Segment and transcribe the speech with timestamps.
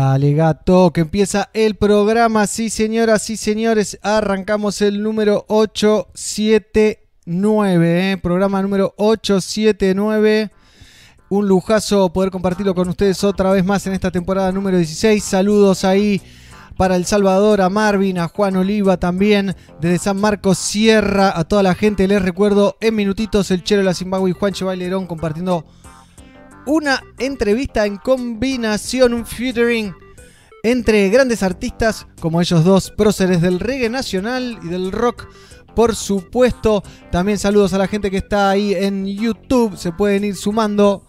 [0.00, 2.46] Dale, gato, que empieza el programa.
[2.46, 8.16] Sí, señoras y señores, arrancamos el número 879, ¿eh?
[8.16, 10.50] programa número 879.
[11.28, 15.22] Un lujazo poder compartirlo con ustedes otra vez más en esta temporada número 16.
[15.22, 16.22] Saludos ahí
[16.78, 21.62] para El Salvador, a Marvin, a Juan Oliva también, desde San Marcos Sierra, a toda
[21.62, 22.08] la gente.
[22.08, 25.66] Les recuerdo en minutitos el Chelo de la Zimbabue y Juan Bailerón compartiendo
[26.66, 29.94] una entrevista en combinación, un featuring
[30.62, 35.26] entre grandes artistas como ellos dos, próceres del reggae nacional y del rock.
[35.74, 39.76] Por supuesto, también saludos a la gente que está ahí en YouTube.
[39.76, 41.06] Se pueden ir sumando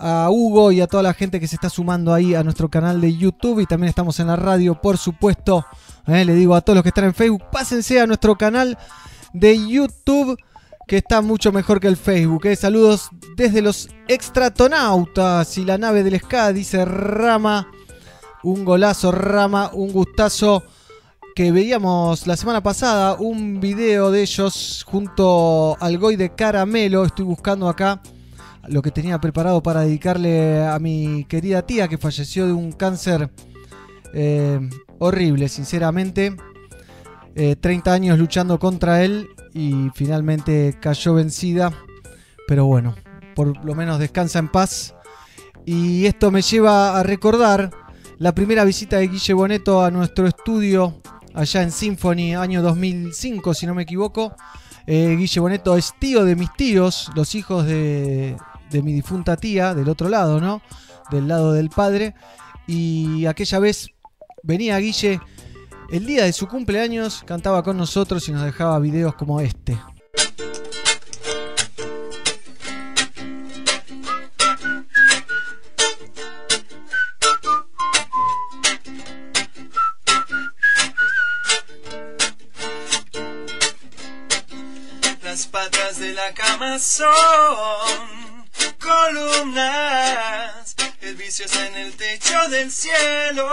[0.00, 3.00] a Hugo y a toda la gente que se está sumando ahí a nuestro canal
[3.00, 3.60] de YouTube.
[3.60, 5.66] Y también estamos en la radio, por supuesto.
[6.06, 8.78] Eh, le digo a todos los que están en Facebook, pásense a nuestro canal
[9.34, 10.38] de YouTube
[10.88, 12.46] que está mucho mejor que el Facebook.
[12.46, 12.56] Eh.
[12.56, 17.70] Saludos desde los extratonautas y la nave del SCA, dice Rama.
[18.42, 20.64] Un golazo, Rama, un gustazo.
[21.34, 27.04] Que veíamos la semana pasada un video de ellos junto al Goy de Caramelo.
[27.04, 28.02] Estoy buscando acá
[28.66, 33.30] lo que tenía preparado para dedicarle a mi querida tía que falleció de un cáncer
[34.14, 34.58] eh,
[34.98, 36.34] horrible, sinceramente.
[37.36, 39.28] 30 eh, años luchando contra él
[39.58, 41.72] y finalmente cayó vencida.
[42.46, 42.94] Pero bueno,
[43.34, 44.94] por lo menos descansa en paz.
[45.66, 47.70] Y esto me lleva a recordar
[48.18, 51.02] la primera visita de Guille Boneto a nuestro estudio
[51.34, 54.34] allá en Symphony, año 2005, si no me equivoco.
[54.86, 58.36] Eh, Guille Boneto es tío de mis tíos, los hijos de,
[58.70, 60.62] de mi difunta tía, del otro lado, ¿no?
[61.10, 62.14] Del lado del padre.
[62.68, 63.88] Y aquella vez
[64.44, 65.20] venía Guille
[65.90, 69.78] el día de su cumpleaños cantaba con nosotros y nos dejaba videos como este.
[85.22, 87.06] Las patas de la cama son
[88.78, 93.46] columnas, el vicio está en el techo del cielo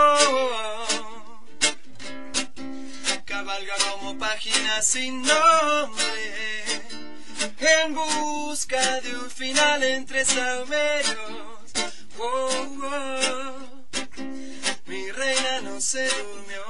[3.36, 6.64] cabalga como página sin nombre,
[7.60, 11.70] en busca de un final entre saumeros.
[12.18, 13.90] Oh, oh,
[14.86, 16.64] mi reina no se durmió.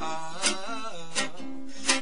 [0.00, 0.40] Ah,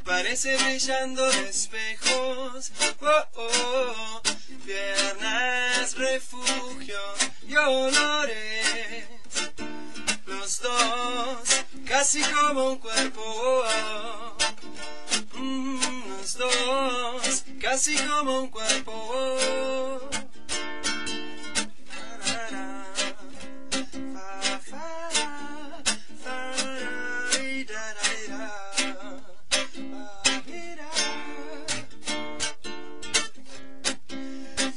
[0.05, 2.71] parece brillando espejos.
[3.01, 4.23] Oh,
[4.65, 7.01] piernas, refugio
[7.49, 9.09] y olores.
[10.27, 13.65] Los dos casi como un cuerpo.
[15.35, 15.81] Mm,
[16.21, 20.11] los dos, casi como un cuerpo.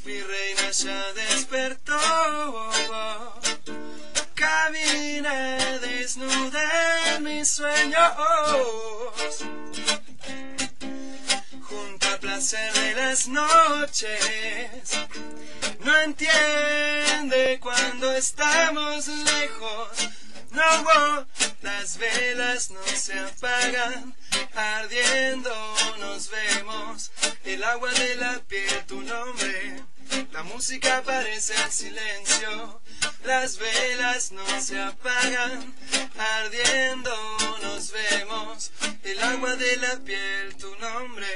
[0.04, 1.98] Mi reina ya despertó
[4.42, 8.12] camina desnuda en mis sueños.
[11.68, 14.98] Junto al placer de las noches,
[15.80, 20.08] no entiende cuando estamos lejos.
[20.50, 21.26] No,
[21.62, 24.14] las velas no se apagan,
[24.54, 25.54] ardiendo
[26.00, 27.12] nos vemos.
[27.44, 29.84] El agua de la piel, tu nombre
[30.32, 32.80] la música parece el silencio,
[33.24, 35.74] las velas no se apagan,
[36.18, 37.10] ardiendo
[37.62, 38.72] nos vemos,
[39.02, 41.26] el agua de la piel, tu nombre.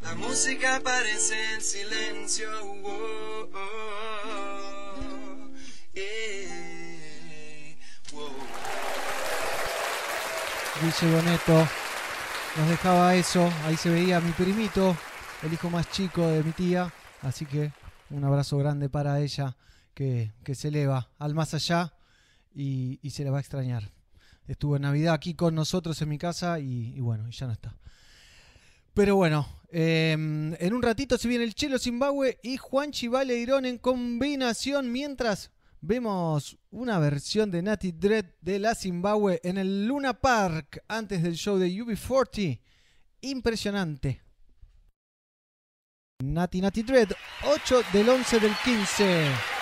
[0.00, 2.50] La música parece el silencio.
[2.62, 5.00] Oh, oh,
[5.94, 7.76] eh,
[11.02, 11.68] Boneto
[12.56, 14.96] nos dejaba eso, ahí se veía mi primito,
[15.42, 16.92] el hijo más chico de mi tía,
[17.22, 17.70] así que
[18.08, 19.54] un abrazo grande para ella
[20.42, 21.92] que, se eleva al más allá
[22.54, 23.92] y, se le va a extrañar.
[24.46, 27.76] Estuvo en Navidad aquí con nosotros en mi casa y, bueno, ya no está.
[28.94, 33.78] Pero bueno, em, en un ratito se viene el Chelo Zimbabue y Juan Chivaleirón en
[33.78, 40.82] combinación mientras vemos una versión de Natty Dread de la Zimbabue en el Luna Park
[40.88, 42.58] antes del show de UB40.
[43.20, 44.22] Impresionante.
[46.24, 47.12] Nati Nati Dread,
[47.44, 49.59] 8 del 11 del 15.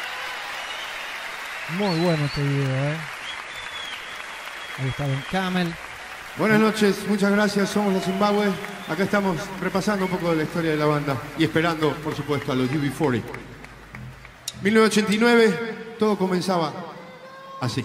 [1.76, 2.96] Muy bueno este video, ¿eh?
[4.78, 5.74] Ahí está Ben Camel.
[6.38, 8.46] Buenas noches, muchas gracias, somos los Zimbabue.
[8.88, 12.52] Acá estamos repasando un poco de la historia de la banda y esperando, por supuesto,
[12.52, 13.22] a los UB40.
[14.62, 16.72] 1989, todo comenzaba
[17.60, 17.84] así.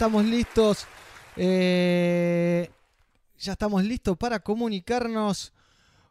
[0.00, 0.86] Estamos listos.
[1.36, 2.70] eh,
[3.38, 5.52] ya estamos listos para comunicarnos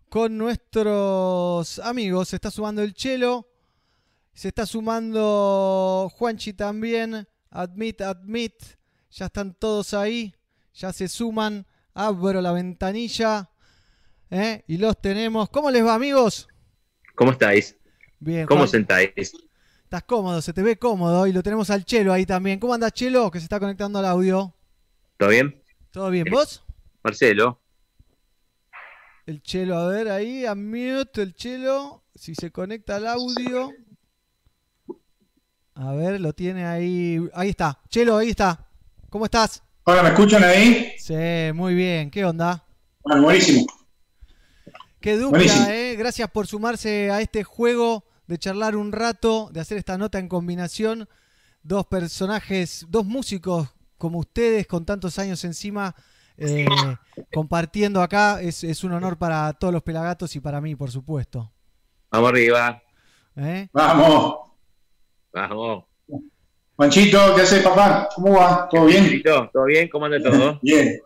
[0.10, 2.30] con nuestros amigos.
[2.30, 3.50] Se está sumando el Chelo.
[4.32, 7.28] Se está sumando Juanchi también.
[7.50, 8.54] Admit, admit.
[9.10, 10.36] Ya están todos ahí.
[10.76, 11.66] Ya se suman.
[11.96, 13.50] Abro la ventanilla.
[14.30, 14.64] ¿eh?
[14.68, 15.50] Y los tenemos.
[15.50, 16.48] ¿Cómo les va, amigos?
[17.16, 17.76] ¿Cómo estáis?
[18.20, 18.46] Bien.
[18.46, 18.70] ¿Cómo Juan.
[18.70, 19.34] sentáis?
[19.90, 22.60] Estás cómodo, se te ve cómodo y lo tenemos al Chelo ahí también.
[22.60, 23.32] ¿Cómo anda Chelo?
[23.32, 24.54] Que se está conectando al audio.
[25.18, 25.64] ¿Todo bien?
[25.90, 26.28] ¿Todo bien?
[26.30, 26.64] ¿Vos?
[27.04, 27.60] Marcelo,
[29.26, 32.04] El Chelo, a ver ahí, a mute el Chelo.
[32.14, 33.72] Si se conecta al audio.
[35.74, 37.28] A ver, lo tiene ahí.
[37.34, 37.82] Ahí está.
[37.90, 38.68] Chelo, ahí está.
[39.10, 39.64] ¿Cómo estás?
[39.86, 40.94] Hola, ¿me escuchan ahí?
[41.00, 42.12] Sí, muy bien.
[42.12, 42.64] ¿Qué onda?
[43.02, 43.66] Bueno, buenísimo.
[45.02, 45.68] Qué dupla, Buenísimo.
[45.70, 45.96] ¿eh?
[45.98, 50.30] Gracias por sumarse a este juego, de charlar un rato, de hacer esta nota en
[50.30, 51.10] combinación.
[51.64, 53.68] Dos personajes, dos músicos
[53.98, 55.96] como ustedes, con tantos años encima,
[56.38, 56.68] eh,
[57.34, 58.40] compartiendo acá.
[58.40, 61.52] Es, es un honor para todos los pelagatos y para mí, por supuesto.
[62.12, 62.80] vamos arriba.
[63.36, 63.68] ¿Eh?
[63.74, 64.36] Vamos.
[65.34, 65.86] Vamos.
[66.76, 68.10] Juanchito, ¿qué haces, papá?
[68.16, 68.70] ¿Cómo va?
[68.70, 69.10] ¿Todo bien?
[69.10, 69.90] Listo, ¿Todo bien?
[69.90, 70.60] ¿Cómo anda todo?
[70.62, 71.00] Bien.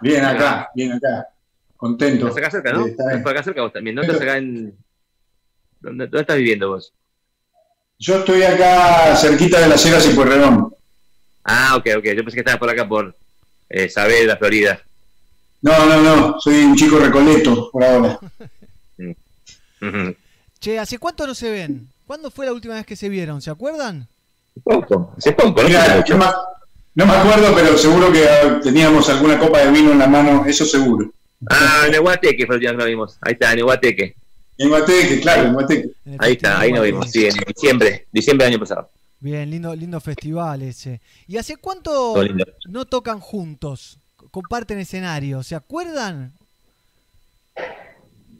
[0.00, 1.28] Bien acá, bien acá.
[1.76, 2.28] Contento.
[2.28, 2.84] ¿Estás acá cerca, no?
[2.84, 3.96] Sí, está ¿Estás acá cerca vos también?
[3.96, 4.74] ¿No estás acá en...?
[5.80, 6.92] ¿Dónde, dónde estás viviendo vos?
[7.98, 10.74] Yo estoy acá cerquita de las Heras y Pueyrredón.
[11.44, 12.04] Ah, ok, ok.
[12.04, 13.14] Yo pensé que estabas por acá por
[13.68, 14.80] eh, Saavedra, Florida.
[15.62, 18.18] No, no, no, soy un chico recoleto por ahora.
[19.82, 20.14] Ujú.
[20.58, 21.88] Che, ¿hace cuánto no se ven?
[22.06, 23.40] ¿Cuándo fue la última vez que se vieron?
[23.40, 24.06] ¿Se acuerdan?
[24.62, 25.68] Poco, hace poco, ¿no?
[25.68, 26.26] Mira, no me,
[26.94, 30.44] no me acuerdo, pero seguro que ah, teníamos alguna copa de vino en la mano,
[30.44, 31.12] eso seguro.
[31.48, 33.18] Ah, en el Guateque fue el día que nos vimos.
[33.22, 34.16] Ahí está, en el Guateque.
[34.62, 35.90] En Guateque, claro, en Guateque.
[36.04, 37.10] En el Ahí está, ahí nos vimos.
[37.10, 38.90] Sí, en diciembre, diciembre del año pasado.
[39.18, 41.00] Bien, lindo, lindo festival ese.
[41.26, 42.14] ¿Y hace cuánto
[42.68, 43.98] no tocan juntos?
[44.30, 46.32] Comparten escenario, ¿se acuerdan?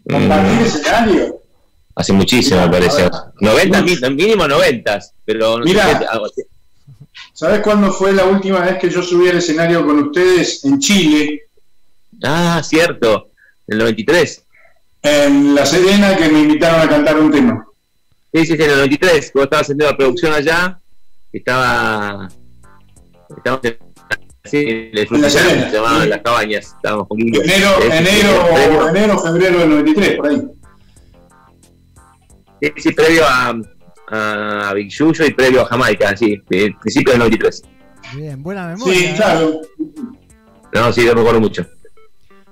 [0.08, 1.40] Compartir escenario.
[1.94, 3.02] Hace muchísimo, me parece.
[3.02, 3.12] a ver.
[3.40, 5.98] 90, mi- mínimo 90, pero no Mira.
[6.00, 6.42] sé qué-.
[7.32, 11.42] ¿Sabes cuándo fue la última vez que yo subí al escenario con ustedes en Chile?
[12.22, 13.30] Ah, cierto,
[13.66, 14.44] el 93.
[15.02, 17.64] En La Serena, que me invitaron a cantar un tema.
[18.32, 20.78] Sí, sí, sí, en el 93, cuando estaba haciendo la producción allá,
[21.32, 22.28] estaba.
[23.36, 23.78] Estábamos en.
[24.44, 26.08] Sí, en el En La Serena, se llamaban sí.
[26.08, 26.66] las cabañas.
[26.66, 27.20] Estábamos con.
[27.20, 30.42] Enero, enero, enero, febrero del 93, por ahí.
[32.62, 33.54] Sí, sí, previo a,
[34.10, 37.62] a Big Yuyo y previo a Jamaica, sí, principio del 93.
[38.14, 38.94] Bien, buena memoria.
[38.94, 39.14] Sí, ¿eh?
[39.16, 39.60] claro.
[40.72, 41.66] No, sí, yo me acuerdo mucho.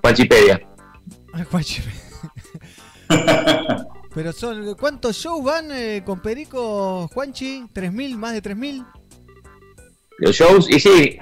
[0.00, 0.60] Panchipedia.
[1.32, 1.82] Ay, Juanchi.
[4.14, 7.64] Pero son, ¿cuántos shows van eh, con Perico, Juanchi?
[7.74, 8.16] ¿3.000?
[8.16, 8.84] ¿Más de 3.000?
[10.18, 11.18] Los shows, y sí,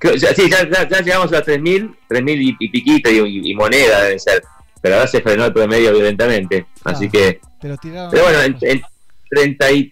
[0.00, 3.54] creo- ya, sí, ya, ya- ya llegamos a los 3.000, 3.000 y, y piquito y,
[3.54, 4.42] moneda deben ser.
[4.82, 6.66] Pero ahora se frenó el promedio violentamente.
[6.84, 8.10] Así que, Te tiraron.
[8.10, 8.82] pero bueno, en, en
[9.30, 9.90] 30 y,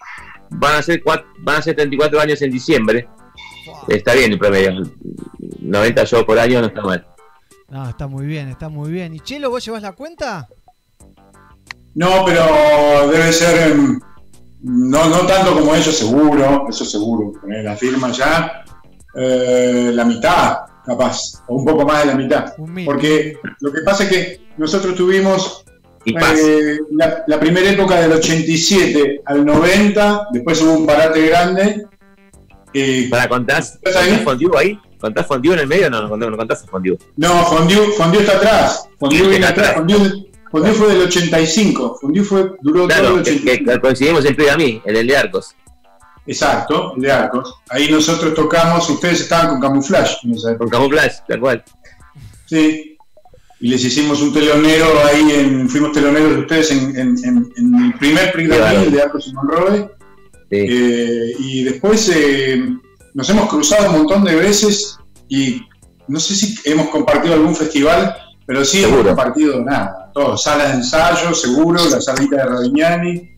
[0.51, 3.07] van, a ser van a ser 34 años en diciembre.
[3.87, 4.83] Está bien el promedio.
[5.61, 7.07] 90 shows por año no está mal.
[7.69, 9.15] No, está muy bien, está muy bien.
[9.15, 10.49] ¿Y Chelo, vos llevas la cuenta?
[11.95, 13.71] No, pero debe ser.
[13.73, 14.01] em,
[14.63, 16.67] No, no tanto como ellos, seguro.
[16.69, 17.33] Eso seguro.
[17.41, 18.65] Poner la firma ya.
[19.15, 21.43] eh, la mitad, capaz.
[21.49, 22.53] O un poco más de la mitad.
[22.85, 25.65] Porque lo que pasa es que nosotros tuvimos
[26.05, 31.87] eh, la, la primera época del 87 al 90, después hubo un parate grande.
[32.75, 33.79] eh, ¿Para contás?
[33.83, 34.79] ¿Contás fondue ahí?
[35.01, 35.91] ¿Contás fondue en el medio?
[35.91, 36.99] No, no, no contás fondue.
[37.17, 38.89] no, Fondue, Fondue está atrás.
[38.99, 39.75] Fondue viene atrás.
[39.75, 41.99] Fondue, Fondue fue del 85.
[42.01, 43.73] Fondue fue, duró todo Claro, el que, 85.
[43.73, 45.55] que coincidimos siempre y a mí, el de Arcos.
[46.27, 47.55] Exacto, el de Arcos.
[47.71, 49.61] Ahí nosotros tocamos, ustedes estaban con
[50.53, 50.59] época.
[50.59, 51.65] Con Camuflaje, tal cual.
[52.47, 52.97] Sí.
[53.61, 57.75] Y les hicimos un telonero ahí, en, fuimos teloneros de ustedes en, en- en- en
[57.87, 58.81] el primer d'April, bárbaro.
[58.83, 59.91] el de Arcos y Monroe.
[60.51, 60.57] Sí.
[60.57, 62.63] Eh, y después eh,
[63.15, 64.97] nos hemos cruzado un montón de veces
[65.29, 65.61] y
[66.07, 70.08] no sé si hemos compartido algún festival, pero sí hemos compartido nada.
[70.19, 73.31] Todo, salas de ensayo, seguro, la salita de Ravignani.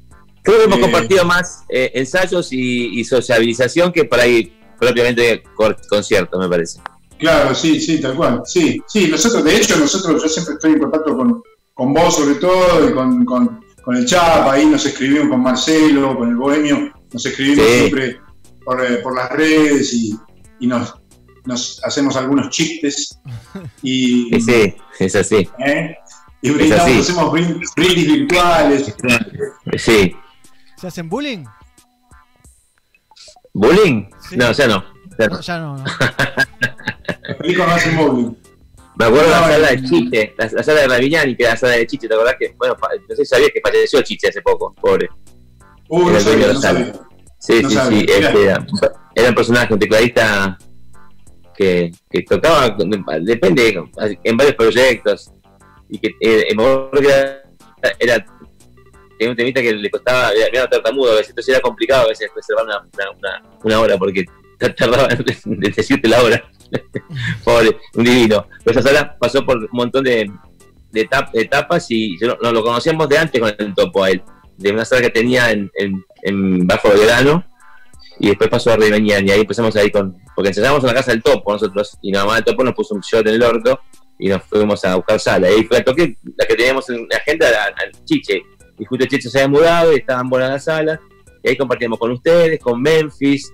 [0.42, 5.42] Creo que hemos Eh, compartido más eh, ensayos y, y sociabilización que por ahí propiamente
[5.90, 6.80] conciertos, me parece.
[7.18, 8.40] Claro, sí, sí, tal cual.
[8.46, 11.42] Sí, sí, nosotros, de hecho, nosotros, yo siempre estoy en contacto con,
[11.74, 16.16] con vos sobre todo y con, con, con el Chapa, ahí nos escribimos con Marcelo,
[16.16, 17.78] con el Bohemio, nos escribimos Sí.
[17.78, 18.18] siempre
[18.64, 20.16] por, eh, por las redes y,
[20.60, 20.94] y nos,
[21.44, 23.18] nos hacemos algunos chistes
[23.82, 25.46] y, Sí, sí, es así.
[25.66, 25.94] ¿eh?
[26.42, 28.94] Y brindamos, hacemos brind- brindis virtuales.
[29.76, 30.16] Sí.
[30.76, 31.44] ¿Se hacen bullying?
[33.52, 34.08] ¿Bullying?
[34.28, 34.36] Sí.
[34.36, 34.84] No, ya no.
[35.18, 35.34] ya no.
[35.34, 35.84] No, ya no, no.
[35.84, 38.34] Los pericos no hacen bowling.
[38.96, 41.56] Me acuerdo de la sala de Chiche, la, la sala de Ravignani, que era la
[41.58, 42.54] sala de Chiche, ¿te acordás que?
[42.58, 45.08] Bueno, no sé si sabías que falleció Chiche hace poco, pobre.
[45.88, 46.92] Uh, Era no sabía, sabía.
[47.38, 48.00] Sí, No sí, sabía.
[48.00, 48.06] sí.
[48.08, 48.66] Este era,
[49.14, 50.58] era un personaje, un tecladista
[51.56, 52.76] que, que tocaba,
[53.22, 53.82] depende,
[54.24, 55.32] en varios proyectos.
[55.90, 57.42] Y que eh, me acuerdo que era,
[57.98, 58.26] era
[59.18, 62.30] tenía un temita que le costaba, era, era tartamudo a entonces era complicado a veces
[62.34, 64.24] reservar una, una, una, hora porque
[64.76, 65.24] tardaba en
[65.60, 66.42] decirte la hora.
[67.44, 68.46] Pobre, un divino.
[68.64, 70.30] Pero esa sala pasó por un montón de,
[70.92, 74.10] de, etap- de etapas y yo, no, lo conocíamos de antes con el topo a
[74.10, 74.22] él,
[74.56, 77.44] de una sala que tenía en, en, en Bajo Belgrano
[78.20, 81.10] y después pasó a Ribeñán y ahí empezamos ahí con, porque ensayamos en la casa
[81.10, 83.80] del topo nosotros y la mamá del topo nos puso un shot en el orto
[84.20, 85.50] y nos fuimos a buscar sala.
[85.50, 88.42] Y ahí fue la toque, la que teníamos en la agenda al Chiche.
[88.78, 91.00] Y justo Chiche se había mudado y estaban buenas las salas.
[91.42, 93.52] Y ahí compartíamos con ustedes, con Memphis,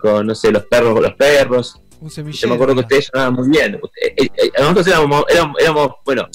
[0.00, 1.80] con, no sé, los perros, los perros.
[2.00, 2.10] Un.
[2.10, 3.76] Yo me acuerdo que ustedes sonaban muy bien.
[3.76, 6.28] Eh, eh, eh, nosotros éramos, éramos, éramos, bueno,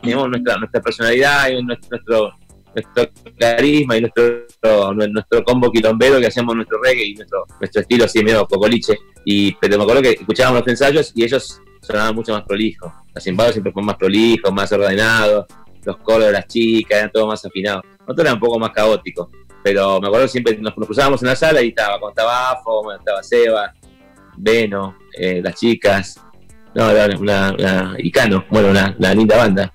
[0.00, 2.32] teníamos nuestra, nuestra personalidad y nuestro, nuestro,
[2.74, 4.46] nuestro carisma y nuestro,
[4.94, 8.96] nuestro combo quilombero que hacíamos nuestro reggae y nuestro, nuestro estilo así medio cocoliche.
[9.26, 12.92] Y, pero me acuerdo que escuchábamos los ensayos y ellos sonaban mucho más prolijos.
[13.14, 15.46] Los cimbados siempre fueron más prolijos, más ordenados,
[15.84, 17.84] los coros de las chicas eran todo más afinados.
[18.00, 19.28] Nosotros era un poco más caóticos,
[19.62, 22.82] pero me acuerdo siempre nos, nos cruzábamos en la sala y estaba, cuando estaba Afo,
[22.82, 23.72] cuando estaba Seba,
[24.36, 26.20] Veno, eh, las chicas.
[26.74, 29.72] No, era una, una Icano, bueno, una, una linda banda.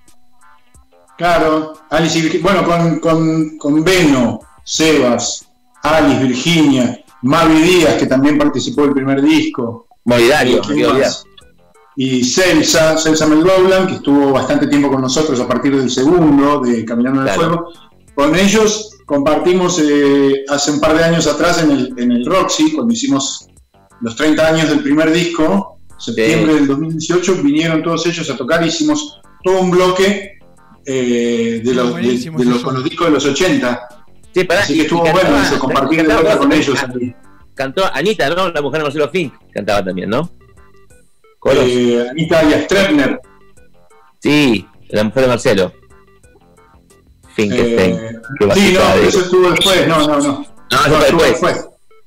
[1.18, 5.48] Claro, Alice y bueno, con, con, con Beno, Sebas,
[5.84, 10.62] Alice, Virginia, Mavi Díaz, que también participó del primer disco, Movidario,
[11.96, 16.84] y Celsa, Celsa Melgoblan, que estuvo bastante tiempo con nosotros a partir del segundo, de
[16.86, 17.50] Caminando en el Claro.
[17.54, 17.74] Fuego.
[18.16, 22.72] Con ellos compartimos eh, hace un par de años atrás en el, en el Roxy,
[22.74, 23.48] cuando hicimos
[24.02, 29.20] los 30 años del primer disco, septiembre del 2018, vinieron todos ellos a tocar, hicimos
[29.44, 30.40] todo un bloque
[30.86, 33.88] eh, de los, de- de los- con los discos de los 80.
[34.34, 36.80] Sí, pará, Así que estuvo cantaba- bueno eso, compartir de vuelta con ellos.
[37.56, 38.50] Cantó Anita, ¿no?
[38.50, 39.34] La mujer de Marcelo Fink.
[39.54, 40.30] Cantaba también, ¿no?
[41.46, 43.20] Eh, Anita y Strepner.
[44.22, 45.74] Sí, la mujer de Marcelo.
[47.36, 47.96] Finkelstein.
[47.96, 48.12] Eh,
[48.54, 50.22] sí, no, de- eso estuvo después, no, no, no.
[50.22, 50.38] No,
[50.72, 51.54] No, eso fue estuvo después.
[51.56, 51.66] después.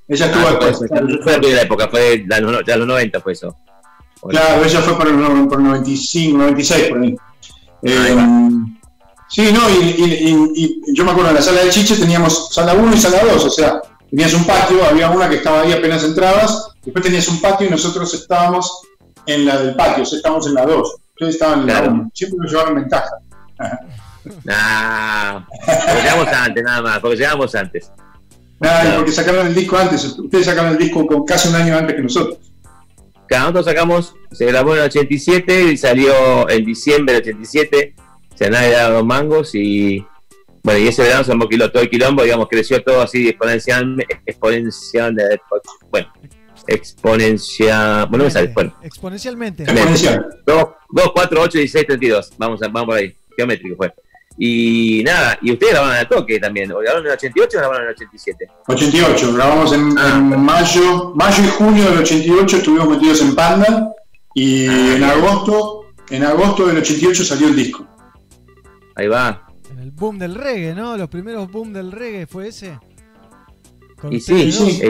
[0.09, 0.91] Ella estuvo Ah, fue después.
[0.91, 1.19] después.
[1.25, 3.57] Fue la primera época, fue de la- ya los 90 fue eso.
[4.29, 7.17] Claro, ella fue por el, no- por el 95, 96, por ahí.
[7.83, 8.17] Eh,
[9.29, 12.53] sí, no, y, y- y- y yo me acuerdo en la sala de Chiche teníamos
[12.53, 15.73] sala 1 y sala 2, o sea, tenías un patio, había una que estaba ahí
[15.73, 18.81] apenas entrabas, después tenías un patio y nosotros estábamos
[19.27, 20.95] en la del patio, o sea, estábamos en la 2.
[21.15, 21.87] Ustedes estaban en Claro.
[21.87, 23.11] la 1, siempre nos llevaron ventaja.
[24.43, 27.93] Nah, porque llegamos antes, nada más, porque llegamos antes.
[28.57, 28.97] Y Claro.
[28.97, 32.03] porque sacaron el disco antes, ustedes sacaron el disco con casi un año antes que
[32.03, 32.39] nosotros.
[33.29, 37.95] Cada nosotros sacamos, se grabó en el 87 y salió en diciembre del 87.
[38.35, 40.05] Se nadie daba dos mangos y
[40.65, 45.15] bueno, y ese verano se quilombo, todo el quilombo, digamos, creció todo así exponencial, exponencial,
[45.93, 46.09] bueno,
[46.67, 49.63] exponencial, bueno, no me sale, bueno, Exponencialmente.
[49.65, 50.27] Exponencial.
[50.47, 53.93] 2, 2, 4, 8, 16, 32, vamos, a- vamos por ahí, geométrico fue.
[54.39, 57.83] Y nada, y ustedes grabaron al toque también, o grabaron en el 88 o grabaron
[57.85, 58.47] en el 87.
[58.69, 60.17] 88, grabamos en, Ah.
[60.17, 63.93] en mayo, mayo y junio del 88 estuvimos metidos en Panda
[64.35, 67.87] y Ah, en agosto, en agosto del 88 salió el disco.
[68.95, 69.43] Ahí va.
[69.71, 70.97] En el boom del reggae, ¿no?
[70.99, 72.79] Los primeros boom del reggae fue ese.
[73.99, 74.83] Con Y sí, sí.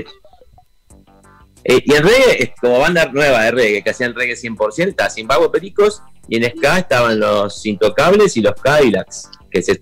[1.68, 5.50] Eh, y en reggae, como banda nueva de reggae, que hacían reggae 100%, estaba Zimbabue
[5.50, 9.81] Pericos, y en ska estaban los Intocables y los Cadillacs, que se,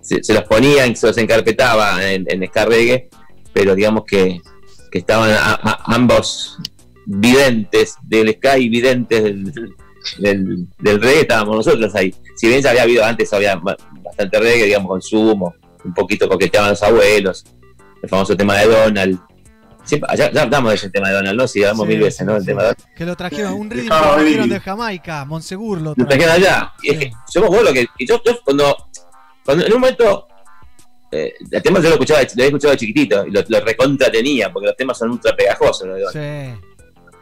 [0.00, 3.08] se, los ponían, se los encarpetaba en, en ska reggae,
[3.52, 4.40] pero digamos que,
[4.90, 5.30] que estaban
[5.84, 6.58] ambos
[7.06, 9.22] videntes del ska y videntes
[10.18, 12.14] del, reggae, estábamos nosotros ahí.
[12.36, 16.70] Si bien ya había habido antes, había ba- bastante reggae, digamos, consumo, un poquito coqueteaban
[16.70, 17.44] los abuelos,
[18.02, 19.18] el famoso tema de Donald.
[19.88, 21.48] Siempre- ya, ya hablamos de ese tema de Donald, ¿no?
[21.48, 22.34] Sí, hablamos Sí, mil veces, ¿no?
[22.36, 22.46] El sí.
[22.46, 22.94] tema de Donald.
[22.96, 26.72] Que lo trajeron, un ritmo Estaba que trajeron de Jamaica, Monsegur lo Lo trajeron allá.
[26.82, 28.76] Y es que yo me acuerdo que y yo, yo cuando,
[29.44, 30.28] cuando en un momento
[31.10, 34.10] eh, el tema yo lo escuchaba, lo había escuchado de chiquitito y lo, lo recontra
[34.12, 35.94] tenía, porque los temas son ultra pegajosos, ¿no?
[36.12, 36.54] Sí.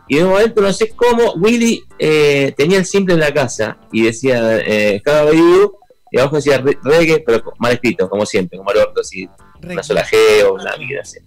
[0.09, 3.76] Y en un momento no sé cómo Willy eh, tenía el simple en la casa
[3.92, 8.70] y decía eh, cada y abajo decía re- reggae, pero mal escrito, como siempre, como
[8.70, 9.29] el orto, así,
[9.62, 11.18] una sola G o una vida así.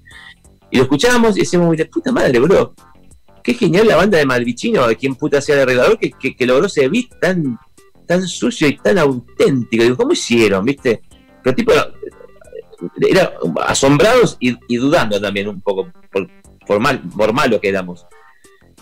[0.72, 2.74] Y lo escuchábamos y decíamos, de puta madre, bro.
[3.44, 6.88] Qué genial la banda de Malvichino, de quien puta sea el arreglador, que, logró ese
[6.90, 7.58] beat tan,
[8.06, 9.84] tan sucio y tan auténtico.
[9.84, 11.02] Digo, ¿cómo hicieron, viste?
[11.42, 11.72] Pero tipo,
[13.10, 13.34] era
[13.66, 16.30] asombrados y, dudando también un poco por,
[16.68, 18.06] por, mal, por que éramos.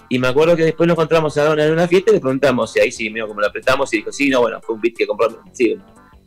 [0.10, 2.76] Y me acuerdo que después nos encontramos a Donna en una fiesta y le preguntamos,
[2.78, 4.96] y ahí sí, medio como lo apretamos, y dijo, sí, no, bueno, fue un beat
[4.96, 5.78] que compró, sí,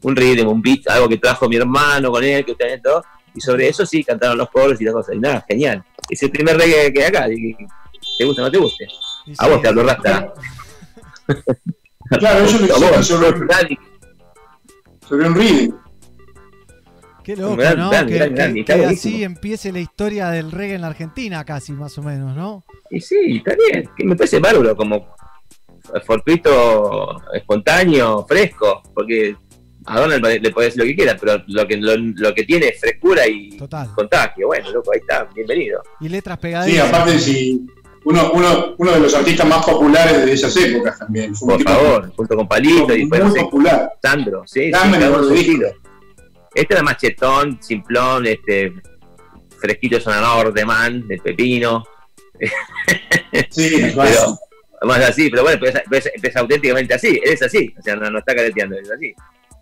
[0.02, 3.02] un ritmo, un beat, algo que trajo mi hermano con él, que ustedes todo.
[3.34, 5.14] Y sobre eso sí, cantaron los coros y las cosas.
[5.14, 5.84] Y nada, genial.
[6.08, 7.28] Es el primer reggae que hay acá.
[7.32, 7.56] y-
[8.18, 8.86] ¿Te gusta o no te guste?
[9.26, 10.32] Y A sí, vos te hablo rasta.
[12.18, 13.78] Claro, ellos lo sobre, Dani.
[15.06, 15.76] sobre un rhythm.
[17.22, 17.90] Qué loco, Gran, ¿no?
[17.90, 21.44] gran, que gran, que- gran, que así empiece la historia del reggae en la Argentina,
[21.44, 22.64] casi, más o menos, ¿no?
[22.90, 23.88] Y sí, está bien.
[23.96, 25.14] que me parece bárbaro, como
[26.06, 28.82] fortuito, espontáneo, fresco.
[28.94, 29.36] Porque
[29.90, 32.68] a Donald le puede decir lo que quiera, pero lo que, lo, lo que tiene
[32.68, 33.88] es frescura y Total.
[33.94, 34.46] contagio.
[34.46, 35.82] Bueno, loco, ahí está, bienvenido.
[36.00, 36.88] Y letras Sí, pegadizas.
[36.88, 37.66] aparte si
[38.04, 41.34] uno, uno, uno de los artistas más populares de esas épocas también.
[41.34, 43.92] Fue Por tipo favor, junto con Palito y muy después sé, popular.
[44.02, 45.60] Sandro, sí, sí.
[46.54, 48.72] Este era machetón, simplón, este,
[49.60, 51.84] fresquito sonador de man, de pepino,
[53.50, 54.38] Sí, es pero
[54.82, 57.82] más así, pero bueno, pero es, pero es- es auténticamente así, él es así, o
[57.82, 59.14] sea, no, no está careteando, es así.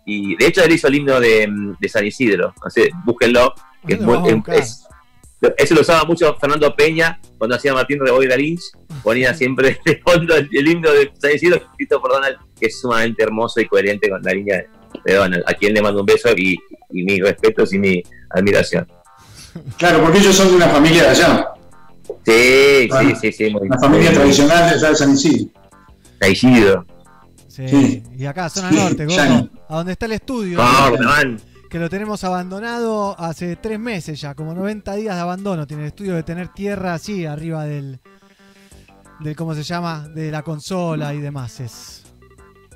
[0.05, 1.47] Y de hecho él hizo el himno de,
[1.79, 3.53] de San Isidro, no sé, búsquenlo,
[3.85, 4.83] que es Lo muy- es-
[5.57, 8.61] eso lo usaba mucho Fernando Peña cuando hacía Martín Reboira Lynch,
[9.03, 12.79] ponía siempre de fondo el, el himno de San Isidro escrito por Donald, que es
[12.81, 14.57] sumamente hermoso y coherente con la línea
[15.05, 16.57] de, Donald, a quien le mando un beso y,
[16.91, 18.85] y mis respetos y mi admiración.
[19.77, 21.47] Claro, porque ellos son de una familia de allá.
[22.25, 23.49] Sí, Sí, Bueno, sí, sí, sí.
[23.53, 25.49] Muy, Una familia muy- tradicional de allá de San Isidro.
[26.29, 26.85] Isidro.
[27.47, 27.67] Sí.
[27.67, 28.03] Sí.
[28.17, 29.49] Y acá, zona Sí, norte, gordo.
[29.69, 30.57] A donde está el estudio.
[30.57, 31.39] Man.
[31.69, 35.67] que lo tenemos abandonado hace tres meses ya, como 90 días de abandono.
[35.67, 37.99] Tiene el estudio de tener tierra así arriba del,
[39.19, 40.09] del ¿cómo se llama?
[40.09, 41.59] De la consola y demás.
[41.59, 42.03] Es.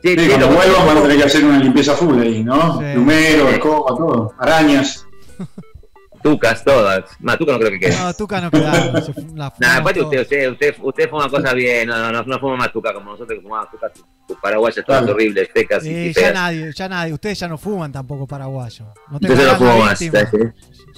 [0.03, 2.79] Sí, cuando vuelvan van a tener que hacer una limpieza full ahí, ¿no?
[2.79, 2.85] Sí.
[2.93, 4.33] Plumero, escoba, todo.
[4.37, 5.07] Arañas.
[6.21, 7.05] Tucas, todas.
[7.19, 7.97] Más Tuca no creo que quede.
[7.99, 12.11] No, Tuca no Nah, fumamos aparte usted, usted, usted, usted fuma cosas bien, no, no,
[12.11, 13.91] no, no fuma más tuca como nosotros que fumamos tuca,
[14.27, 15.13] tus paraguayas todas Claro.
[15.15, 17.13] horribles, secas y, y ya nadie, ya nadie.
[17.13, 18.85] Ustedes ya no fuman tampoco paraguayo.
[19.11, 19.99] No te no fumo más.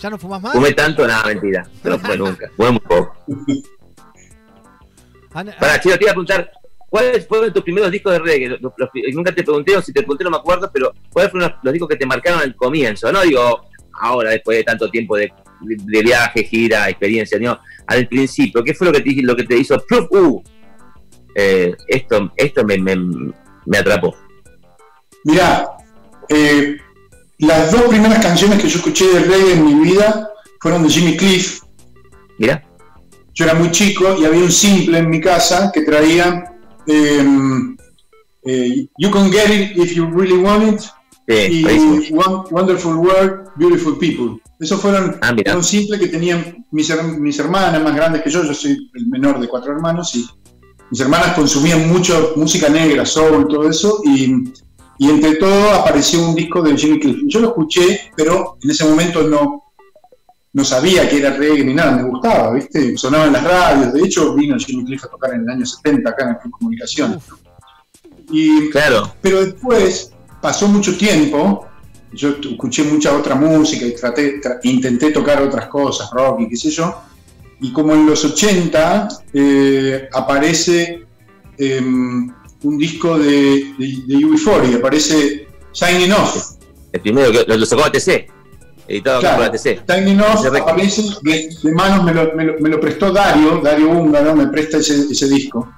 [0.02, 0.54] ¿Ya no fumas más?
[0.54, 1.66] Fumé tanto, nada, mentira.
[1.84, 3.16] No fumé nunca, fumé muy poco.
[5.34, 6.52] Ana- Para, Chino, te iba a preguntar,
[6.90, 8.50] ¿cuáles fueron tus primeros discos de reggae?
[8.50, 11.50] Los- los- nunca te pregunté, o si te pregunté no me acuerdo, pero ¿cuáles fueron
[11.50, 13.12] los, los discos que te marcaron al comienzo?
[13.12, 13.66] No digo
[14.02, 18.74] ahora, después de tanto tiempo de, de- de viaje, gira, experiencia, no, al principio, ¿qué
[18.74, 19.78] fue lo que te, lo que te hizo?
[19.88, 20.08] ¡pluf!
[20.12, 20.42] Uh,
[21.36, 22.96] eh, esto esto me, me,
[23.66, 24.16] me atrapó.
[25.26, 25.70] Mirá,
[26.30, 26.78] eh,
[27.40, 30.30] las dos primeras canciones que yo escuché de reggae en mi vida
[30.62, 31.62] fueron de Jimmy Cliff.
[32.38, 32.64] Mira,
[33.34, 36.46] Yo era muy chico y había un simple en mi casa que traía
[36.88, 37.76] em,
[38.44, 40.82] eh, You Can Get It If You Really Want It
[41.28, 44.42] sí, y Wonderful World, Beautiful People.
[44.60, 48.54] Esos fueron Ah, un simple que tenían mis, mis hermanas más grandes que yo, yo
[48.54, 50.26] soy el menor de cuatro hermanos y
[50.92, 54.44] mis hermanas consumían mucho música negra, soul, todo eso y,
[55.00, 57.18] y entre todo apareció un disco de Jimmy Cliff.
[57.28, 59.64] Yo lo escuché, pero en ese momento no,
[60.54, 62.96] no sabía que era reggae ni nada, me gustaba, ¿viste?
[62.98, 66.10] Sonaba en las radios, de hecho vino Jimmy Cliff a tocar en el año 70
[66.10, 67.24] acá en el Club Comunicaciones.
[68.32, 71.68] Y Claro, pero después pasó mucho tiempo,
[72.14, 76.56] yo escuché mucha otra música y traté, tra- intenté tocar otras cosas, rock y qué
[76.56, 76.96] sé yo,
[77.62, 81.06] y como en los 80 eh, aparece
[81.58, 82.30] em,
[82.64, 86.56] un disco de, de, de UB40, aparece Signing Off.
[86.92, 88.28] el primero que lo, lo sacó ATC,
[88.88, 89.38] editado Claro.
[89.38, 89.84] por ATC.
[89.90, 93.90] Signing Off aparece de, de manos, me lo, me, lo, me lo prestó Dario, Dario
[93.90, 95.72] Húngaro, me presta ese, ese disco.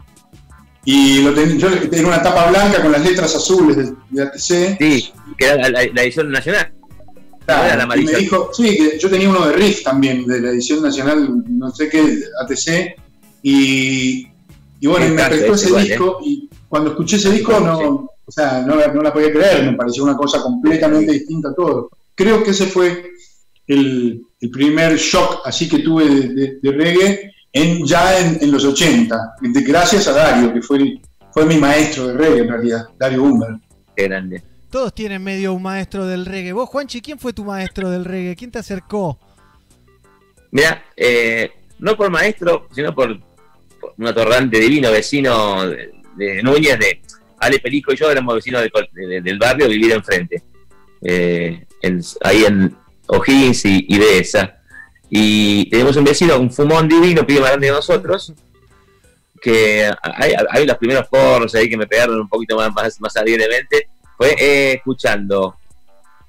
[0.85, 4.77] Y lo ten- yo era una tapa blanca con las letras azules de, de ATC.
[4.79, 6.71] Sí, que era la, la- la edición nacional.
[7.47, 10.81] Claro, y me dijo, sí, que yo tenía uno de Riff también, de la edición
[10.83, 12.95] nacional, no sé qué, ATC,
[13.41, 14.27] y,
[14.79, 15.88] y bueno, me prestó es ese igual, ¿eh?
[15.89, 17.86] disco, y cuando escuché ese disco, no, Sí.
[18.25, 21.53] o sea, no, la- no la podía creer, me pareció una cosa completamente distinta a
[21.55, 21.89] todo.
[22.13, 23.12] Creo que ese fue
[23.67, 28.51] el, el primer shock así que tuve de, de- de reggae en, ya en, en
[28.51, 30.99] los 80, de- gracias a Dario, que fue,
[31.31, 33.51] fue mi maestro de reggae en realidad, Dario Humber.
[33.95, 34.43] Qué grande.
[34.69, 36.51] Todos tienen medio un maestro del reggae.
[36.53, 38.36] Vos, Juanchi, ¿quién fue tu maestro del reggae?
[38.36, 39.17] ¿Quién te acercó?
[40.51, 43.17] Mira, eh, no por maestro, sino por,
[43.80, 47.01] por un atorrante divino vecino de, de Núñez, de
[47.39, 48.71] Ale Perico y yo éramos vecinos de
[49.08, 50.41] de- del barrio, vivir enfrente,
[51.01, 51.65] eh,
[52.23, 52.75] ahí en
[53.08, 54.58] O'Higgins y, y Dehesa.
[55.10, 58.34] Y tenemos un vecino, un fumón divino, pibe más grande que nosotros,
[59.41, 63.15] que hay, hay los primeros porros ahí que me pegaron un poquito más, más, más
[63.15, 65.56] alegremente, fue eh, escuchando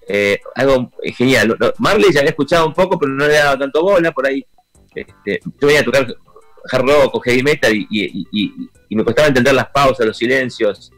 [0.07, 1.57] eh, algo genial.
[1.79, 4.45] Marley ya había escuchado un poco, pero no le daba tanto bola por ahí.
[4.95, 6.07] Este, yo venía a tocar
[6.71, 8.53] hard rock o heavy metal y, y- y-
[8.91, 10.91] y me costaba entender las pausas, los silencios,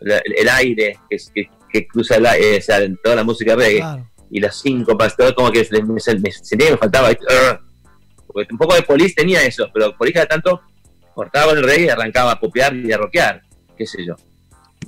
[0.00, 4.10] la- el, aire que, que- que cruza o sea, en toda la música reggae Claro.
[4.30, 7.08] y las síncopas, todo como que me, me- me sentía que me faltaba.
[7.10, 10.60] un poco de Police tenía eso, pero Police cada tanto
[11.14, 13.42] cortaba el reggae y arrancaba a popear y a rockear,
[13.76, 14.14] qué sé yo.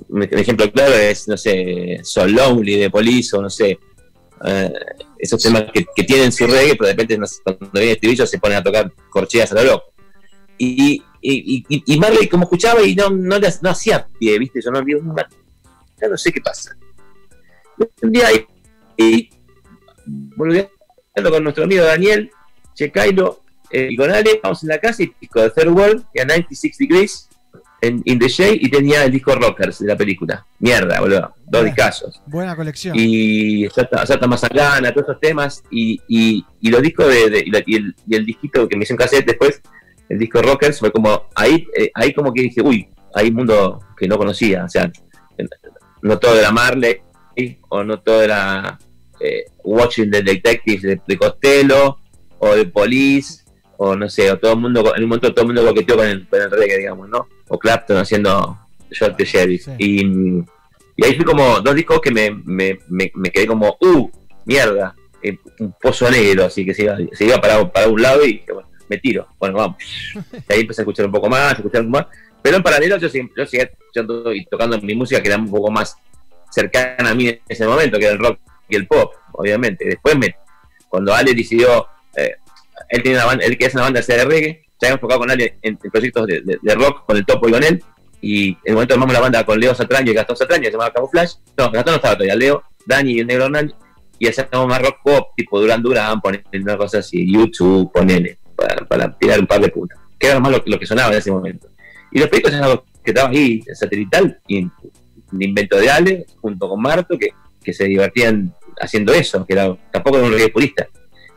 [0.09, 3.79] Un un ejemplo claro es, no sé, So Lonely de Police o no sé,
[4.45, 4.73] eh,
[5.19, 8.57] esos temas que, tienen su reggae, pero de repente cuando viene el estribillo se ponen
[8.57, 9.93] a tocar corcheas a lo loco.
[10.57, 14.61] Y, y, y, y- y Marley como escuchaba y no, no, le- hacía pie, ¿viste?
[14.61, 15.27] Yo no, vi una-
[16.01, 16.75] ya no sé qué pasa.
[18.01, 18.45] Un día y,
[19.01, 19.29] y
[20.35, 20.69] volviendo
[21.29, 22.29] con nuestro amigo Daniel,
[22.75, 26.21] Checailo eh, y con Ale, vamos en la casa y disco de Third World, que
[26.21, 27.29] a 96 Degrees,
[27.87, 30.45] en In the Shade, y tenía el disco Rockers de la película.
[30.59, 31.33] Mierda, boludo.
[31.45, 32.21] Dos discazos.
[32.27, 32.95] Buena colección.
[32.97, 37.51] Y Sata, Sata Mazagana, todos esos temas, y, y, y los discos de, de- y,
[37.51, 39.61] la- y el, y el disquito que me hizo en cassette después,
[40.09, 43.79] el disco Rockers, fue como, ahí, eh, ahí como que dije, uy, hay un mundo
[43.97, 44.91] que no conocía, o sea,
[46.01, 46.97] no todo era Marley,
[47.69, 48.77] o no todo era
[49.19, 51.97] eh, Watching the Detective de, de Costello,
[52.39, 53.43] o de Police,
[53.77, 56.07] o no sé, o todo el mundo, en un momento todo el mundo coqueteó con
[56.07, 57.27] el, con el reggae, digamos, ¿no?
[57.53, 58.57] O Clapton haciendo
[58.89, 59.65] Short the Sheriff.
[59.65, 59.71] Sí.
[59.77, 60.01] Y,
[60.97, 64.09] y ahí fui como dos discos que me, me, me, me quedé como, uh,
[64.45, 68.25] mierda, eh, un pozo negro, así que se iba, se iba para, para un lado
[68.25, 69.27] y bueno, me tiro.
[69.39, 69.77] Bueno, vamos.
[70.49, 72.17] Y ahí empecé a escuchar un poco más, a escuchar un poco más.
[72.41, 75.49] Pero en paralelo yo, siempre- yo seguía escuchando y tocando mi música que era un
[75.51, 75.95] poco más
[76.49, 79.85] cercana a mí en ese momento, que era el rock y el pop, obviamente.
[79.85, 80.35] Después, me,
[80.89, 82.35] cuando Ale decidió, eh,
[82.89, 85.31] él tiene una banda, él que es una banda de reggae, ya habíamos tocado con
[85.31, 87.83] Ale en, en proyectos de, de- de rock con el Topo y con él,
[88.21, 90.71] y en el momento armamos la banda con Leo Satraño y Gastón Satraño, que se
[90.73, 91.35] llamaba Camouflage.
[91.57, 93.73] No, Gastón no estaba todavía, Leo, Dani y el Negro Hernán,
[94.19, 98.75] y hacíamos más rock pop, tipo Duran Duran, poner una cosa así, YouTube, ponele, para,
[98.85, 99.99] para tirar un par de puntas.
[100.17, 101.67] Que era más lo, lo que sonaba en ese momento.
[102.11, 106.69] Y los pericos es algo que estaba ahí, satelital, y un invento de Ale, junto
[106.69, 107.29] con Marto, que,
[107.61, 110.87] que se divertían haciendo eso, que era, tampoco era un reggae purista.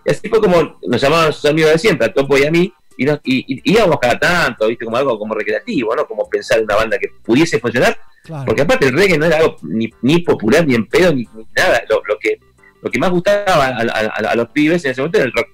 [0.05, 2.73] Y así fue como nos llamaban sus amigos de siempre, a Topo y a mí,
[2.97, 6.07] y, nos, y, y íbamos cada tanto, viste, como algo como recreativo, ¿no?
[6.07, 8.45] Como pensar en una banda que pudiese funcionar, Claro.
[8.47, 11.47] porque aparte el reggae no era algo ni, ni popular, ni en pedo, ni, ni
[11.57, 11.81] nada.
[11.89, 12.39] Lo, lo que,
[12.83, 15.33] lo que más gustaba a, a- a- a los pibes en ese momento era el
[15.33, 15.47] rock,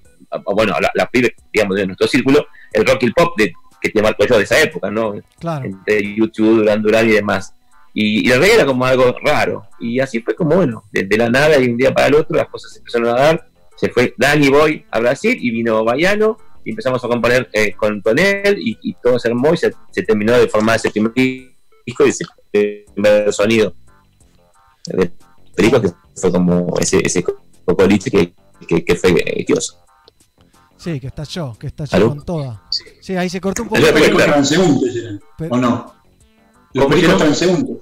[0.55, 3.89] bueno, la- las pibes, digamos, de nuestro círculo, el rock y el pop de, que
[3.89, 5.13] te marco yo de esa época, ¿no?
[5.39, 5.65] Claro.
[5.65, 7.53] entre YouTube, Duran Duran y demás.
[7.93, 9.67] Y, y el reggae era como algo raro.
[9.79, 12.47] Y así fue como, bueno, desde la nada y un día para el otro las
[12.47, 13.47] cosas se empezaron a dar.
[13.75, 18.01] Se fue Danny Boy a Brasil y vino Baiano y empezamos a componer eh, con
[18.01, 22.05] Tonel y, y todo se armó y se, se terminó de formar ese primer disco
[22.05, 23.73] y ese primer sonido
[24.85, 25.11] de
[25.55, 27.23] Perico que fue como ese, ese
[27.65, 28.33] cocoliche que,
[28.67, 29.77] que, que fue eh, Dios.
[30.77, 32.09] Sí, que estalló, que estalló ¿Aló?
[32.09, 32.63] con toda.
[33.01, 33.81] Sí, ahí se cortó un poco.
[33.81, 35.93] Transeúntes eran, Pero- ¿o no?
[36.73, 37.77] Los ¿Cómo pericos transeúntes.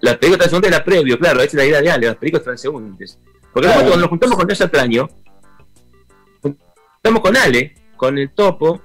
[0.00, 3.18] Los pericos transeúntes era previo, claro, esa es la idea de Ale, los pericos transeúntes.
[3.52, 3.80] Porque Claro.
[3.82, 4.64] cuando nos juntamos con ese
[7.02, 8.80] juntamos con Ale, con el Topo,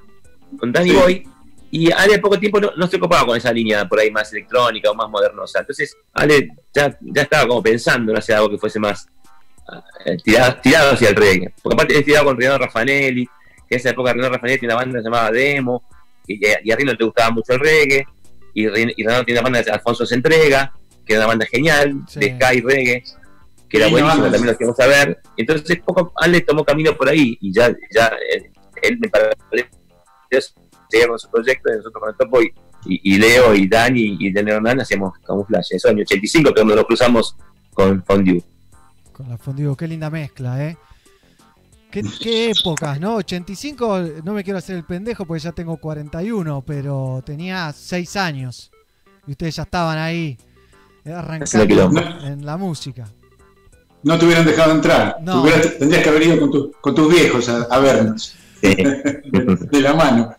[0.59, 0.95] con Danny Sí.
[0.95, 1.27] Boy,
[1.69, 4.31] y Ale en poco tiempo no, no se copaba con esa línea por ahí más
[4.33, 5.59] electrónica o más modernosa.
[5.59, 9.07] Entonces, Ale ya, ya estaba como pensando en hacer algo que fuese más
[10.05, 11.53] eh, tirado, tirado hacia el reggae.
[11.61, 14.83] Porque aparte es tirado con Renato Raffanelli, que en esa época Renato Raffanelli tenía una
[14.83, 15.83] banda que se llamaba Demo,
[16.25, 18.05] y, y a Rino le gustaba mucho el reggae,
[18.55, 20.73] y, y Renato tiene una banda de Alfonso se entrega,
[21.05, 22.19] que era una banda genial, Sí.
[22.21, 23.03] de Sky Reggae,
[23.69, 24.31] que era buenísimo, banda.
[24.31, 25.21] también lo queríamos saber.
[25.35, 28.51] Entonces, poco Ale tomó camino por ahí, y ya, ya eh,
[28.83, 29.69] él me parece
[30.89, 32.53] seguía con su proyecto, y nosotros con el Topo, y,
[32.85, 35.75] y, y Leo, y Dani, y Daniel Hernán hacíamos camuflaje.
[35.75, 37.35] Eso en el 85, que cuando nos cruzamos
[37.73, 38.43] con Fondue.
[39.11, 40.77] Con la fondigo, qué linda mezcla, ¿eh?
[41.91, 43.15] ¿Qué, qué épocas, ¿no?
[43.15, 48.71] 85, no me quiero hacer el pendejo porque ya tengo 41, pero tenía 6 años.
[49.25, 50.37] Y ustedes ya estaban ahí,
[51.03, 51.91] eh, arrancando
[52.23, 53.05] en la música.
[54.03, 55.17] No te hubieran dejado entrar.
[55.21, 55.33] No.
[55.33, 58.75] Te hubieras- tendrías que haber ido con, tu- con tus viejos a, a vernos Sí.
[58.75, 59.21] de,
[59.71, 60.33] de la mano.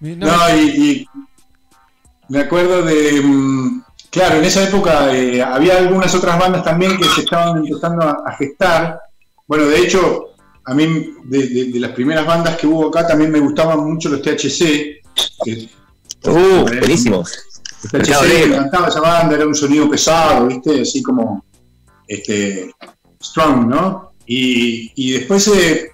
[0.00, 1.08] No, No, y, y
[2.28, 3.20] me acuerdo de.
[3.22, 8.02] mm, Claro, en esa época eh, había algunas otras bandas también que se estaban empezando
[8.02, 8.98] a, a gestar.
[9.46, 10.30] Bueno, de hecho,
[10.64, 14.08] a mí de, de- de las primeras bandas que hubo acá también me gustaban mucho
[14.08, 15.02] los THC.
[15.44, 15.68] que-
[16.24, 17.22] Uh, buenísimo.
[17.90, 18.56] THC Claro, que negro.
[18.56, 20.80] cantaba esa banda, era un sonido pesado, ¿viste?
[20.80, 21.44] Así como
[22.08, 22.70] este,
[23.22, 24.12] strong, ¿no?
[24.26, 25.90] Y, y después, eh,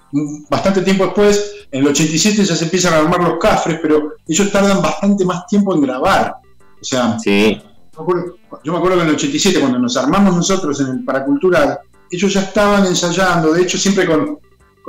[0.50, 4.50] bastante tiempo después, en el 87 ya se empiezan a armar los cafres, pero ellos
[4.50, 6.34] tardan bastante más tiempo en grabar.
[6.80, 7.60] O sea, Sí.
[7.96, 11.04] me acuerdo- yo me acuerdo que en el 87, cuando nos armamos nosotros en el
[11.04, 11.78] Paracultural,
[12.10, 14.38] ellos ya estaban ensayando, de hecho siempre con,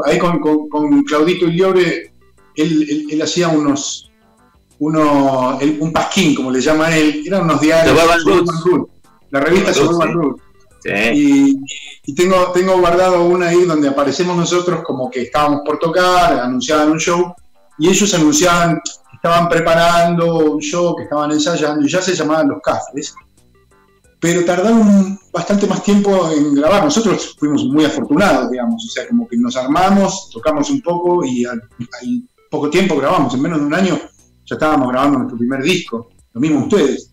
[0.05, 2.11] ahí con, con- con Claudito Iliore,
[2.55, 4.09] él, él- él hacía unos,
[4.79, 7.97] uno, un pasquín, como le llama él, eran unos diarios.
[7.97, 8.91] Suburban Roots.
[9.31, 10.42] La revista Suburban Roots.
[10.85, 16.91] Y, tengo, tengo guardado una ahí donde aparecemos nosotros como que estábamos por tocar, anunciaban
[16.91, 17.33] un show,
[17.77, 22.49] y ellos anunciaban que estaban preparando un show, que estaban ensayando, y ya se llamaban
[22.49, 23.15] Los Cafres.
[24.19, 26.85] Pero tardaron bastante más tiempo en grabar.
[26.85, 28.85] Nosotros fuimos muy afortunados, digamos.
[28.85, 31.61] O sea, como que nos armamos, tocamos un poco y al
[32.49, 33.33] poco tiempo grabamos.
[33.33, 33.99] En menos de un año
[34.45, 36.09] ya estábamos grabando nuestro primer disco.
[36.31, 37.12] Lo mismo ustedes.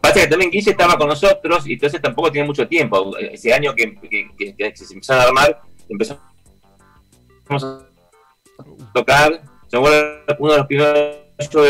[0.00, 3.16] Pasa que también Guille estaba con nosotros y entonces tampoco tenía mucho tiempo.
[3.18, 6.22] Ese año que, que- que- que se empezaron a armar, empezamos
[7.62, 7.78] a
[8.94, 9.42] tocar.
[9.72, 9.90] Yo uno
[10.52, 11.16] de los primeros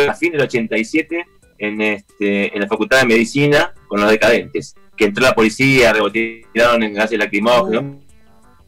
[0.09, 1.25] a fin del 87
[1.59, 4.75] en, este, en la Facultad de Medicina con los decadentes.
[4.97, 8.05] Que entró la policía, rebotearon en gases lacrimógenos, un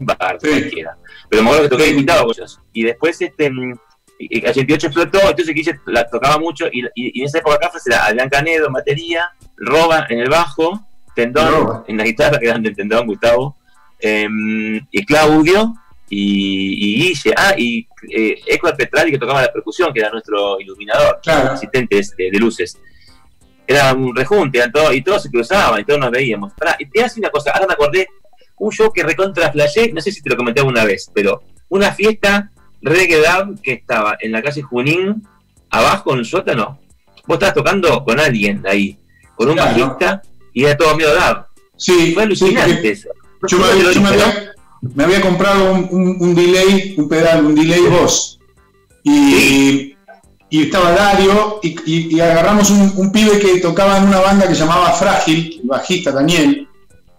[0.07, 0.49] bar, Sí.
[0.49, 0.97] cualquiera.
[1.29, 2.61] Pero me acuerdo que toqué invitado con ellos.
[2.73, 3.73] Y después este, mm,
[4.19, 7.71] el 88 explotó, entonces Guille la tocaba mucho y, y- y en esa época acá
[7.87, 9.31] era Adrián Canedo en batería,
[9.65, 13.57] Roba en el bajo, Tendón en la guitarra, que eran de Tendón, Gustavo,
[14.01, 15.75] em, y Claudio
[16.09, 17.35] y, y Guille.
[17.37, 21.53] Ah, y eh, Héctor Petrali que tocaba la percusión, que era nuestro iluminador, Claro.
[21.53, 22.79] asistente este, de luces.
[23.67, 26.53] Era un rejunte, eran todos- y todos se cruzaban, y todos nos veíamos.
[26.55, 28.09] Pará, y te hace una cosa, ahora me acordé,
[28.59, 31.93] un show que recontra flashé, no sé si te lo comenté alguna vez, pero una
[31.93, 32.51] fiesta
[32.83, 35.23] Reggae Dab que estaba en la calle Junín,
[35.71, 36.79] abajo en el sótano.
[37.27, 38.99] Vos estabas tocando con alguien ahí,
[39.43, 39.87] con un Claro.
[39.87, 41.47] bajista, y era todo medio Dab.
[41.77, 43.09] Sí, Fue sí, alucinante eso.
[43.49, 44.53] yo, me, había,
[44.95, 48.39] me había comprado un, un- un delay, un pedal, un delay Boss.
[49.05, 49.97] Y,
[50.51, 54.47] y estaba Dario y, y- y agarramos un, un pibe que tocaba en una banda
[54.47, 56.69] que se llamaba Frágil, el bajista Daniel,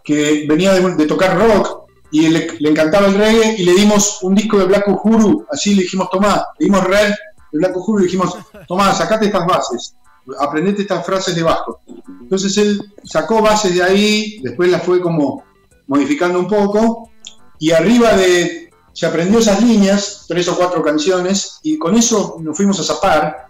[0.04, 4.20] que venía de, de tocar rock y le, le encantaba el reggae y le dimos
[4.22, 7.10] un disco de Black Uhuru, así le dijimos, tomá, le dimos Red
[7.52, 9.96] de Black Uhuru y le dijimos, tomá, sacate estas bases,
[10.40, 11.82] aprendete estas frases de Vasco.
[12.22, 15.44] Entonces él sacó bases de ahí, después las fue como
[15.88, 17.10] modificando un poco
[17.60, 22.56] y arriba de, se aprendió esas líneas, tres o cuatro canciones y con eso nos
[22.56, 23.46] fuimos a zapar.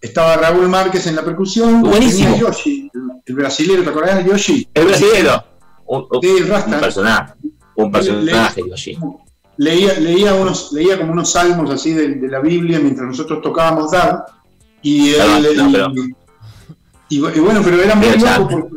[0.00, 2.30] Estaba Raúl Márquez en la percusión, Buenísimo.
[2.30, 2.90] tenía Yoshi,
[3.26, 4.68] el, brasilero, ¿te acordás de Yoshi?
[4.72, 5.44] El brasileño.
[5.86, 6.80] Un, un- Sí, el un Rasta.
[6.80, 7.34] personaje.
[7.76, 8.98] Un personaje, Yoshi.
[9.58, 13.90] leía, leía, unos, leía como unos salmos así de, de la Biblia mientras nosotros tocábamos
[13.90, 14.24] Dar.
[14.82, 15.92] Y, él- no, y- pero-
[17.08, 18.76] y- y bueno, pero era muy Pero loco porque,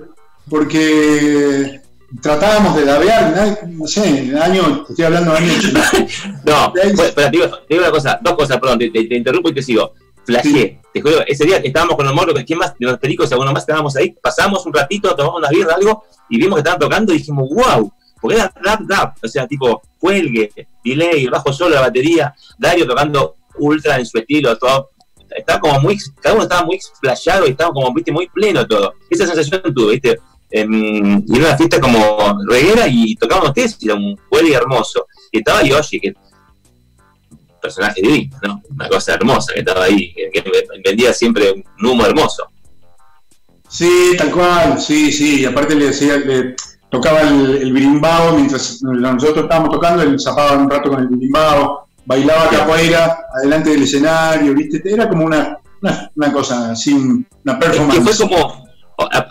[0.49, 1.81] porque
[2.21, 3.87] tratábamos de dabear, ¿no?
[3.87, 5.63] sé, el año, te estoy hablando de años.
[6.45, 9.15] No, fue- espera, te digo, te digo una cosa, dos cosas, perdón, te, te- te
[9.15, 9.93] interrumpo y te sigo.
[10.25, 12.73] Flasheé, te juro, ese día estábamos con los morros, ¿quién más?
[12.79, 16.37] De los pericos alguno más estábamos ahí, pasamos un ratito, tomamos unas birras, algo, y
[16.37, 20.49] vimos que estaban tocando y dijimos, wow, porque era rap, rap, o sea, tipo, cuelgue,
[20.83, 24.91] delay, bajo solo, la batería, Dario tocando ultra en su estilo, todo.
[25.35, 28.95] Estaba como muy, cada uno estaba muy flashado y estaba como, viste, muy pleno todo.
[29.09, 30.19] Esa sensación tuve, viste,
[30.51, 35.07] em, y era una fiesta como reguera y tocaban ustedes y era un cuelgue hermoso.
[35.31, 36.13] Y estaba Yoshi, que
[37.61, 38.61] personaje divino, ¿no?
[38.69, 40.51] Una cosa hermosa que estaba ahí, que, que
[40.83, 42.43] vendía siempre un humo hermoso.
[43.69, 45.41] Sí, tal cual, sí, sí.
[45.41, 46.55] Y aparte le decía, le
[46.91, 51.87] tocaba el, el birimbao mientras nosotros estábamos tocando, él zapaba un rato con el birimbao,
[52.05, 54.81] bailaba capoeira adelante del escenario, ¿viste?
[54.85, 58.17] Era como una, una, una cosa así, una Que fue performance.
[58.19, 58.63] como,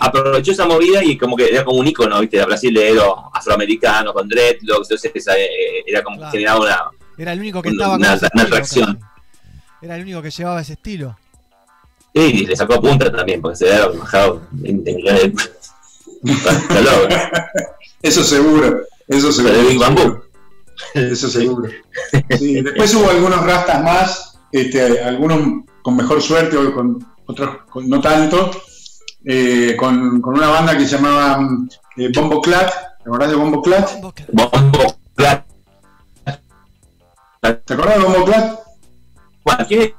[0.00, 2.38] aprovechó esa movida y como que era como un icono, ¿viste?
[2.38, 6.32] De brasilero, afroamericano, con dreadlocks, entonces eh, era como Claro.
[6.32, 6.78] que generaba una...
[7.18, 9.00] Era el único que Una- estaba con una- una atracción.
[9.80, 11.16] Era el único que llevaba ese estilo.
[12.14, 15.34] Y le sacó punta también, porque se había bajado en, en, en-
[16.46, 17.08] Hasta luego,
[18.02, 19.54] Eso seguro, eso seguro.
[19.54, 20.22] de Big Bamboo.
[20.94, 21.68] Eso seguro.
[22.38, 27.88] Sí, después hubo algunos rastas más, este, algunos con mejor suerte, o con otros con
[27.88, 28.50] no tanto,
[29.24, 31.46] eh, con, con una banda que se llamaba
[31.96, 32.70] eh, Bombo Clat,
[33.02, 33.90] ¿te acordás de Bombo Clat?
[34.32, 35.44] Bombo, claro.
[37.40, 38.58] ¿Te acordás de Bombo Clat?
[39.44, 39.94] Bueno, ¿quién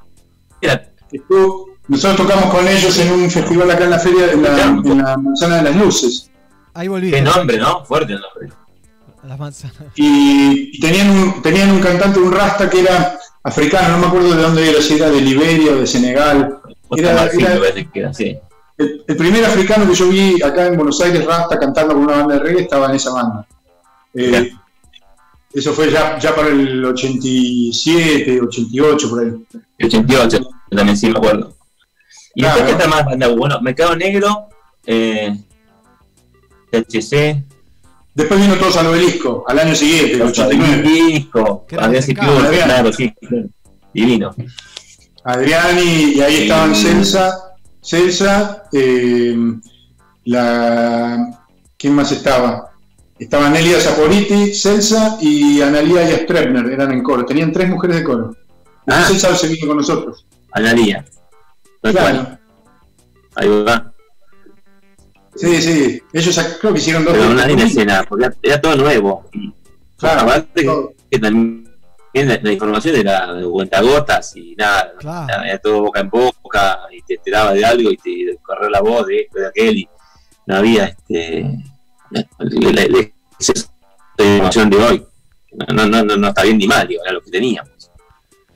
[0.62, 0.90] era?
[1.12, 4.98] Estuvo- Nosotros tocamos con ellos en un festival acá en la feria, en la, en
[5.00, 6.30] la Manzana de las Luces.
[6.74, 7.12] Ahí volví.
[7.12, 7.84] Qué nombre, ¿no?
[7.86, 8.56] Fuerte el nombre.
[9.24, 9.78] A las manzanas.
[9.96, 14.36] Y, y tenían, un, tenían un cantante, un rasta que era africano, no me acuerdo
[14.36, 16.60] de dónde era, si era de Liberia o de Senegal.
[16.96, 17.26] Era-
[17.94, 18.38] era- sí.
[18.78, 22.18] El, el primer africano que yo vi acá en Buenos Aires, Rasta, cantando con una
[22.18, 23.46] banda de reggae, estaba en esa banda.
[24.16, 24.52] Eh,
[25.54, 29.32] eso fue ya, ya para el 87, 88, por ahí.
[29.84, 30.40] 88,
[30.72, 31.54] yo también sí me acuerdo.
[32.36, 32.56] Y Claro.
[32.58, 34.48] después que está más banda, bueno, Mercado Negro,
[34.88, 35.38] eh,
[36.72, 37.44] THC,
[38.16, 40.82] Después vino todos al obelisco, al año siguiente, el 89.
[40.84, 42.64] Disco, Que era había Club, Adrián.
[42.70, 43.14] claro, sí,
[43.94, 44.36] divino.
[45.24, 46.42] Adriani, y ahí Sí.
[46.44, 47.40] estaban Celsa,
[47.82, 49.36] Celsa, eh,
[50.26, 51.40] la,
[51.78, 52.70] ¿quién más estaba?
[53.18, 57.26] Estaban Elia Zaporiti, Celsa y Analia y Strebner, eran en coro.
[57.26, 58.36] Tenían tres mujeres de coro.
[58.88, 59.06] Ah.
[59.08, 60.26] Celsa se vino con nosotros.
[60.52, 62.38] Cual, Claro.
[63.36, 63.93] Ahí va.
[65.36, 66.02] Sí, sí.
[66.14, 67.14] Ellos creo que hicieron dos.
[67.14, 67.82] Pero una linda discos.
[67.84, 69.30] escena, porque era, era todo nuevo.
[69.98, 70.94] Claro, aparte que, todo.
[71.10, 71.66] que también
[72.14, 75.34] la, la información era de cuentagotas y nada, Claro.
[75.34, 78.82] era, era todo boca en boca y te enteraba de algo y te corrió la
[78.82, 79.90] voz de esto, de aquel y
[80.46, 81.46] no había este
[82.12, 82.28] la,
[84.26, 85.06] información de hoy.
[85.54, 87.72] No, no, no, no, no está bien ni mal, digo, era lo que teníamos.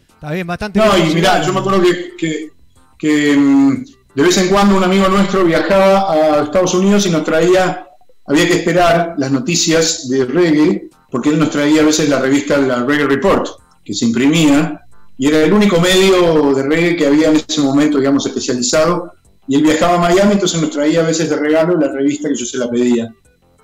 [0.09, 0.80] Está bien, bastante.
[0.80, 2.49] No, y mirá, yo me acuerdo que, que-
[2.97, 3.86] que, mm,
[4.18, 7.88] de vez en cuando un amigo nuestro viajaba a Estados Unidos y nos traía,
[8.26, 12.57] había que esperar las noticias de reggae, porque él nos traía a veces la revista
[12.57, 13.47] La Reggae Report,
[13.86, 14.82] que se imprimía,
[15.20, 19.13] y era el único medio de reggae que había en ese momento, digamos, especializado,
[19.47, 22.36] y él viajaba a Miami, entonces nos traía a veces de regalo la revista que
[22.36, 23.13] yo se la pedía.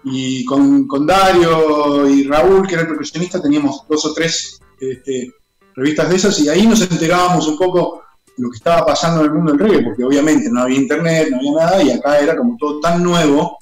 [0.04, 5.34] Y con, con Dario y Raúl, que era el percusionista, teníamos dos o tres este,
[5.74, 8.03] revistas de esas y ahí nos enterábamos un poco
[8.38, 11.38] lo que estaba pasando en el mundo del reggae, porque obviamente no había internet, no
[11.38, 13.58] había nada, y acá era como todo tan nuevo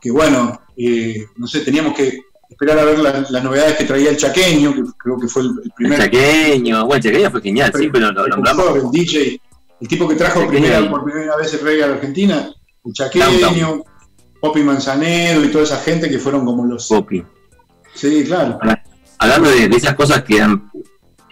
[0.00, 4.10] que bueno, eh, no sé, teníamos que esperar a ver la- las novedades que traía
[4.10, 7.42] el chaqueño, que creo que fue el, el El primer chaqueño, bueno, el chaqueño fue
[7.42, 8.76] genial, siempre lo, lo nombramos.
[8.76, 9.40] el DJ,
[9.80, 12.48] el tipo que trajo primera, por primera vez el reggae a la Argentina,
[12.84, 13.82] el chaqueño, Downtown.
[14.40, 16.86] Poppy Manzanedo y toda esa gente que fueron como los...
[16.86, 17.24] Popi.
[17.94, 18.58] Sí, claro.
[19.18, 20.70] Hablando de, de esas cosas que eran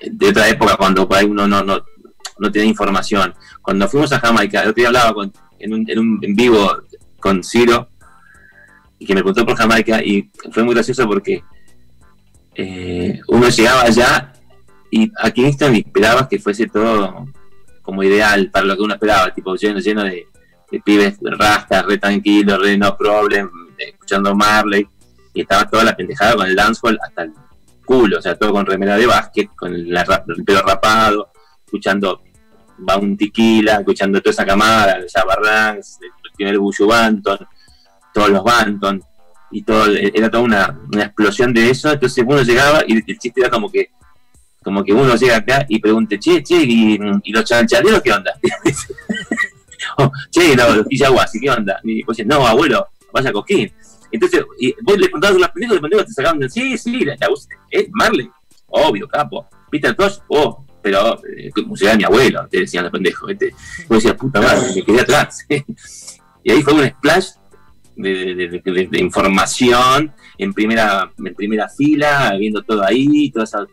[0.02, 1.78] de otra época, cuando por ahí uno no, no,
[2.42, 3.32] no tenía información.
[3.62, 6.70] Cuando fuimos a Jamaica, el otro día hablaba con- en, un, en un en vivo
[7.20, 7.88] con Ciro,
[8.98, 11.42] y que me preguntó por Jamaica, y fue muy gracioso porque
[12.54, 14.32] eh, uno llegaba allá
[14.90, 17.26] y a Kingston esperabas que fuese todo
[17.80, 20.26] como ideal para lo que uno esperaba, tipo lleno, lleno de,
[20.84, 24.86] pibes rastas, re tranquilos, re no problem, eh, escuchando Marley,
[25.34, 27.32] y estaba toda la pendejada con el dancehall hasta el
[27.84, 31.30] culo, o sea, todo con remera de básquet, con ra- el pelo rapado,
[31.64, 32.22] escuchando
[32.78, 37.38] Bounty Tequila, escuchando toda esa camada, el Jabba Ranks, el primer Bushu Banton,
[38.12, 39.02] todos los Banton,
[39.50, 43.40] y todo, era toda una, una explosión de eso, entonces uno llegaba y el chiste
[43.40, 43.90] era como que
[44.62, 48.32] como que uno llega acá y pregunte, che, che, ¿y, y los chanchaderos qué onda?
[49.98, 51.80] O, che, no, los Quillahuasi, ¿qué onda?
[51.82, 53.70] Y vos decís, no, abuelo, vaya a Coquín.
[54.12, 57.28] Entonces, y vos le contabas las películas, los pendejos te sacaban sí, sí, la, la
[57.28, 57.88] voz, ¿eh?
[57.90, 58.30] Marley,
[58.68, 59.48] obvio, capo.
[59.70, 63.28] Peter Tosh, oh, pero eh, como si era mi abuelo, te decían los pendejos.
[63.28, 63.50] ¿viste?
[63.88, 65.46] Vos decías, puta madre, me quedé atrás.
[66.44, 67.28] y ahí fue un splash
[67.96, 73.66] de, información en primera, en primera fila, viendo todo ahí, toda esa,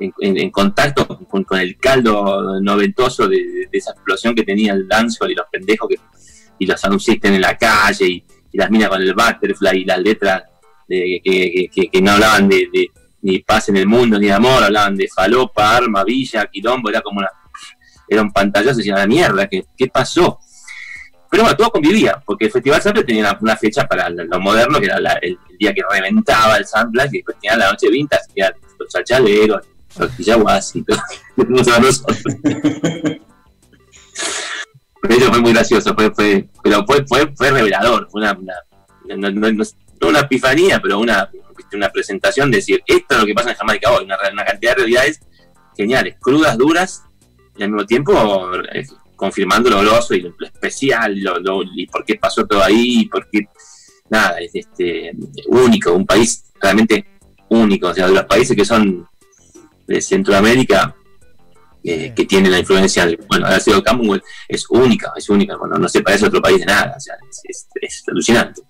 [0.00, 5.46] en, contacto con, el caldo noventoso de, esa explosión que tenía el dancehall y los
[5.50, 5.96] pendejos que,
[6.58, 10.00] y los anunciantes en la calle y, y las minas con el butterfly y las
[10.00, 10.42] letras
[10.88, 12.90] que, que- no hablaban de-
[13.22, 17.18] ni paz en el mundo ni amor, hablaban de falopa, arma, villa, quilombo, era como
[17.20, 17.28] una,
[18.08, 20.38] era un pantallazo, decían, la mierda, ¿qué, qué pasó?
[21.30, 24.86] Pero bueno, todo convivía, porque el Festival Sample tenía una, fecha para lo, moderno, que
[24.86, 28.22] era la- el, día que reventaba el Sample, y después tenía la noche vintage,
[28.78, 29.66] los chachaleros,
[29.98, 30.98] los todo
[31.46, 32.16] que usamos nosotros.
[35.02, 38.54] Pero eso fue muy gracioso, fue, fue, pero fue, fue, fue revelador, fue una, una-
[39.16, 39.64] no, no- no-
[40.00, 41.30] no una epifanía, pero una,
[41.72, 44.76] una presentación de decir, esto es lo que pasa en Jamaica hoy, una, cantidad de
[44.82, 45.20] realidades
[45.76, 47.02] geniales, crudas, duras,
[47.56, 48.86] y al mismo tiempo eh,
[49.16, 53.00] confirmando lo grosso y lo, lo especial, lo, lo- y por qué pasó todo ahí,
[53.02, 53.46] y por qué,
[54.08, 55.12] nada, es este,
[55.48, 57.06] único, un país realmente
[57.50, 59.06] único, o sea, de los países que son
[59.86, 60.94] de Centroamérica,
[61.82, 65.76] eh, que tienen la influencia, del- bueno, ha sido Commonwealth, es única, es única, bueno,
[65.78, 68.62] no se parece a otro país de nada, o sea, es, es- es alucinante.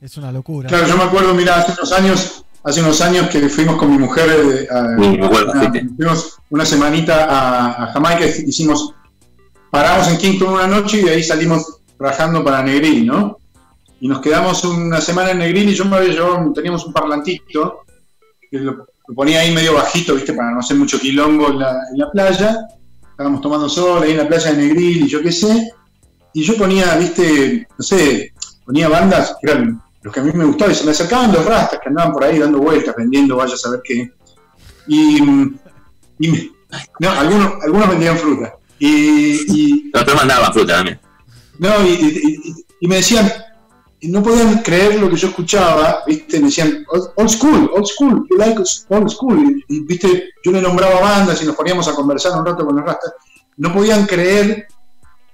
[0.00, 0.68] Es una locura.
[0.68, 3.98] Claro, yo me acuerdo, mira, hace unos años, hace unos años que fuimos con mi
[3.98, 8.94] mujer, eh, a- Sí, me acuerdo, una, fuimos una semanita a, a Jamaica, hicimos,
[9.70, 13.36] paramos en Kingston una noche y de ahí salimos rajando para Negril, ¿no?
[14.00, 17.80] Y nos quedamos una semana en Negril y yo me había llevado, teníamos un parlantito
[18.50, 18.72] que lo,
[19.06, 20.32] lo ponía ahí medio bajito, ¿viste?
[20.32, 22.56] Para no hacer mucho quilombo en la, en la playa.
[23.10, 25.70] Estábamos tomando sol ahí en la playa de Negril y yo qué sé.
[26.32, 27.68] Y yo ponía, ¿viste?
[27.76, 28.32] No sé,
[28.64, 31.44] ponía bandas que eran los que a mí me gustaban y se me acercaban los
[31.44, 34.10] rastas que andaban por ahí dando vueltas, vendiendo, vaya a saber qué.
[34.86, 36.50] Y, y me-
[37.00, 38.54] no, algunos, algunos vendían fruta.
[38.78, 38.88] Y,
[39.54, 41.00] y- Nosotros mandaban fruta también.
[41.58, 43.30] no, y, y- me decían,
[44.02, 46.38] no podían creer lo que yo escuchaba, ¿viste?
[46.40, 46.84] Me decían,
[47.16, 49.38] old, school, old school, you like old school.
[49.68, 50.30] Y, y, ¿viste?
[50.42, 53.12] Yo le nombraba bandas y nos poníamos a conversar un rato con los rastas.
[53.58, 54.66] No podían creer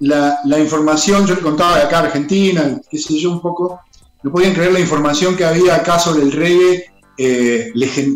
[0.00, 3.80] la, la información, yo le contaba de acá Argentina, qué sé yo un poco,
[4.22, 6.84] no podían creer la información que había acá sobre el reggae,
[7.18, 7.72] eh,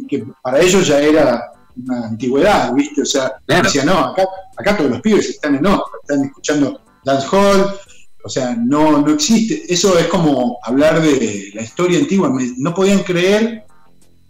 [0.09, 1.43] que para ellos ya era
[1.87, 3.03] una antigüedad, ¿viste?
[3.03, 3.63] O sea, Claro.
[3.65, 4.25] decían, no, acá,
[4.59, 7.75] acá todos los pibes están en otra, están escuchando dancehall,
[8.23, 9.63] o sea, no, no existe.
[9.73, 12.29] Eso es como hablar de la historia antigua.
[12.31, 13.65] Me- no podían creer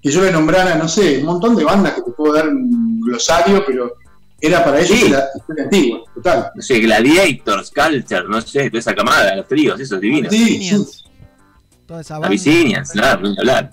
[0.00, 3.00] que yo le nombrara, no sé, un montón de bandas que te puedo dar un
[3.00, 3.94] glosario, pero
[4.40, 5.08] era para ellos Sí.
[5.08, 6.50] la historia antigua, total.
[6.54, 10.30] No sé, Gladiators, Culture, no sé, toda esa camada, los tríos, eso es divino.
[10.30, 11.04] Sí, sí, Abyssinians.
[11.90, 12.28] Toda esa banda.
[12.92, 13.72] Claro, ni hablar.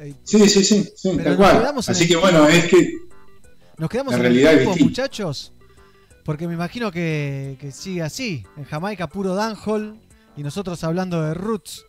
[0.00, 1.60] Eh, sí, sí, sí, sí, tal nos cual.
[1.60, 2.90] quedamos en Así que bueno, es que
[3.78, 5.52] Nos quedamos La en realidad el tiempo, muchachos.
[6.24, 8.44] Porque me imagino que, que sigue así.
[8.56, 9.96] En Jamaica puro dancehall
[10.36, 11.84] y nosotros hablando de roots.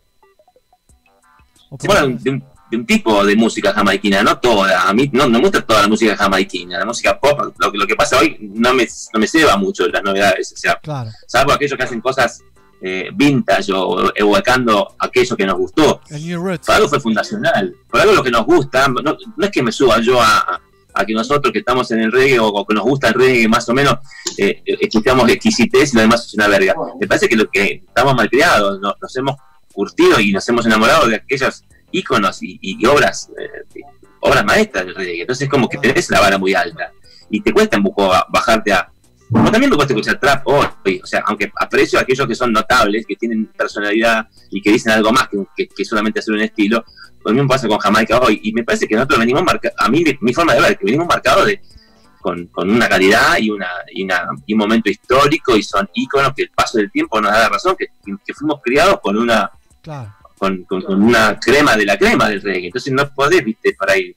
[2.04, 4.88] Menos- de un, de un tipo de música jamaiquina, no toda.
[4.88, 6.78] A mí no, no me gusta toda la música jamaiquina.
[6.78, 9.88] La música pop, lo, que- lo que pasa hoy no me, no me ceba mucho
[9.88, 10.52] las novedades.
[10.52, 12.42] O sea, Claro, salvo aquellos que hacen cosas
[12.86, 16.00] eh, vintage o evocando aquello que nos gustó.
[16.66, 17.74] Por algo fue fundacional.
[17.90, 20.60] Por algo lo que nos gusta, no, no es que me suba yo a,
[20.96, 23.48] a que nosotros que estamos en el reggae o, o que nos gusta el reggae
[23.48, 23.94] más o menos,
[24.36, 26.74] eh, escuchamos exquisitez y lo demás es una verga.
[27.00, 29.36] Me parece que lo que estamos malcriados, no- nos hemos
[29.72, 33.80] curtido y nos hemos enamorado de aquellas íconos y, y obras, eh,
[34.20, 35.22] obras maestras del reggae.
[35.22, 36.92] Entonces, como que tenés la vara muy alta
[37.30, 38.90] y te cuesta un poco bajarte a.
[39.34, 42.52] Como también me cuesta escuchar trap hoy, o sea, aunque aprecio a aquellos que son
[42.52, 46.40] notables, que tienen personalidad y que dicen algo más que, que- que solamente hacer un
[46.40, 46.84] estilo,
[47.24, 50.04] lo mismo pasa con Jamaica hoy, y me parece que nosotros venimos marcados, a mí,
[50.04, 51.60] mi, mi forma de ver, que venimos marcados de,
[52.20, 56.32] con, con una calidad y, una, y, una- y un momento histórico, y son íconos
[56.34, 57.86] que el paso del tiempo nos da la razón, que,
[58.24, 59.50] que fuimos criados con una
[59.82, 60.14] Claro.
[60.38, 62.66] con, con- con una crema de la crema del reggae.
[62.66, 64.14] Entonces no podés, viste, por ahí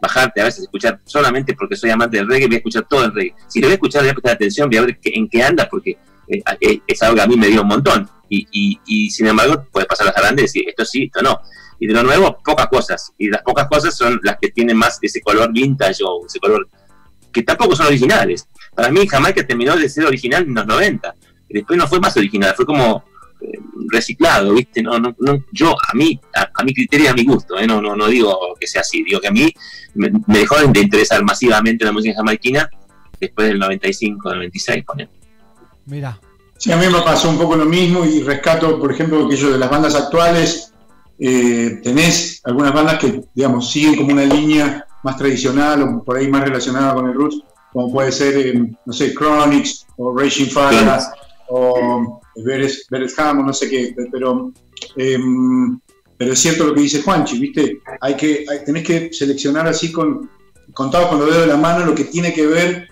[0.00, 3.14] bajarte a veces, escuchar solamente porque soy amante del reggae, voy a escuchar todo el
[3.14, 3.34] reggae.
[3.48, 5.68] Si lo voy a escuchar, voy a prestar atención, voy a ver en qué anda,
[5.68, 5.98] porque
[6.28, 8.08] eh, es, es algo que a mí me dio un montón.
[8.30, 11.40] Y, sin embargo, puedes pasar las grandes y decir, esto sí, esto no.
[11.80, 13.12] Y de lo nuevo, pocas cosas.
[13.18, 16.68] Y las pocas cosas son las que tienen más ese color vintage o ese color
[17.32, 18.46] que tampoco son originales.
[18.74, 21.14] Para mí, Jamaica terminó de ser original en los 90.
[21.48, 23.09] Y después no fue más original, fue como eh,
[23.90, 24.82] reciclado, ¿viste?
[24.82, 27.66] No, no, no, yo, a mí, a, a mi criterio y a mi gusto, ¿eh?
[27.66, 29.52] no, no, no digo que sea así, digo que a mí
[29.94, 32.68] me, me dejó de interesar masivamente la música jamaiquina
[33.20, 35.08] después del 95, 96, ponen.
[35.86, 36.18] Mira.
[36.56, 39.58] Sí, a mí me pasó un poco lo mismo y rescato, por ejemplo, aquello de
[39.58, 40.72] las bandas actuales.
[41.18, 46.28] eh, tenés algunas bandas que, digamos, siguen como una línea más tradicional o por ahí
[46.28, 50.86] más relacionada con el roots, como puede ser, eh, no sé, Chronics o Raging Fire
[51.48, 54.52] o Beres Ham o no sé qué, pero,
[54.96, 55.78] em,
[56.16, 57.80] pero es cierto lo que dice Juanchi, ¿viste?
[58.00, 60.28] Hay que, hay- tenés que seleccionar así con,
[60.74, 62.88] contado con los dedos de la mano lo que tiene que ver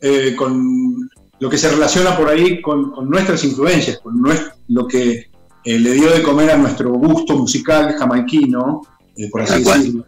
[0.00, 1.08] eh, con
[1.40, 5.30] lo que se relaciona por ahí con, con nuestras influencias, con nues- lo que
[5.64, 8.82] eh, le dio de comer a nuestro gusto musical jamaiquino,
[9.16, 10.04] eh, por así decirlo.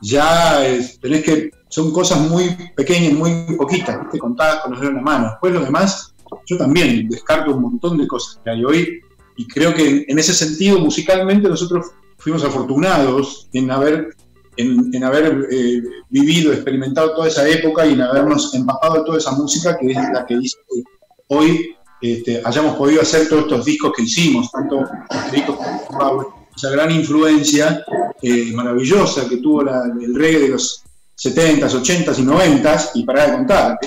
[0.00, 0.60] Ya
[1.00, 4.18] tenés que, son cosas muy pequeñas, muy poquitas, ¿viste?
[4.18, 5.28] contadas con los dedos de la mano.
[5.30, 6.11] Después lo demás,
[6.46, 9.00] yo también descarto un montón de cosas que hay hoy
[9.36, 11.86] y creo que en, ese sentido, musicalmente, nosotros
[12.18, 14.14] fuimos afortunados en haber
[14.56, 19.78] en, haber eh, vivido, experimentado toda esa época y en habernos empapado toda esa música
[19.78, 20.82] que es la que hizo que
[21.28, 26.26] hoy este, hayamos podido hacer todos estos discos que hicimos, tanto los discos como Power,
[26.54, 27.82] esa gran influencia
[28.20, 30.82] eh, maravillosa que tuvo el reggae de los
[31.16, 33.78] 70s, 80s y 90s, y para de contar.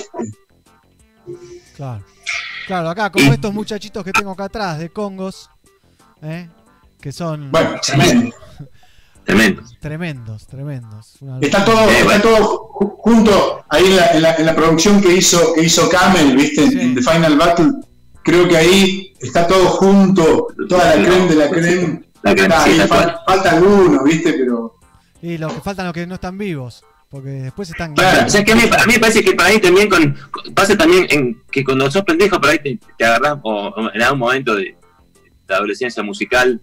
[1.76, 2.04] Claro.
[2.66, 5.48] Claro, acá como estos muchachitos que tengo acá atrás de Congos,
[6.22, 6.48] ¿eh?
[7.00, 8.34] que son Bueno, tremendo.
[9.24, 9.62] Tremendo.
[9.80, 11.16] tremendos, tremendos.
[11.20, 14.54] Una Está todo, Eh, está todo ju- junto ahí en la, en la- en la
[14.54, 16.62] producción que hizo, que hizo Camel, ¿viste?
[16.64, 16.80] En- Sí.
[16.80, 17.72] En The Final Battle.
[18.22, 22.02] Creo que ahí está todo junto, toda la creme de la creme.
[22.22, 23.20] La creme, Está sí, ahí tal fal- cual.
[23.26, 24.32] falta alguno, ¿viste?
[24.32, 24.74] Pero
[25.22, 28.44] Y los que faltan los que no están vivos, porque después están Claro, o sea
[28.44, 30.16] que a mí, a mí me parece que para ahí también con,
[30.54, 34.02] pasa también en que cuando sos pendejo por ahí te, te agarrás o, o en
[34.02, 34.76] algún momento de,
[35.46, 36.60] de adolescencia musical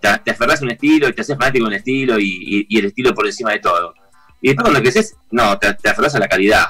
[0.00, 2.66] te, te aferrás a un estilo y te haces fanático de un estilo y, y-
[2.68, 3.94] y el estilo por encima de todo.
[4.42, 6.64] Y después cuando creces, no, te, te aferrás a la calidad,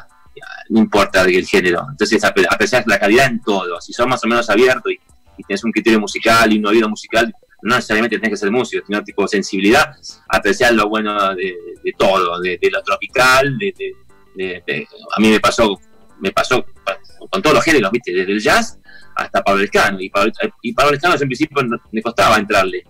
[0.68, 1.86] no importa el género.
[1.90, 3.80] Entonces apreciás la calidad en todo.
[3.80, 4.98] Si sos más o menos abierto y,
[5.38, 7.32] y tenés un criterio musical y un oído musical,
[7.62, 9.94] no necesariamente tenés que ser músico, sino tipo sensibilidad,
[10.28, 13.74] apreciar lo bueno de, de todo, de, de lo tropical, de,
[15.16, 15.78] a mí me pasó,
[16.20, 16.64] me pasó
[17.30, 18.12] con todos los géneros, ¿viste?
[18.12, 18.78] Desde el jazz
[19.16, 20.00] hasta Pablo Lescano.
[20.00, 22.84] Y Pablo, y Pablo Lescano yo en principio no- me costaba entrarle.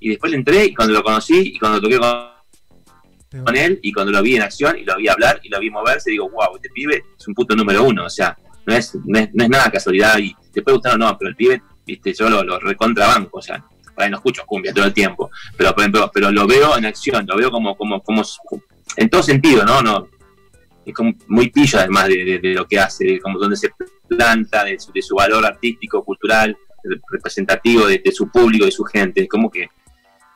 [0.00, 3.92] Y después le entré y cuando lo conocí y cuando toqué con, con él y
[3.92, 6.56] cuando lo vi en acción y lo vi hablar y lo vi moverse, digo, wow,
[6.56, 8.04] este pibe es un puto número uno.
[8.06, 10.98] O sea, no es, no es, no es nada casualidad y te puede gustar o
[10.98, 13.64] no, pero el pibe, viste, yo lo, lo recontrabanco, o sea,
[13.94, 16.86] por ahí no escucho cumbia todo el tiempo, pero por ejemplo, pero lo veo en
[16.86, 18.22] acción, lo veo como, como, como
[18.96, 19.82] en todo sentido, ¿no?
[19.82, 20.08] no
[20.84, 23.70] es como muy pillo además de, de- de lo que hace, de como donde se
[24.08, 26.56] planta, de su, de su valor artístico, cultural,
[27.10, 29.68] representativo de, su público, de su gente, es como que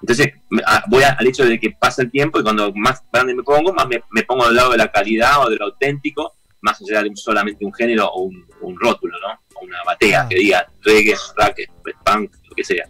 [0.00, 3.34] entonces me- a- voy al hecho de que pasa el tiempo y cuando más grande
[3.34, 6.34] me pongo, más me, me pongo al lado de la calidad o de lo auténtico,
[6.61, 9.40] más allá de solamente un género o un, un rótulo, ¿no?
[9.61, 10.28] O una batea Ah.
[10.28, 11.57] que diga reggae, rack,
[12.04, 12.86] punk, lo que sea.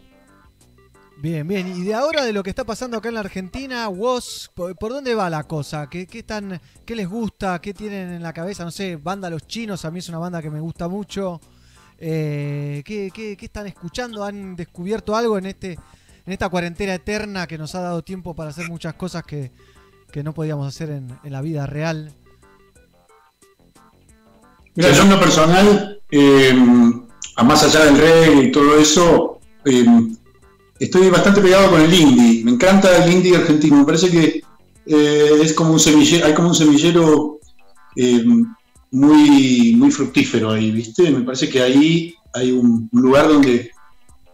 [1.29, 1.67] Bien, bien.
[1.67, 5.13] Y de ahora de lo que está pasando acá en la Argentina, vos, ¿por, dónde
[5.17, 5.89] va la cosa?
[5.91, 7.61] ¿Qué, qué, están, ¿Qué les gusta?
[7.61, 8.63] ¿Qué tienen en la cabeza?
[8.63, 11.41] No sé, banda Los Chinos, a mí es una banda que me gusta mucho.
[11.99, 14.23] Eh, ¿qué, qué, qué están escuchando?
[14.23, 18.51] ¿Han descubierto algo en este en esta cuarentena eterna que nos ha dado tiempo para
[18.51, 19.51] hacer muchas cosas que,
[20.13, 22.15] que no podíamos hacer en, en la vida real?
[24.77, 26.55] Mira, yo en lo personal, eh,
[27.35, 29.85] a más allá del reggae y todo eso, eh,
[30.79, 32.45] estoy bastante pegado con el indie.
[32.45, 33.79] Me encanta el indie argentino.
[33.79, 34.43] Me parece que
[34.87, 37.39] eh, es como un semillero, hay como un semillero
[37.97, 38.25] eh,
[38.91, 41.11] muy, muy fructífero ahí, ¿viste?
[41.11, 43.71] Me parece que ahí hay un, lugar donde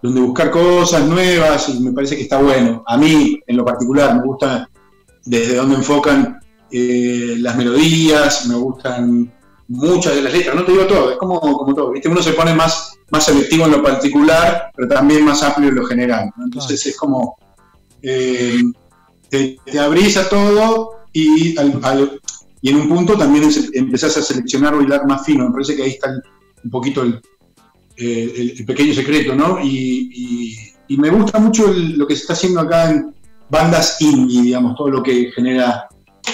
[0.03, 2.82] donde buscar cosas nuevas y me parece que está bueno.
[2.88, 4.68] A mí, en lo particular, me gusta
[5.24, 6.40] desde donde enfocan
[6.72, 9.32] eh, las melodías, me gustan
[9.73, 12.09] muchas de las letras, no te digo todo, es como, como todo, ¿viste?
[12.09, 15.85] Uno se pone más, más selectivo en lo particular, pero también más amplio en lo
[15.87, 16.31] general.
[16.37, 16.45] ¿no?
[16.45, 17.37] Entonces es como,
[18.03, 18.61] eh,
[19.29, 22.20] te, te abrís a todo y, al- al-
[22.61, 25.47] y en un punto también empezás a seleccionar o hilar más fino.
[25.47, 26.23] Me parece que ahí está el-
[26.64, 27.20] un poquito el,
[27.97, 29.59] el- el pequeño secreto, ¿no?
[29.61, 30.57] Y, y-
[30.89, 33.14] y me gusta mucho lo que se está haciendo acá en
[33.49, 35.87] bandas indie, digamos, todo lo que genera,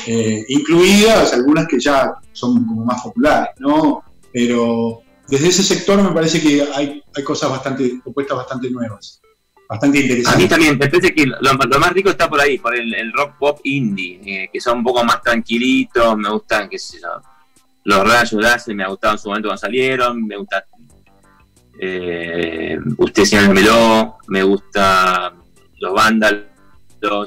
[0.06, 4.02] eh, incluidas algunas que ya son como más populares, ¿no?
[4.32, 9.20] Pero desde ese sector me parece que hay, hay cosas bastante, propuestas bastante nuevas,
[9.68, 10.48] bastante A mí interesantes.
[10.48, 14.20] también, me parece que lo, más rico está por ahí, por el, rock pop indie,
[14.24, 17.08] eh, que son un poco más tranquilitos, me gustan, qué sé yo,
[17.84, 20.64] los rayos láser me gustaban en su momento cuando salieron, me gusta
[21.80, 25.32] eh, Usted señor Meló, me gusta
[25.78, 26.47] los vándalos,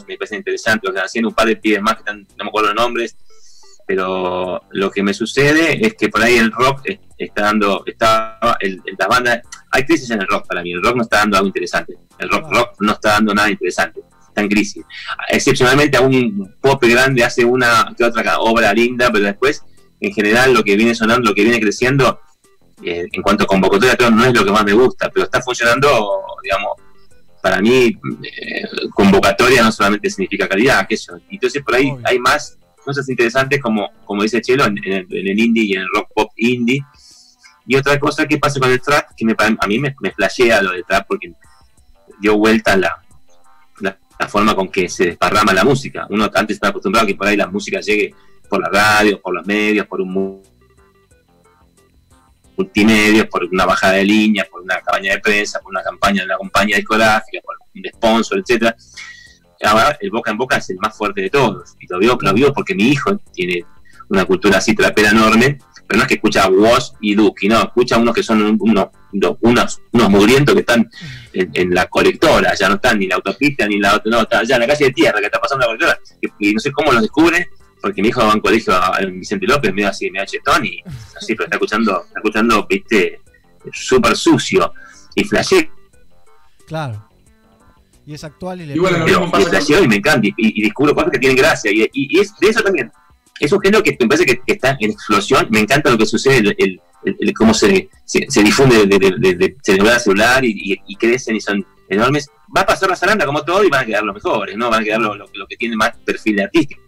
[0.08, 2.44] me parece interesante, lo que están haciendo un par de pibes más que están, no
[2.46, 3.16] me acuerdo los nombres,
[3.88, 8.40] pero lo que me sucede es que por ahí el rock es- está dando, está,
[8.60, 9.40] el, el- las bandas,
[9.72, 12.30] hay crisis en el rock para mí, el rock no está dando algo interesante, el
[12.30, 14.84] rock, rock no está dando nada interesante, está en crisis.
[15.30, 19.64] Excepcionalmente a un pop grande hace una que otra obra linda, pero después,
[20.00, 22.20] en general, lo que viene sonando, lo que viene creciendo,
[22.84, 26.24] eh, en cuanto a convocatoria, no es lo que más me gusta, pero está funcionando,
[26.42, 26.72] digamos,
[27.42, 28.64] para mí, eh,
[28.94, 31.20] convocatoria no solamente significa calidad, que eso.
[31.30, 32.02] Entonces, por ahí Obvio.
[32.06, 35.74] hay más cosas interesantes, como, como dice Chelo, en, en el, en el indie y
[35.74, 36.84] en el rock pop indie.
[37.68, 40.62] Y otra cosa que pasa con el trap, que me, a mí me, me flashea
[40.62, 41.34] lo del trap, porque
[42.20, 42.96] dio vuelta la,
[43.80, 46.08] la, la forma con que se desparrama la música.
[46.10, 48.14] Uno antes estaba acostumbrado a que por ahí la música llegue
[48.50, 50.12] por la radio, por los medios, por un
[52.62, 56.22] mu- multimedios, por una bajada de línea, por una campaña de prensa, por una campaña
[56.22, 58.76] de una compañía discográfica, por un sponsor, etcétera.
[59.64, 61.76] Ahora el boca en boca es el más fuerte de todos.
[61.80, 63.64] Y lo vivo, lo vivo porque mi hijo tiene
[64.10, 65.58] una cultura así trapera enorme,
[65.88, 68.42] pero no es que escucha a Woz y Duki, no, escucha a unos que son
[68.60, 68.88] unos,
[69.42, 70.90] unos, unos mugrientos que están
[71.34, 74.40] en, la colectora, ya no están ni en la autopista ni en la no, está
[74.40, 76.00] allá en la calle de tierra que está pasando la colectora.
[76.22, 77.50] Y, y no sé cómo los descubre,
[77.82, 80.66] porque mi hijo va a un colegio a, a Vicente López, medio así, medio chetón,
[80.66, 80.82] y
[81.18, 83.20] así, pero está escuchando, está escuchando, viste,
[83.74, 84.74] súper sucio.
[85.16, 85.70] Y flashé,
[86.68, 87.08] Claro.
[88.06, 90.62] Y es actual y le Y bueno, pero y flasheo y me encanta, y, y
[90.64, 92.92] descubro cosas que tienen gracia, y, y- y es de eso también.
[93.40, 96.06] Es un género que me parece que, que está en explosión, me encanta lo que
[96.06, 99.96] sucede, el, el- el- el cómo se, se, se difunde de, de- de- de celular
[99.96, 102.30] a celular y, y- y crecen y son enormes.
[102.56, 104.70] Va a pasar la zaranda como todo y van a quedar los mejores, ¿no?
[104.70, 106.82] Van a quedar los lo, lo que tienen más perfil de artístico.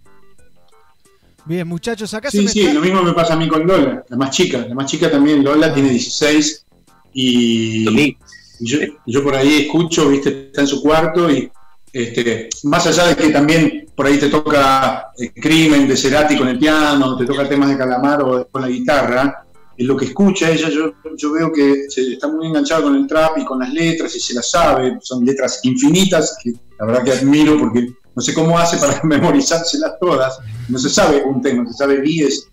[1.45, 3.67] Bien, muchachos, acá se Sí, me sí, está- lo mismo me pasa a mí con
[3.67, 4.65] Lola, la más chica.
[4.67, 6.65] La más chica también, Lola, tiene 16
[7.13, 8.15] y,
[8.59, 11.51] yo, yo por ahí escucho, viste, está en su cuarto y
[11.91, 16.47] este, más allá de que también por ahí te toca eh, Crimen de Cerati con
[16.47, 19.45] el piano, te toca temas de Calamar o con la guitarra,
[19.77, 23.05] en lo que escucha ella, yo, yo veo que se está muy enganchada con el
[23.07, 27.03] trap y con las letras y se las sabe, son letras infinitas que la verdad
[27.03, 30.37] que admiro porque no sé cómo hace para memorizárselas todas,
[30.69, 32.49] no se sabe un tema, se sabe 10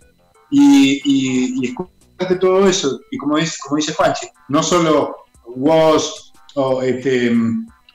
[0.51, 5.17] y, y, y escucharte todo eso, y como, es, como dice Juanchi, no solo
[5.57, 7.27] Woz o este,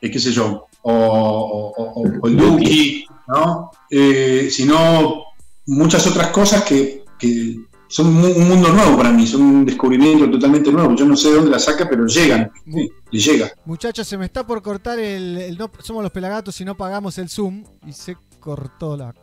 [0.01, 3.72] eh, qué sé yo, o, o, o- o Duki, ¿no?
[3.89, 5.24] Eh, sino
[5.68, 7.55] muchas otras cosas que, que
[7.88, 10.95] son un mundo nuevo para mí, son un descubrimiento totalmente nuevo.
[10.95, 13.51] Yo no sé de dónde la saca, pero llegan, sí, le llega.
[13.65, 17.17] Muchachos, se me está por cortar el, el no, somos los pelagatos y no pagamos
[17.17, 19.13] el Zoom y se cortó la.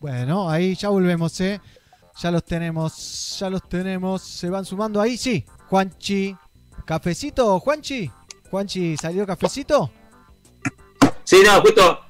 [0.00, 1.60] Bueno, ahí ya volvemos, ¿eh?
[2.20, 4.22] Ya los tenemos, ya los tenemos.
[4.22, 5.44] Se van sumando ahí, sí.
[5.68, 6.36] Juanchi,
[6.84, 8.10] cafecito, Juanchi.
[8.50, 9.90] Juanchi, ¿salió cafecito?
[11.24, 12.03] Sí, no, justo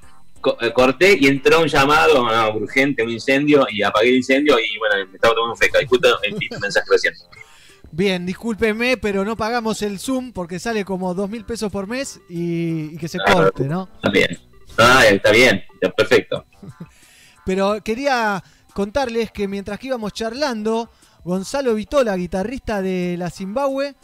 [0.45, 4.57] co- eh, corté y entró un llamado no, urgente, un incendio, y apagué el incendio
[4.59, 5.81] y bueno, me estaba tomando un feca.
[5.81, 7.13] Y justo envié un mensaje recién.
[7.91, 12.19] Bien, discúlpeme, pero no pagamos el Zoom porque sale como dos mil pesos por mes
[12.29, 13.89] y, y que se corte, ¿no?
[13.95, 14.37] Está bien.
[14.77, 16.45] Ah, está bien, está perfecto.
[17.45, 18.43] Pero quería
[18.73, 20.89] contarles que mientras que íbamos charlando,
[21.23, 23.95] Gonzalo Vitola, guitarrista de la Zimbabue,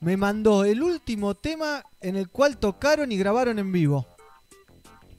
[0.00, 4.06] me mandó el último tema en el cual tocaron y grabaron en vivo.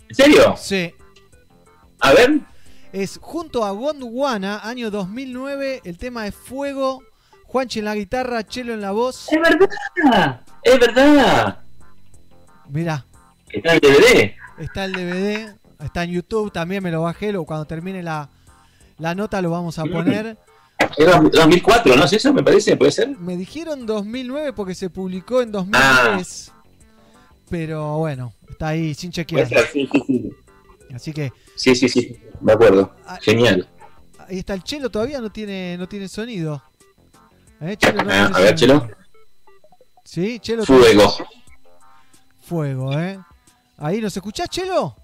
[0.10, 0.56] ¿En serio?
[0.58, 0.94] Sí,
[2.00, 2.40] A ver.
[2.94, 7.02] es junto a Gondwana, año 2009, el tema es Fuego,
[7.46, 9.28] Juanchi en la guitarra, Chelo en la voz.
[9.32, 10.42] Es verdad.
[10.64, 11.60] Es verdad.
[12.70, 13.06] Mirá,
[13.52, 14.34] Está el DVD.
[14.60, 18.30] está el DVD, está en YouTube, también me lo bajé, lo, cuando termine la,
[18.98, 20.38] la nota lo vamos a poner.
[20.98, 22.34] Era 2004, ¿no es eso?
[22.34, 23.10] Me parece, puede ser.
[23.18, 26.52] Me dijeron 2009 porque se publicó en 2003.
[27.50, 29.48] Pero bueno, está ahí sin chequear.
[29.48, 30.32] Puede ser, sí, sí, sí.
[30.94, 32.18] Así que Sí, sí, sí.
[32.42, 32.94] Me acuerdo.
[33.06, 33.68] Ah, Genial.
[34.28, 36.62] ahí está el chelo todavía no tiene no tiene sonido.
[37.62, 38.80] ¿Eh, Chelo, no Ah, tiene a ver, sonido.
[38.88, 38.96] Chelo.
[40.04, 40.66] Sí, Chelo.
[40.66, 41.16] Fuego.
[42.42, 43.20] Fuego, ¿eh?
[43.78, 44.96] Ahí nos escuchás, Chelo.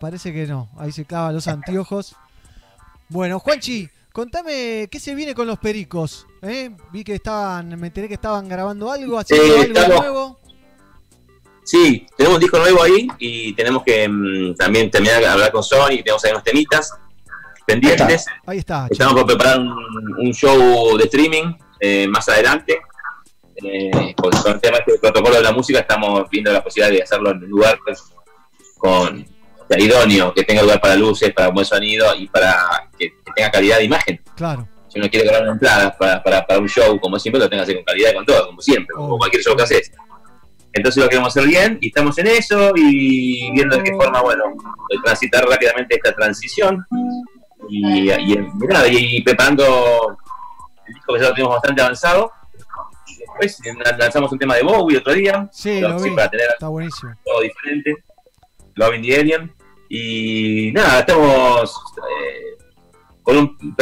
[0.00, 0.68] Parece que no.
[0.76, 2.14] Ahí se clavan los anteojos.
[3.08, 6.26] Bueno, Juanchi, contame qué se viene con los pericos.
[6.42, 6.70] ¿eh?
[6.92, 10.40] Vi que estaban, me enteré que estaban grabando algo, haciendo Eh, algo estamos- nuevo.
[11.66, 15.64] Sí, tenemos un disco nuevo ahí y tenemos que mm, también terminar de hablar con
[15.64, 15.98] Sony.
[16.04, 16.94] Tenemos ahí unos temitas
[17.66, 18.24] pendientes.
[18.46, 18.84] Ahí está.
[18.84, 18.92] Chelo.
[18.92, 19.74] Estamos por preparar un,
[20.18, 22.78] un show de streaming eh, más adelante.
[23.56, 26.94] Eh, con, con el tema este del protocolo de la música estamos viendo la posibilidad
[26.94, 27.78] de hacerlo en un lugar
[28.76, 33.08] con o sea, idóneo, que tenga lugar para luces, para buen sonido y para que,
[33.24, 34.20] que tenga calidad de imagen.
[34.36, 34.68] Claro.
[34.88, 37.62] Si uno quiere cobrar una entrada para, para, para un show, como siempre, lo tenga
[37.64, 39.18] que hacer con calidad y con todo, como siempre, como Oh.
[39.18, 39.90] cualquier show que haces.
[40.76, 44.44] Entonces lo queremos hacer bien y estamos en eso y viendo de qué forma, bueno,
[45.04, 46.84] transitar rápidamente esta transición
[47.68, 48.36] y, y, y
[48.68, 50.16] nada, y preparando
[50.86, 52.30] el disco que ya lo tenemos bastante avanzado.
[53.18, 53.58] Después
[53.98, 56.10] lanzamos un tema de Bowie otro día, Sí, lo vi.
[56.10, 57.12] para tener Está buenísimo.
[57.24, 57.94] todo diferente.
[58.74, 59.52] Loving the Alien.
[59.88, 62.64] Y nada, estamos eh,
[63.22, 63.74] con un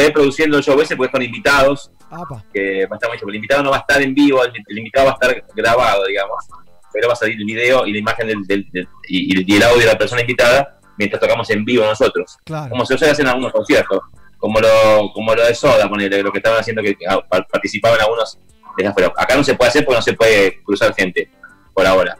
[0.00, 2.44] pre- pre-produciendo el show ese porque con invitados, Apa.
[2.52, 5.06] que va a estar El invitado no va a estar en vivo, el, el invitado
[5.06, 6.44] va a estar grabado, digamos,
[6.92, 9.62] pero va a salir el video y la imagen del, del- del- y, y el
[9.62, 12.36] audio de la persona invitada mientras tocamos en vivo nosotros.
[12.44, 12.68] Claro.
[12.70, 14.00] Como se suele hacer en algunos conciertos,
[14.38, 18.00] como lo, como lo de Soda, ponele, lo que estaban haciendo que ah, pa- participaban
[18.00, 18.38] algunos
[18.76, 19.12] de afuera.
[19.16, 21.30] Acá no se puede hacer porque no se puede cruzar gente
[21.74, 22.16] por ahora.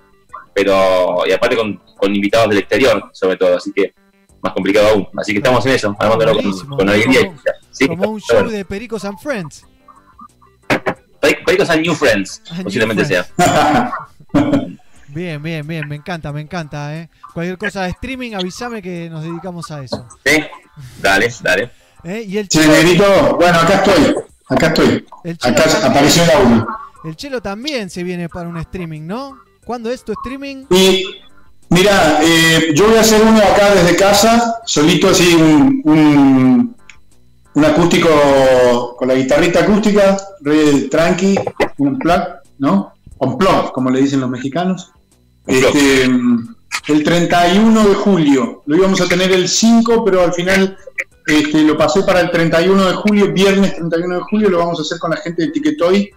[0.54, 3.92] Pero, y aparte con, con invitados del exterior, sobre todo, así que
[4.42, 5.08] más complicado aún.
[5.18, 7.32] Así que estamos en eso, armándolo con, con alegría.
[7.70, 8.50] Como- Sí, Como un show bueno.
[8.50, 9.64] de Pericos and Friends.
[11.20, 13.28] Peric- Pericos and New Friends, And New posiblemente Friends.
[13.36, 13.92] sea.
[15.12, 15.88] Bien, bien, bien.
[15.88, 16.94] Me encanta, me encanta.
[16.96, 17.08] ¿eh?
[17.34, 20.06] Cualquier cosa de streaming, avísame que nos dedicamos a eso.
[20.24, 20.40] ¿Sí?
[21.02, 21.70] Dale, dale.
[22.04, 22.24] ¿eh?
[22.28, 24.14] Y el negrito, bueno, acá estoy.
[24.48, 25.04] Acá estoy.
[25.24, 26.66] el chelo Acá también- apareció el audio.
[27.02, 29.38] El Chelo también se viene para un streaming, ¿no?
[29.64, 30.66] ¿Cuándo es tu streaming?
[30.70, 31.04] Y
[31.70, 36.76] mira, eh, yo voy a hacer uno acá desde casa, solito así, un, un,
[37.54, 41.36] un acústico con la guitarrita acústica, re tranqui,
[41.78, 42.22] un plug,
[42.58, 42.92] ¿no?
[43.18, 44.92] On plug, como le dicen los mexicanos.
[45.46, 50.76] Este, el 31 de julio, lo íbamos a tener el 5, pero al final
[51.26, 54.82] este, lo pasé para el 31 de julio, viernes 31 de julio, lo vamos a
[54.82, 56.10] hacer con la gente de Ticketoy,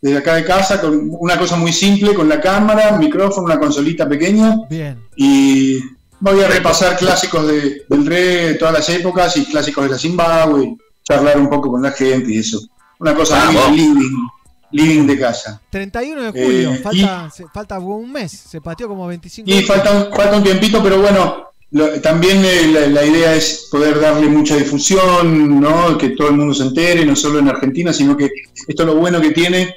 [0.00, 4.06] desde acá de casa, con una cosa muy simple, con la cámara, micrófono, una consolita
[4.06, 4.98] pequeña, Bien.
[5.16, 5.80] y
[6.20, 9.98] voy a repasar clásicos de- del reggae de todas las épocas y clásicos de la
[9.98, 12.60] Zimbabue, charlar un poco con la gente y eso.
[12.98, 13.68] Una cosa Vamos.
[13.70, 14.28] muy living,
[14.72, 15.60] living de casa.
[15.70, 16.72] 31 de julio.
[16.72, 18.32] Eh, falta, se- falta un mes.
[18.32, 22.68] Se pateó como 25 Y falta un, falta un tiempito, pero bueno, lo- también eh,
[22.72, 25.98] la, la idea es poder darle mucha difusión, ¿no?
[25.98, 28.30] que todo el mundo se entere, no solo en Argentina, sino que
[28.66, 29.74] esto lo bueno que tiene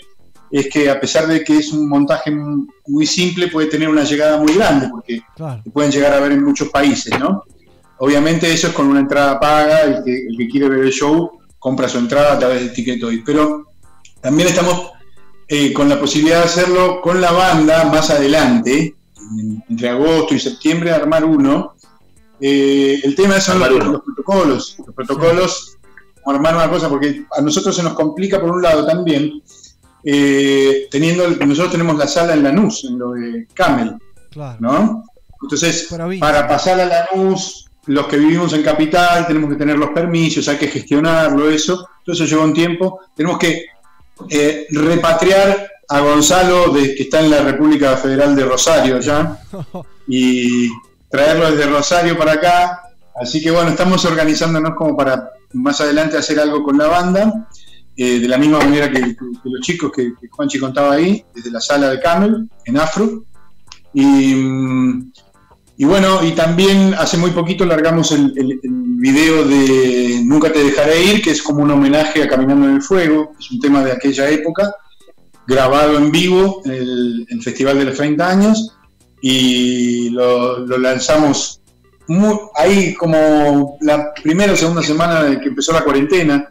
[0.52, 2.32] es que a pesar de que es un montaje
[2.88, 5.62] muy simple, puede tener una llegada muy grande, porque Claro.
[5.74, 7.44] pueden llegar a ver en muchos países, ¿no?
[8.00, 11.32] Obviamente eso es con una entrada paga, el que, el que quiere ver el show
[11.60, 13.66] compra su entrada a través de Ticketoy, pero
[14.22, 14.92] también estamos
[15.50, 18.96] eh, con la posibilidad de hacerlo con la banda más adelante,
[19.40, 21.74] en- entre agosto y septiembre, armar uno.
[22.40, 25.78] Eh, el tema son los, los protocolos, los protocolos,
[26.24, 29.42] como armar una cosa, porque a nosotros se nos complica por un lado también,
[30.04, 33.96] eh, teniendo, nosotros tenemos la sala en Lanús, en lo de Camel,
[34.32, 34.58] Claro.
[34.60, 35.04] ¿no?
[35.42, 35.88] Entonces,
[36.20, 40.58] para pasar a Lanús, los que vivimos en capital tenemos que tener los permisos, hay
[40.58, 41.88] que gestionarlo, eso.
[42.04, 43.00] Todo eso lleva un tiempo.
[43.16, 43.66] Tenemos que
[44.30, 49.40] eh, repatriar a Gonzalo, de, que está en la República Federal de Rosario ya,
[50.08, 50.70] y
[51.10, 52.82] traerlo desde Rosario para acá.
[53.20, 57.48] Así que bueno, estamos organizándonos como para más adelante hacer algo con la banda,
[57.98, 61.24] eh, de la misma manera que, que- que los chicos que, que Juanchi contaba ahí,
[61.34, 63.24] desde la sala de Camel, en Afro.
[63.94, 65.12] Y, mm,
[65.80, 68.34] bueno, y también hace muy poquito largamos el,
[69.00, 72.82] video de Nunca te dejaré ir, que es como un homenaje a Caminando en el
[72.82, 74.72] Fuego, es un tema de aquella época,
[75.48, 78.76] grabado en vivo en el, Festival de los 30 años,
[79.22, 81.62] y lo, lanzamos
[82.08, 86.50] muy- ahí como la primera o segunda semana que empezó la cuarentena,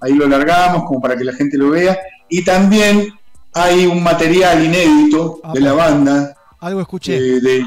[0.00, 3.08] ahí lo largamos como para que la gente lo vea, y también
[3.54, 7.16] hay un material inédito de la banda, Algo escuché.
[7.16, 7.62] eh,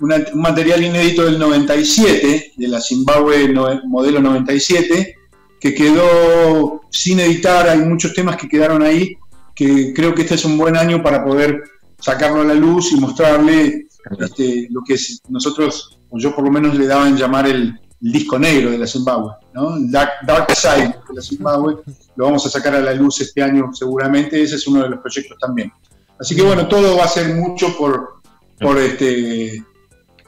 [0.00, 5.14] una- un material inédito del 97, de la Zimbabue no- modelo 97,
[5.60, 9.16] que quedó sin editar, hay muchos temas que quedaron ahí,
[9.54, 11.62] que creo que este es un buen año para poder
[12.00, 13.86] sacarlo a la luz y mostrarle
[14.18, 14.96] este, lo que
[15.28, 18.86] nosotros, o yo por lo menos le daban llamar el, el disco negro de la
[18.86, 19.76] Zimbabue, ¿no?
[19.90, 21.76] Dark, Dark Side de la Zimbabue,
[22.16, 25.00] lo vamos a sacar a la luz este año seguramente, ese es uno de los
[25.00, 25.72] proyectos también.
[26.18, 28.20] Así que bueno, todo va a ser mucho por,
[28.60, 29.62] por este,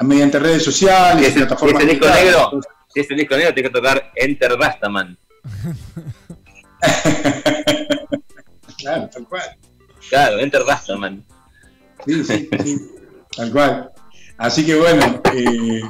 [0.01, 2.35] mediante redes sociales, es, si plataformas es el disco digitales.
[2.35, 2.61] negro,
[2.93, 5.19] si es el disco negro, tiene que tocar Enter Rastaman.
[8.77, 9.57] Claro, tal cual.
[10.11, 11.25] Claro, Enter Rastaman.
[12.07, 12.91] Sí, sí, sí,
[13.35, 13.91] tal cual.
[14.37, 15.81] Así que bueno, eh,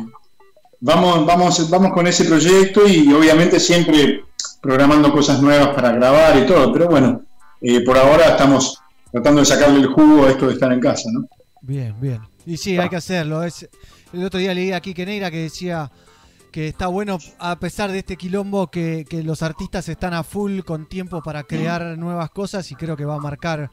[0.85, 4.23] vamos, vamos, vamos con ese proyecto y obviamente siempre
[4.61, 7.23] programando cosas nuevas para grabar y todo, pero bueno,
[7.61, 8.79] eh, por ahora estamos
[9.11, 11.27] tratando de sacarle el jugo a esto de estar en casa, ¿no?
[11.63, 12.21] Bien, bien.
[12.45, 13.43] Y sí, hay que hacerlo.
[13.43, 15.91] El otro día leí aquí que Neira que decía
[16.53, 20.61] que está bueno, a pesar de este quilombo, que, que los artistas están a full
[20.61, 23.71] con tiempo para crear nuevas cosas y creo que va a marcar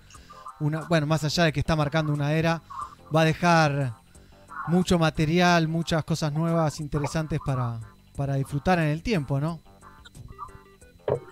[0.62, 2.62] una, bueno, más allá de que está marcando una era,
[3.14, 4.01] va a dejar
[4.72, 7.80] mucho material, muchas cosas nuevas, interesantes para,
[8.16, 9.60] para disfrutar en el tiempo, ¿no?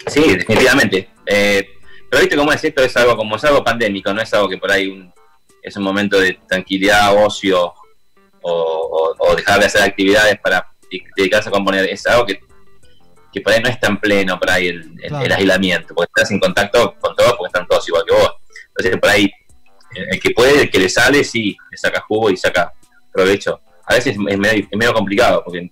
[0.07, 1.09] Sí, definitivamente.
[1.25, 1.67] Eh,
[2.09, 4.57] pero viste cómo es esto, es algo como es algo pandémico, no es algo que
[4.57, 5.13] por ahí un-
[5.61, 7.73] es un momento de tranquilidad, ocio
[8.41, 11.85] o, o- o dejar de hacer actividades para de- dedicarse a componer.
[11.89, 12.39] Es algo que,
[13.31, 15.25] que por ahí no es tan pleno por ahí el, el- Claro.
[15.25, 18.31] el aislamiento, porque estás en contacto con todos porque están todos igual que vos.
[18.69, 19.31] Entonces por ahí
[19.95, 22.73] el el que puede, el que le sale, sí, le saca jugo y saca
[23.11, 23.59] provecho.
[23.85, 25.69] A veces es medio, es medio complicado porque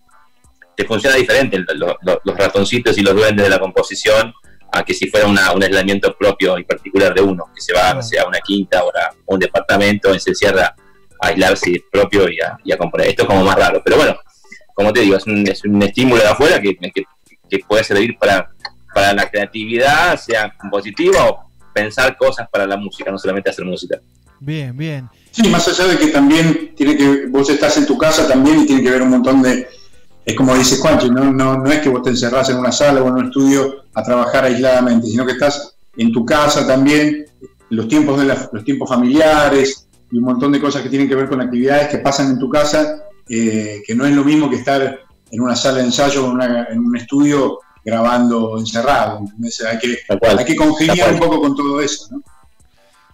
[0.76, 4.34] te funciona diferente lo- lo- los ratoncitos y los duendes de la composición
[4.72, 8.02] a que si fuera una- un aislamiento propio y particular de uno, que se va
[8.02, 10.76] sé, a una quinta o a un departamento y se cierra
[11.20, 13.08] a aislarse propio y a, y a componer.
[13.08, 14.16] Esto es como más raro, pero bueno,
[14.76, 17.04] como te digo, es un, es un estímulo de afuera que, que,
[17.50, 18.52] que puede servir para,
[18.94, 23.98] para la creatividad, sea compositiva o pensar cosas para la música, no solamente hacer música.
[24.40, 25.10] Bien, bien.
[25.32, 28.66] Sí, más allá de que también tiene que, vos estás en tu casa también y
[28.66, 29.68] tiene que ver un montón de,
[30.26, 33.02] es como dice Juancho, no, no, no es que vos te encerrás en una sala
[33.04, 37.26] o en un estudio a trabajar aisladamente, sino que estás en tu casa también,
[37.70, 41.16] los tiempos, de la- los tiempos familiares y un montón de cosas que tienen que
[41.16, 44.56] ver con actividades que pasan en tu casa, eh, que no es lo mismo que
[44.56, 45.00] estar
[45.30, 49.20] en una sala de ensayo o en, una- en un estudio grabando encerrado.
[49.20, 49.62] ¿entendés?
[49.62, 49.98] Hay que,
[50.38, 52.08] hay que congeniar un poco con todo eso.
[52.12, 52.22] ¿no?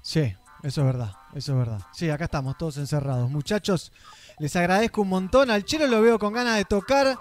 [0.02, 0.34] Sí,
[0.64, 1.80] eso es verdad, eso es verdad.
[1.94, 3.30] Sí, acá estamos todos encerrados.
[3.30, 3.92] Muchachos,
[4.40, 5.50] les agradezco un montón.
[5.52, 7.18] Al Chelo lo veo con ganas de tocar.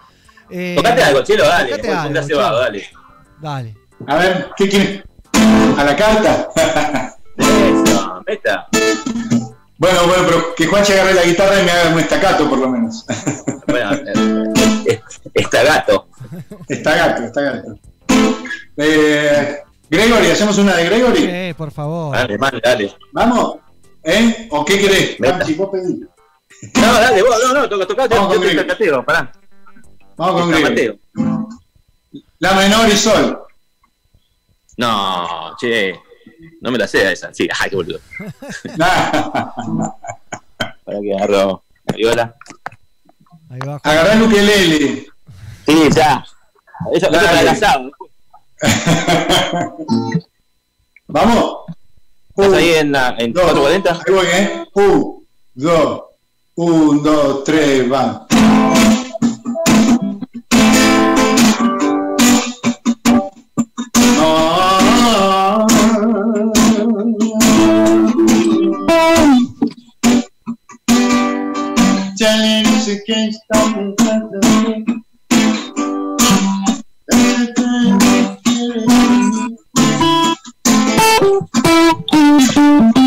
[0.51, 2.59] Eh, Tocate algo, Chelo, dale, tocate algo, cebado, Chelo.
[2.61, 2.87] dale.
[3.41, 3.77] Dale.
[4.07, 5.03] A ver, ¿qué quieres?
[5.79, 6.49] ¿A la carta?
[7.37, 8.69] Eso, meta.
[9.79, 12.69] Bueno, bueno, pero que Juanche agarre la guitarra y me haga un estacato por lo
[12.69, 13.05] menos.
[13.67, 13.93] Bueno,
[14.87, 15.01] eh,
[15.35, 16.09] está gato.
[16.69, 17.79] está gato, está gato.
[18.77, 19.59] Eh,
[19.89, 21.19] Gregory, ¿hacemos una de Gregory?
[21.49, 22.15] Sí, por favor.
[22.17, 22.95] Dale, man, dale.
[23.13, 23.57] ¿Vamos?
[24.05, 24.49] ¿Eh?
[24.51, 25.17] ¿O qué querés?
[25.19, 26.01] Juanchi, vos pedí.
[26.75, 28.67] No, dale, vos, no, no, toca, toca, Vamos yo con te Greg.
[28.67, 29.33] cateo, pará.
[30.17, 30.63] Vamos con.
[30.63, 30.97] Mateo.
[32.39, 33.43] La menor y sol.
[34.77, 35.99] No, che,
[36.61, 37.33] no me la sé esa.
[37.33, 38.01] Sí, ay, qué boludo.
[40.85, 42.35] Para que agarro la viola.
[43.51, 43.81] Ahí va.
[43.83, 45.07] Agarrá el ukelele.
[45.67, 46.25] Sí, ya.
[46.93, 47.91] Eso, eso para el asado.
[51.07, 51.57] ¿Vamos?
[52.35, 53.93] ¿Estás ahí en, la, en dos, 440?
[53.93, 54.65] Ahí voy, ¿eh?
[54.73, 56.03] Un, dos,
[56.55, 58.27] un, dos, tres, va.
[72.17, 75.03] Telling us you can't stop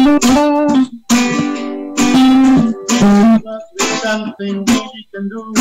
[0.06, 0.22] But
[3.76, 5.54] there's something we can do.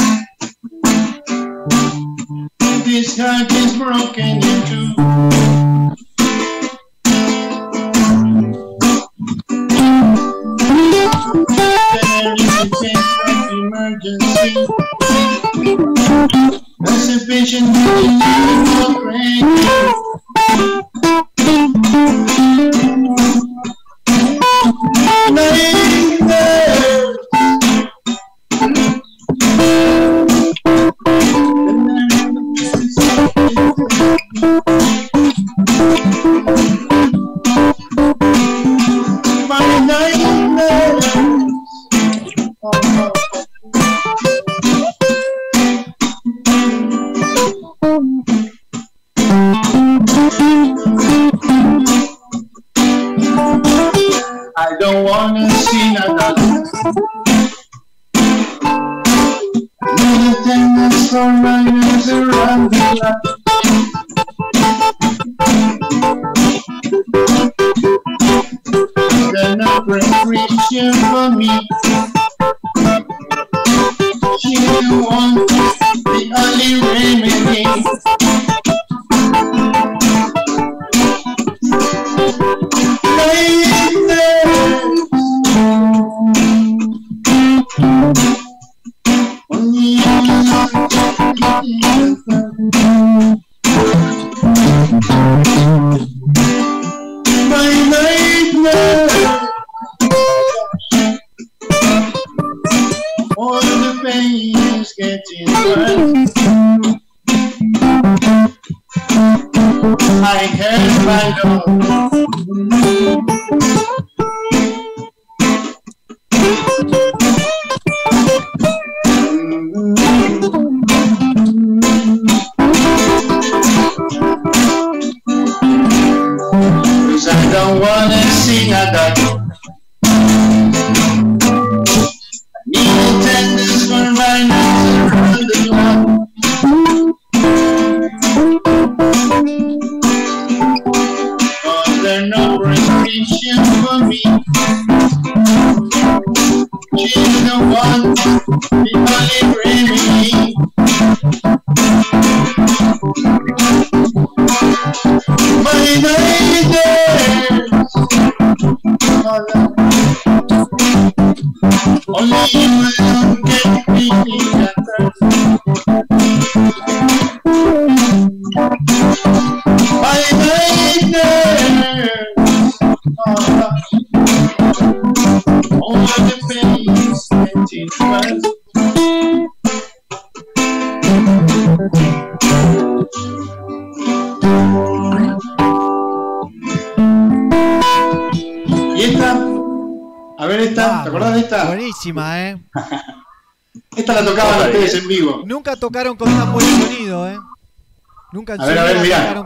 [2.84, 4.94] This heart is broken in two.
[11.94, 14.66] There is a case of emergency.
[24.66, 26.73] नहीं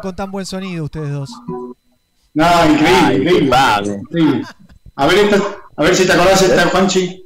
[0.01, 1.31] con tan buen sonido ustedes dos.
[2.35, 3.41] No, increíble, Ay, increíble.
[3.41, 3.95] culpable.
[4.11, 4.47] increíble.
[4.97, 7.25] A ver esta, a ver si te acordás de esta, Juanchi.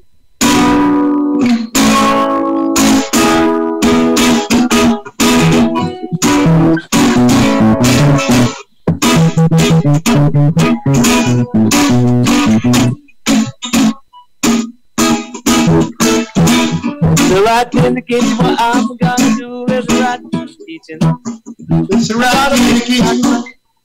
[16.12, 21.41] The rat in the kitchen, what I'm gonna do is the kitchen.
[21.90, 23.22] It's a rat in the kitchen.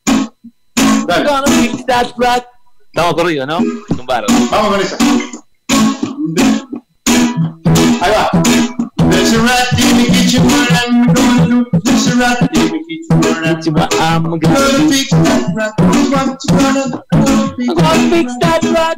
[0.07, 2.45] I'm Dale, gonna fix that rat.
[2.93, 3.57] Estamos corridos, ¿no?
[3.59, 4.27] Un barro.
[4.51, 4.97] vamos con esa.
[8.01, 8.29] Ahí va.
[9.09, 11.79] There's a rat in the kitchen, what I'm gonna do.
[11.83, 14.89] There's a rat in the kitchen, what I'm Kitchen, what I'm gonna gonna do.
[14.89, 15.73] fix that rat.
[15.79, 17.01] What you gonna do?
[17.11, 18.97] I'm gonna fix that rat.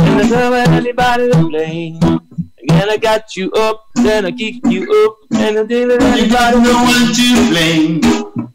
[0.00, 2.27] And I don't want anybody to blame.
[2.78, 6.30] Again, I got you up, then I kick you up, and I didn't let You
[6.30, 8.00] got no one to blame.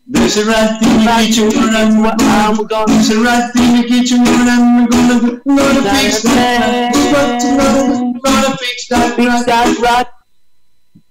[0.08, 2.06] There's a rat in the kitchen, I'm.
[2.08, 5.42] I'm gonna There's a rat in the kitchen, what I'm gonna.
[5.44, 7.42] Gonna fix that rat.
[7.42, 8.20] Gonna?
[8.24, 9.46] Gonna fix that fix rat.
[9.46, 10.08] that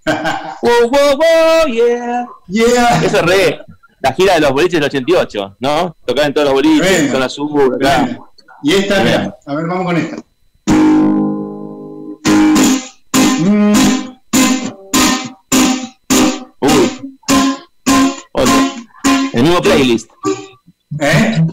[0.06, 0.56] rat.
[0.62, 2.24] Whoa, whoa, whoa, yeah.
[2.48, 3.04] Yeah.
[3.04, 3.60] Eso es re.
[4.00, 5.94] La gira de los boliches del 88, ¿no?
[6.06, 8.18] Tocar en todos los boliches, zona sur, acá.
[8.62, 9.00] Y esta,
[9.44, 10.31] a ver, vamos con esta.
[16.60, 17.12] Uy.
[18.32, 18.54] Otro.
[19.32, 20.10] El mismo playlist.
[21.00, 21.44] ¿Eh?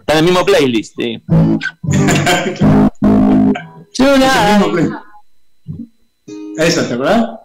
[0.00, 1.22] Está en el mismo playlist, sí.
[3.92, 4.88] Es el mismo play.
[6.56, 7.40] Esa, ¿te acuerdas?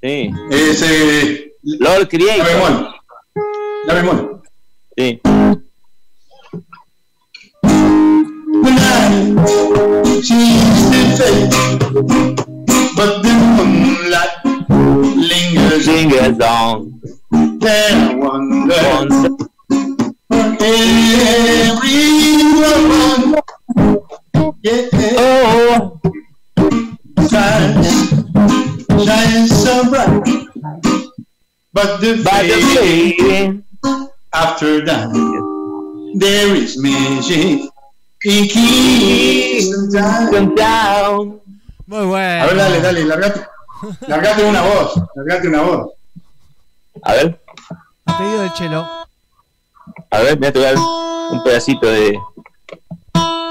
[0.00, 0.30] Sí.
[0.50, 2.46] Es eh, Lord la Creator.
[2.46, 2.94] bemol.
[3.86, 4.42] La bemol.
[4.96, 5.20] Sí.
[10.22, 12.55] Change the face,
[12.96, 14.34] but the moonlight
[15.16, 17.00] lingers Singers on.
[17.60, 17.92] there.
[17.92, 19.46] I wonder Once.
[22.46, 23.40] everyone.
[24.62, 24.88] Yeah,
[25.18, 26.00] Oh.
[27.30, 27.90] shines,
[29.04, 30.24] shines so bright.
[31.72, 33.64] But the fading.
[34.32, 35.10] after that,
[36.18, 37.60] there is magic.
[38.24, 39.70] It keeps
[40.32, 41.40] them down.
[41.86, 42.42] Muy bueno.
[42.44, 43.46] A ver, dale, dale, largate.
[44.08, 45.92] Largate una voz, largate una voz.
[47.02, 47.40] A ver,
[48.06, 48.88] A pedido del chelo.
[50.10, 50.74] a ver, voy a tocar
[51.30, 52.18] un pedacito de.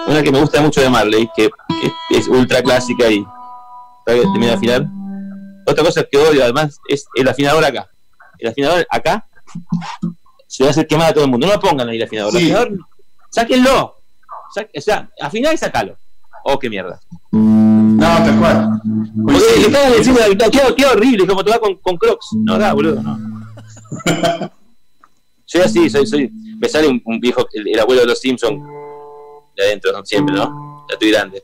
[0.08, 1.50] Una que me gusta mucho de Marley, que,
[2.10, 3.24] que es ultra clásica y.
[4.06, 4.86] ¿Sabes que termina de afinar?
[5.68, 7.88] Otra cosa que odio, además, es el afinador acá.
[8.38, 9.26] El afinador acá
[10.48, 11.48] se va a hacer quemar a todo el mundo.
[11.48, 12.32] No lo pongan ahí el afinador.
[12.36, 12.52] El Sí.
[12.52, 12.78] afinador,
[13.32, 13.96] sáquenlo.
[14.54, 15.98] Sa- o sea, afiná y sacalo.
[16.44, 17.00] Oh, qué mierda.
[18.20, 18.82] No, tal cual.
[19.26, 19.68] Porque Coincido.
[19.68, 22.28] le cagan encima del qué, qué horrible, como tocar con, con crocs.
[22.44, 23.18] No da, boludo, no.
[25.46, 26.32] soy así, soy, soy.
[26.60, 28.62] Me sale un, un viejo, el, el abuelo de los Simpsons
[29.56, 30.06] de adentro, ¿no?
[30.06, 30.86] siempre, ¿no?
[30.90, 31.42] Ya estoy grande.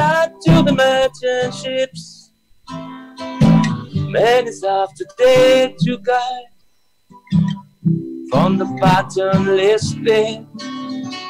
[0.00, 2.32] Out to the merchant ships.
[3.94, 6.54] Many after day to guide
[8.28, 10.44] from the bottomless pit.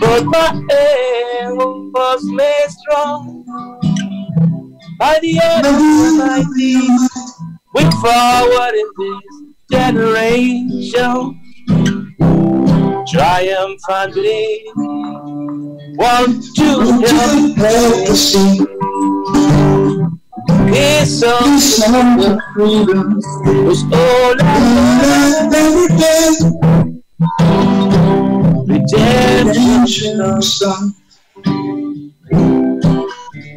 [0.00, 1.56] But my aim
[1.92, 3.44] was made strong
[4.98, 7.10] by the end of my deeds.
[7.74, 9.24] We forward in this
[9.70, 11.43] generation
[13.10, 14.64] triumphantly.
[15.96, 16.68] Want to
[17.06, 18.66] help help us sing
[20.72, 23.14] this song this song of freedom.
[23.64, 26.30] was all I Every day,
[28.66, 30.18] redemption.
[30.18, 30.94] redemption song.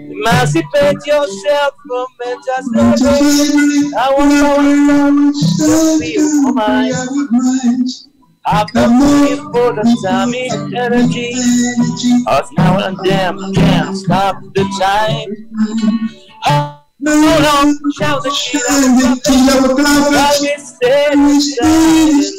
[0.09, 3.93] Emancipate yourself from mental slavery.
[3.97, 7.89] I want to free your mind.
[8.49, 11.33] I've got free for the atomic energy.
[12.25, 15.29] Cause now and then I can't stop the time.
[17.05, 22.37] Hold on, shout the shit out of the While we stay shining.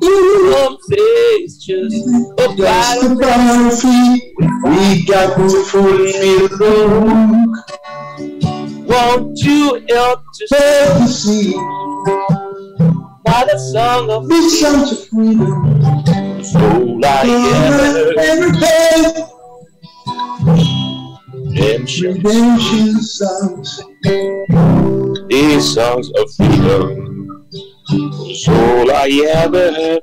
[0.00, 0.96] Some say
[1.40, 2.06] it's just
[2.38, 4.20] a battlefield.
[4.64, 6.74] We got to fulfill the
[8.86, 11.08] Won't you help to work.
[11.08, 12.39] sing See,
[13.30, 14.50] by the song of freedom?
[14.50, 16.42] song of freedom.
[16.42, 19.24] Soul I am Every day,
[21.32, 22.14] redemption.
[22.14, 23.82] redemption songs.
[25.28, 27.46] These songs of freedom
[27.92, 30.00] was all I ever heard.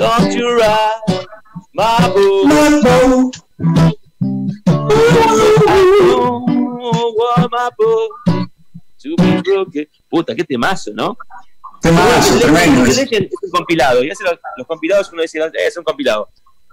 [0.00, 1.26] Don't you ride
[1.74, 2.46] my boat.
[2.46, 3.36] My boat,
[4.76, 6.44] I don't
[7.16, 8.10] want my boat
[9.02, 9.86] to be broken.
[10.08, 11.16] Puta, qué temazo, ¿no?
[11.80, 12.84] temazo, tremendo.
[12.84, 12.98] Es
[13.42, 14.02] un compilado.
[14.04, 16.28] Y hace los, los compilados uno dice, "Eh, es un compilado.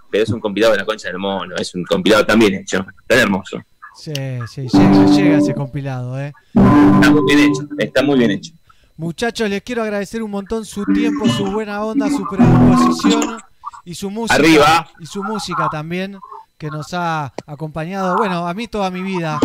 [0.10, 1.56] Pero es un compilado de la concha del mono.
[1.58, 2.86] Es un compilado también hecho.
[3.08, 3.62] Tan hermoso.
[3.96, 4.14] Sí,
[4.48, 6.32] sí, llega, llega ese compilado, ¿eh?
[6.54, 7.62] Está muy bien hecho.
[7.78, 8.54] Está muy bien hecho.
[8.98, 13.38] Muchachos, les quiero agradecer un montón su tiempo, su buena onda, su predisposición
[13.86, 14.36] y su música.
[14.36, 14.90] Arriba.
[15.00, 16.18] Y su música también,
[16.58, 19.40] que nos ha acompañado, bueno, a mí toda mi vida.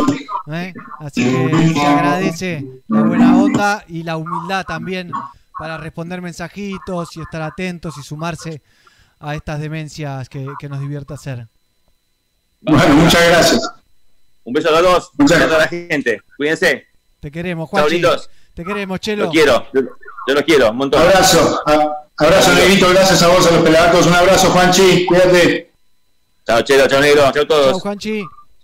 [0.50, 0.72] ¿eh?
[0.98, 5.12] Así que se agradece la buena onda y la humildad también
[5.58, 8.62] para responder mensajitos y estar atentos y sumarse
[9.20, 11.46] a estas demencias que, que nos divierte hacer.
[12.62, 13.70] Bueno, muchas gracias.
[14.44, 15.10] Un beso a los dos.
[15.18, 16.22] Muchas Gracias a la gente.
[16.38, 16.86] Cuídense.
[17.20, 18.30] Te queremos, lindos.
[18.54, 19.24] Te queremos, Chelo.
[19.24, 19.66] Los quiero.
[19.72, 19.80] Yo,
[20.28, 20.70] yo los quiero.
[20.70, 21.00] Un montón.
[21.02, 24.06] Abrazo, a- abrazo negrito, gracias a vos, a los pelagatos.
[24.06, 25.72] Un abrazo, Juanchi, cuídate.
[26.46, 26.86] Chao, Chelo.
[26.88, 27.22] Chao, Negro.
[27.22, 27.82] Chao, Chao, todos.
[27.82, 28.20] Juanchi.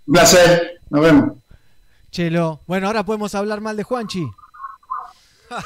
[0.06, 1.32] Un placer, nos vemos.
[2.10, 2.60] Chelo.
[2.66, 4.26] Bueno, ahora podemos hablar mal de Juanchi.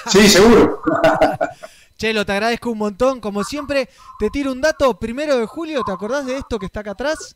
[0.09, 0.81] Sí, seguro.
[1.99, 3.21] Chelo, te agradezco un montón.
[3.21, 3.89] Como siempre,
[4.19, 4.95] te tiro un dato.
[4.99, 7.35] Primero de julio, ¿te acordás de esto que está acá atrás?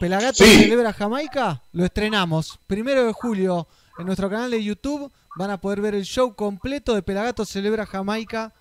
[0.00, 0.64] Pelagato Sí.
[0.64, 1.62] celebra Jamaica.
[1.72, 2.58] Lo estrenamos.
[2.66, 3.66] Primero de julio
[3.98, 7.86] en nuestro canal de YouTube van a poder ver el show completo de Pelagato celebra
[7.86, 8.52] Jamaica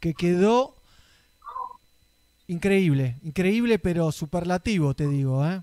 [0.00, 0.76] que quedó
[2.46, 3.16] increíble.
[3.22, 5.60] Increíble, pero superlativo, te digo, ¿eh?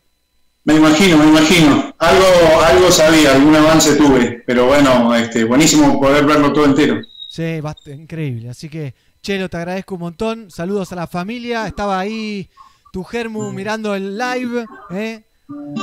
[0.63, 1.93] Me imagino, me imagino.
[1.99, 7.01] Algo, algo sabía, algún avance tuve, pero bueno, este, buenísimo poder verlo todo entero.
[7.27, 8.49] Sí, increíble.
[8.49, 10.49] Así que, Chelo, te agradezco un montón.
[10.49, 11.67] Saludos a la familia.
[11.67, 12.49] Estaba ahí
[12.93, 14.65] tu Germu mirando el live.
[14.89, 15.23] ¿eh?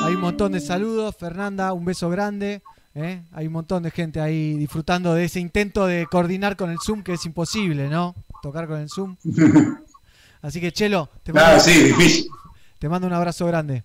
[0.02, 1.14] Hay un montón de saludos.
[1.16, 2.62] Fernanda, un beso grande.
[2.94, 3.22] ¿Eh?
[3.32, 7.02] Hay un montón de gente ahí disfrutando de ese intento de coordinar con el Zoom,
[7.02, 8.14] que es imposible, ¿no?
[8.42, 9.16] Tocar con el Zoom.
[10.42, 12.26] Así que, Chelo, te mando, Nada, sí, difícil.
[12.78, 13.84] te mando un abrazo grande.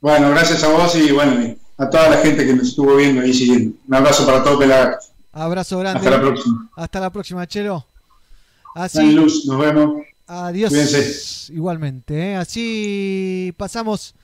[0.00, 3.34] Bueno, gracias a vos y bueno, a toda la gente que nos estuvo viendo y
[3.34, 3.76] siguiendo.
[3.88, 5.12] Un abrazo para todos pelagatos.
[5.32, 5.98] Abrazo grande.
[5.98, 6.70] Hasta la próxima.
[6.76, 7.86] Hasta la próxima, Chelo.
[8.74, 9.12] Así.
[9.12, 10.02] Luz, nos vemos.
[10.28, 10.70] Adiós.
[10.70, 11.52] Cuídense.
[11.52, 12.32] Igualmente.
[12.32, 12.36] ¿eh?
[12.36, 14.14] Así pasamos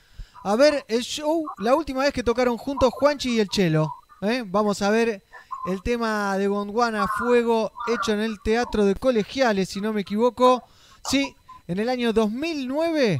[0.45, 1.47] a ver el show.
[1.59, 3.93] La última vez que tocaron juntos Juanchi y el Chelo.
[4.21, 4.45] ¿eh?
[4.47, 5.25] Vamos a ver
[5.67, 10.63] el tema de Gondwana Fuego hecho en el Teatro de Colegiales, si no me equivoco.
[11.09, 11.35] Sí,
[11.67, 13.19] en el año 2009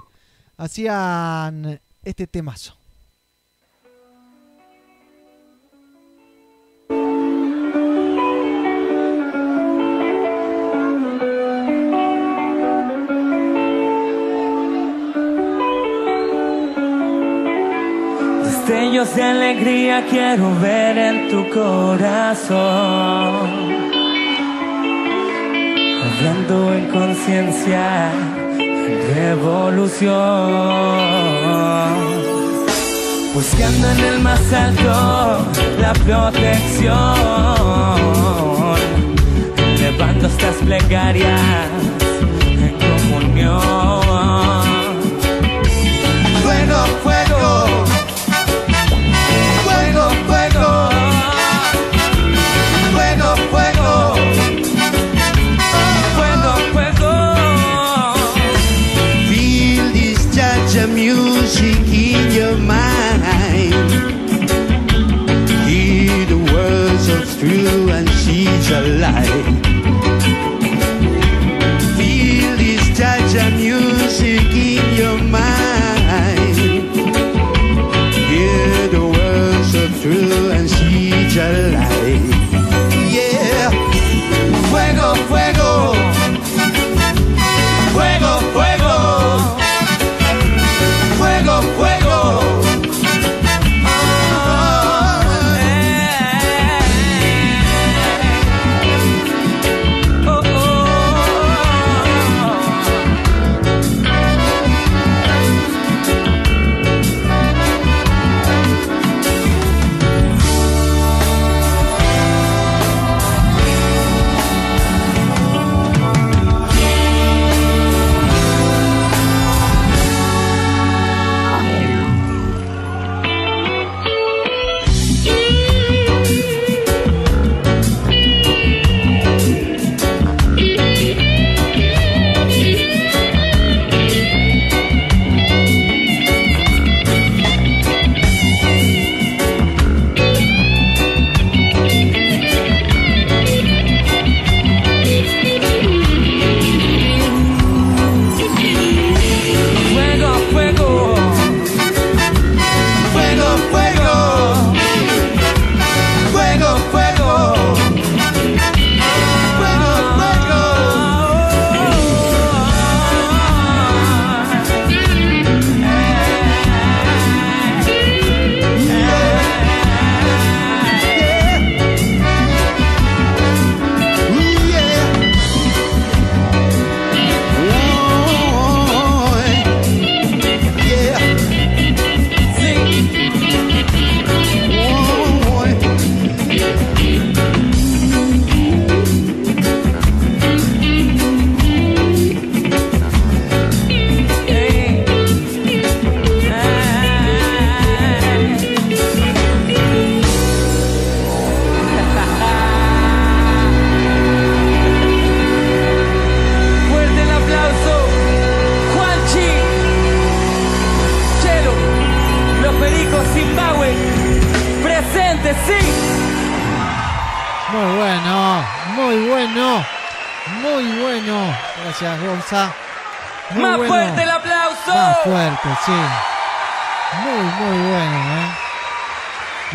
[0.59, 2.77] hacían este temazo.
[18.67, 22.57] Destellos de alegría quiero ver en tu corazón.
[26.03, 28.11] Hablando en conciencia,
[29.15, 30.15] revolución.
[33.35, 35.47] Buscando en el más alto
[35.79, 36.95] la protección.
[39.79, 41.41] Levanto estas plegarias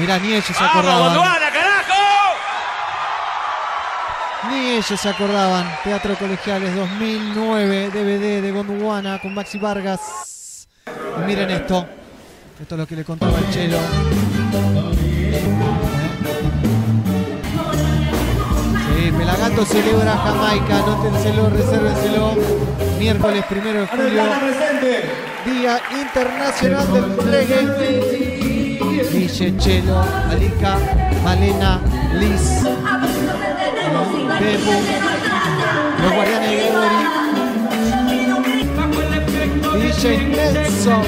[0.10, 1.14] Mirá, ni ellos se ¡Vamos, acordaban.
[1.14, 1.94] Gondwana, carajo!
[4.50, 5.72] Ni ellos se acordaban.
[5.84, 10.68] Teatro Colegiales 2009, DVD de Gondwana con Maxi Vargas.
[10.88, 11.88] Y miren esto.
[12.60, 13.78] Esto es lo que le contaba el Chelo.
[18.88, 20.78] Sí, Pelagato celebra Jamaica.
[20.78, 22.36] Anótenselo, resérvenselo.
[22.98, 24.24] Miércoles primero de julio.
[25.46, 28.19] Día Internacional del Reggae.
[29.30, 30.02] Guille, Chelo,
[30.32, 30.78] Alika,
[31.24, 31.80] Malena,
[32.20, 32.64] Liz,
[34.40, 34.74] Bebu,
[36.02, 37.02] los guardianes de Gregory,
[39.82, 41.04] DJ Nelson,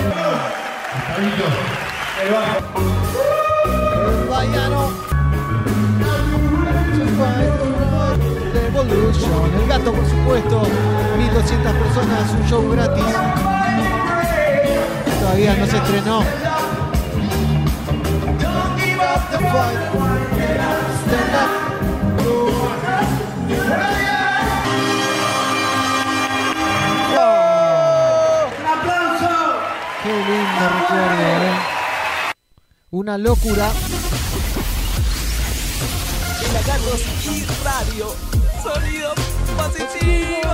[8.53, 10.64] Revolution, el gato por supuesto,
[11.18, 13.15] 1200 personas, un show gratis.
[15.19, 16.51] Todavía no se estrenó.
[30.94, 31.54] ¿Eh?
[32.92, 33.72] Una locura.
[36.42, 38.08] Pelagatos y radio.
[38.62, 39.14] Sonido
[39.58, 40.52] positivo.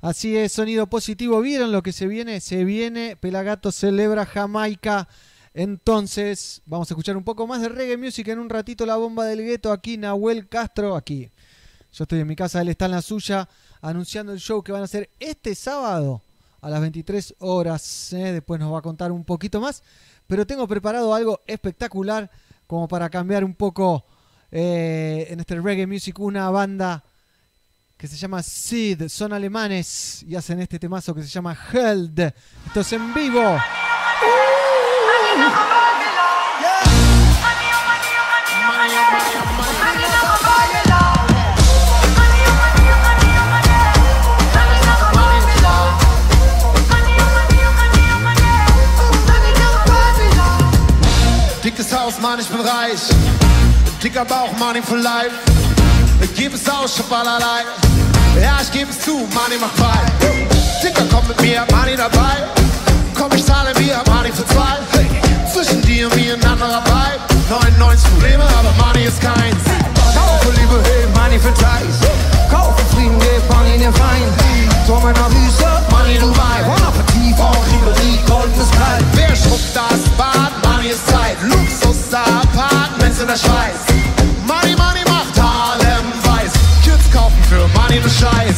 [0.00, 1.40] Así es, sonido positivo.
[1.40, 2.40] ¿Vieron lo que se viene?
[2.40, 3.16] Se viene.
[3.16, 5.08] Pelagato celebra Jamaica.
[5.52, 8.86] Entonces, vamos a escuchar un poco más de reggae music en un ratito.
[8.86, 11.30] La bomba del gueto aquí, Nahuel Castro, aquí.
[11.92, 13.48] Yo estoy en mi casa, él está en la suya,
[13.80, 16.20] anunciando el show que van a hacer este sábado
[16.66, 18.12] a las 23 horas.
[18.12, 18.32] ¿eh?
[18.32, 19.82] Después nos va a contar un poquito más.
[20.26, 22.28] Pero tengo preparado algo espectacular
[22.66, 24.04] como para cambiar un poco
[24.50, 26.18] eh, en este reggae music.
[26.18, 27.04] Una banda
[27.96, 32.20] que se llama Sid, son alemanes y hacen este temazo que se llama Held.
[32.66, 33.58] Esto es en vivo.
[51.66, 53.00] Dickes Haus, Mann, ich bin reich.
[54.00, 55.34] Dicker Bauch, Money for life.
[56.22, 57.64] Ich geb es aus, ich hab allerlei.
[58.40, 59.98] Ja, ich geb es zu, Money macht frei.
[60.80, 62.44] Dicker, komm mit mir, Money dabei.
[63.16, 64.78] Komm, ich zahle mir, Money für zwei.
[65.52, 67.34] Zwischen dir und mir ein anderer Vibe.
[67.50, 69.64] 99 Probleme, aber Money ist keins.
[70.14, 72.35] Kaufe Liebe, hey, Money für Teils.
[72.56, 74.32] Kaufe Frieden, gib Money den Feind.
[74.86, 76.58] Tor meiner Wüste, Money Dubai.
[76.64, 79.04] Bon Appetit, Bon Ribery, goldenes Kalt.
[79.12, 80.52] Wer schrubt das Bad?
[80.64, 81.36] Money ist Zeit.
[81.42, 83.80] Luxus, Apartments in der Schweiz.
[84.46, 86.52] Money, Money macht Harlem weiß.
[86.82, 88.55] Kids kaufen für Money ne Scheiß.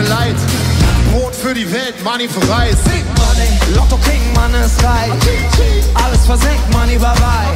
[0.00, 0.36] Mir leid.
[1.12, 2.76] Brot für die Welt, Money für Reis.
[3.74, 5.12] Lotto King, Mann ist reich.
[5.94, 7.54] Alles versenkt, Money bye bye.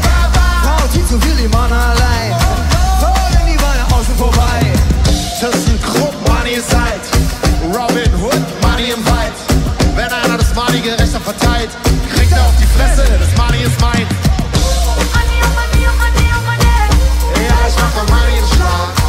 [0.63, 2.33] Frau, die zu die Mann allein.
[3.01, 4.61] Wollen die Beine außen vorbei.
[5.41, 7.03] ThyssenKrupp, Money ist halt.
[7.65, 9.37] Robin Hood, Money im Wald.
[9.95, 11.71] Wenn einer das Money gerechter verteilt,
[12.15, 14.07] kriegt er auf die Fresse, das Money ist mein.
[17.35, 19.04] Ja, ich mache Money im Schlaf.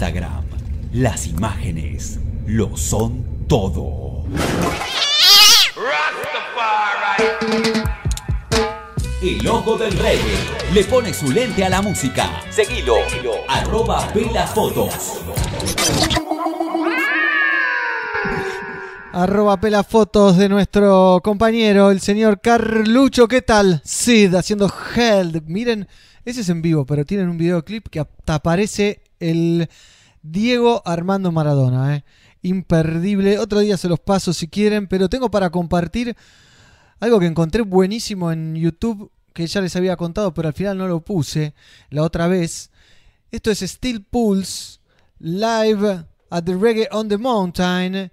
[0.00, 0.44] Instagram,
[0.94, 4.24] Las imágenes lo son todo.
[9.22, 12.30] El ojo del reggae le pone su lente a la música.
[12.48, 12.94] Seguilo,
[13.46, 15.20] arroba pelafotos.
[19.12, 23.28] Arroba pela fotos de nuestro compañero, el señor Carlucho.
[23.28, 23.82] ¿Qué tal?
[23.84, 25.42] Sid haciendo Held.
[25.44, 25.86] Miren,
[26.24, 29.68] ese es en vivo, pero tienen un videoclip que aparece el
[30.22, 31.96] Diego Armando Maradona.
[31.96, 32.04] ¿eh?
[32.42, 33.38] Imperdible.
[33.38, 36.16] Otro día se los paso si quieren, pero tengo para compartir
[36.98, 40.88] algo que encontré buenísimo en YouTube que ya les había contado, pero al final no
[40.88, 41.54] lo puse
[41.90, 42.70] la otra vez.
[43.30, 44.80] Esto es Steel Pulse
[45.20, 48.10] Live at the Reggae on the Mountain,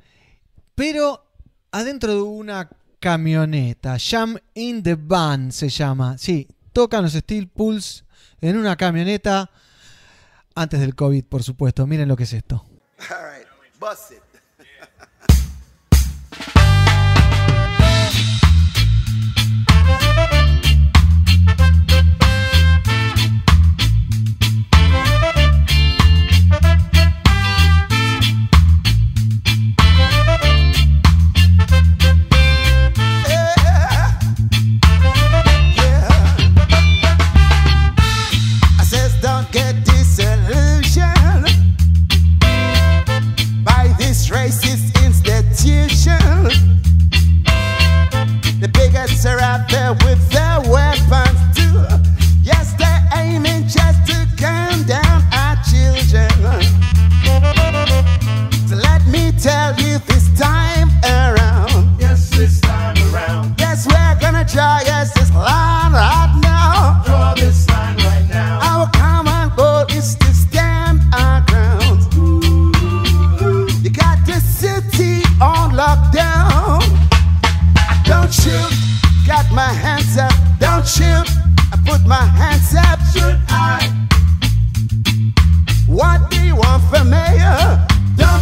[0.76, 1.26] pero
[1.72, 2.70] adentro de una
[3.00, 3.98] camioneta.
[4.00, 6.18] Jam in the Van se llama.
[6.18, 8.04] Sí, tocan los Steel Pulse
[8.42, 9.50] en una camioneta
[10.58, 11.86] antes del COVID, por supuesto.
[11.88, 12.66] Miren lo que es esto.
[49.18, 50.37] The bigots are out there with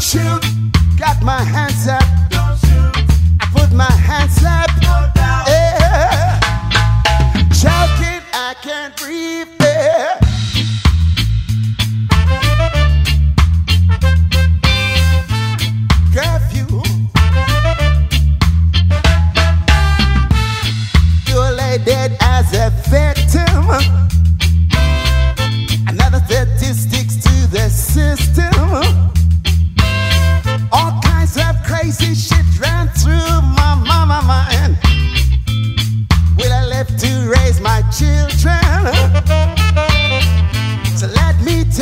[0.05, 0.45] shoot.
[0.99, 2.03] Got my hands up.
[2.29, 2.95] Don't shoot.
[3.41, 5.24] I put my hands up.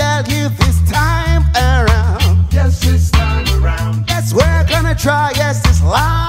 [0.03, 2.47] Tell you this time around.
[2.51, 4.05] Yes, this time around.
[4.09, 5.31] Yes, we're gonna try.
[5.35, 6.22] Yes, this line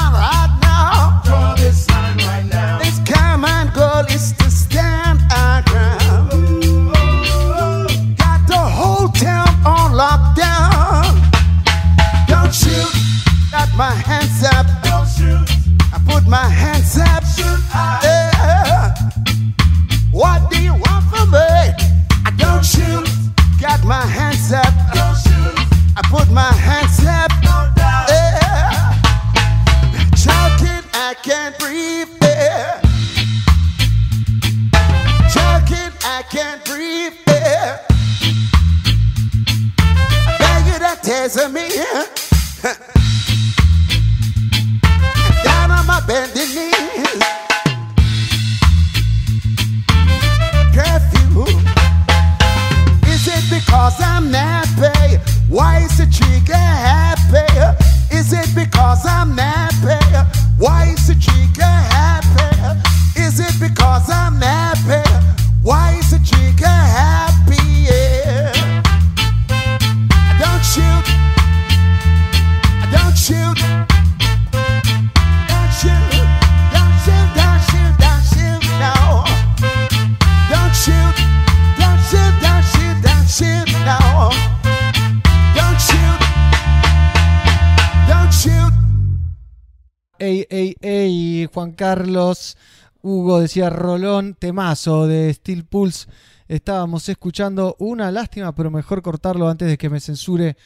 [93.62, 96.08] Rolón, temazo de Steel Pulse.
[96.48, 100.56] Estábamos escuchando una lástima, pero mejor cortarlo antes de que me censure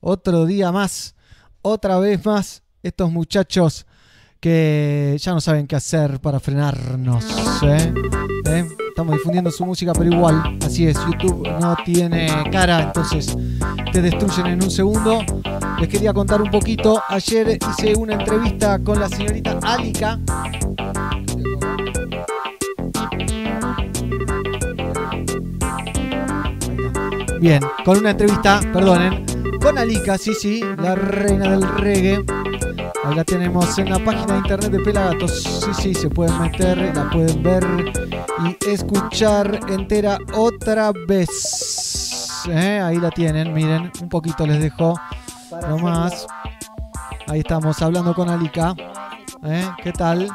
[0.00, 1.14] otro día más,
[1.62, 3.86] otra vez más, estos muchachos
[4.38, 7.24] que ya no saben qué hacer para frenarnos.
[7.62, 7.94] ¿eh?
[8.46, 8.68] ¿Eh?
[8.90, 13.34] Estamos difundiendo su música, pero igual, así es, YouTube no tiene cara, entonces
[13.90, 15.24] te destruyen en un segundo.
[15.80, 17.02] Les quería contar un poquito.
[17.08, 20.20] Ayer hice una entrevista con la señorita Alika.
[27.40, 29.24] Bien, con una entrevista, perdonen,
[29.60, 32.24] con Alika, sí, sí, la reina del reggae.
[33.04, 35.42] Ahí la tenemos en la página de internet de Pelagatos.
[35.42, 37.66] Sí, sí, se pueden meter, la pueden ver
[38.44, 42.44] y escuchar entera otra vez.
[42.48, 42.80] ¿Eh?
[42.80, 44.94] Ahí la tienen, miren, un poquito les dejo
[45.68, 46.26] nomás.
[47.26, 48.74] Ahí estamos hablando con Alika.
[49.42, 49.68] ¿Eh?
[49.82, 50.28] ¿Qué tal?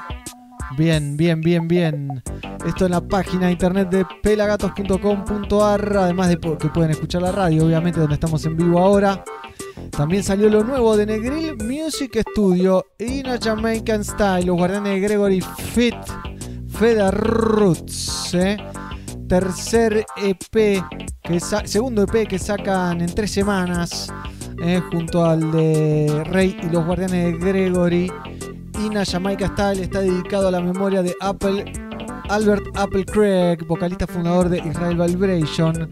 [0.77, 2.23] Bien, bien, bien, bien.
[2.65, 7.99] Esto en la página internet de pelagatos.com.ar, además de que pueden escuchar la radio, obviamente,
[7.99, 9.23] donde estamos en vivo ahora.
[9.91, 14.99] También salió lo nuevo de Negril Music Studio in a Jamaican Style, los guardianes de
[14.99, 15.95] Gregory Fit,
[16.69, 18.33] Feda Roots.
[18.35, 18.57] ¿eh?
[19.27, 20.83] Tercer EP,
[21.65, 24.11] segundo EP que sacan en tres semanas,
[24.63, 24.81] ¿eh?
[24.91, 28.11] junto al de Rey y los guardianes de Gregory.
[28.80, 31.72] Ina Jamaica Style está dedicado a la memoria de Apple,
[32.30, 35.89] Albert Apple Craig, vocalista fundador de Israel Vibration.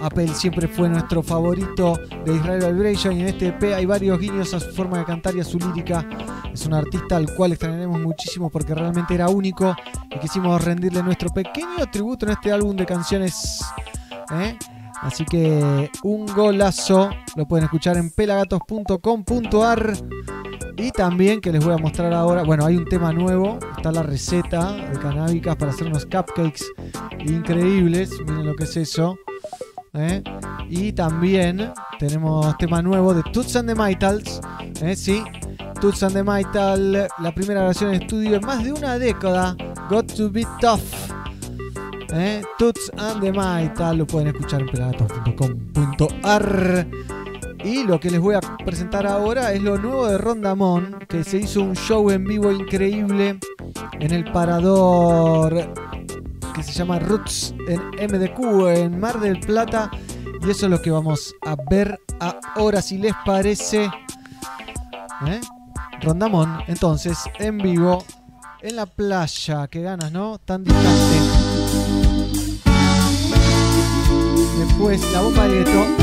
[0.00, 4.54] Apple siempre fue nuestro favorito de Israel Vibration y en este EP hay varios guiños
[4.54, 6.06] a su forma de cantar y a su lírica.
[6.52, 9.76] Es un artista al cual extrañaremos muchísimo porque realmente era único
[10.10, 13.62] y quisimos rendirle nuestro pequeño tributo en este álbum de canciones.
[14.32, 14.56] ¿eh?
[15.02, 19.92] Así que un golazo lo pueden escuchar en pelagatos.com.ar.
[20.82, 24.02] Y también que les voy a mostrar ahora, bueno, hay un tema nuevo, está la
[24.02, 26.64] receta de canábicas para hacer unos cupcakes
[27.24, 29.16] increíbles, miren lo que es eso.
[29.94, 30.24] ¿eh?
[30.68, 34.40] Y también tenemos tema nuevo de Toots and the Maytals,
[34.80, 34.96] ¿eh?
[34.96, 35.22] sí,
[35.80, 39.56] Toots and the Maytal, la primera grabación en estudio en más de una década,
[39.88, 40.82] Got to be tough.
[42.12, 42.42] ¿eh?
[42.58, 47.21] Toots and the Maytal, lo pueden escuchar en pelagatos.com.ar.
[47.64, 51.38] Y lo que les voy a presentar ahora es lo nuevo de Rondamón, que se
[51.38, 53.38] hizo un show en vivo increíble
[54.00, 55.72] en el parador
[56.52, 57.80] que se llama Roots en
[58.10, 59.90] MDQ en Mar del Plata.
[60.44, 62.00] Y eso es lo que vamos a ver
[62.54, 63.90] ahora, si les parece.
[65.26, 65.40] ¿Eh?
[66.02, 68.04] Rondamón, entonces, en vivo,
[68.60, 69.68] en la playa.
[69.68, 70.38] Qué ganas, ¿no?
[70.38, 71.16] Tan distante.
[74.58, 76.01] Después, la bomba de gueto.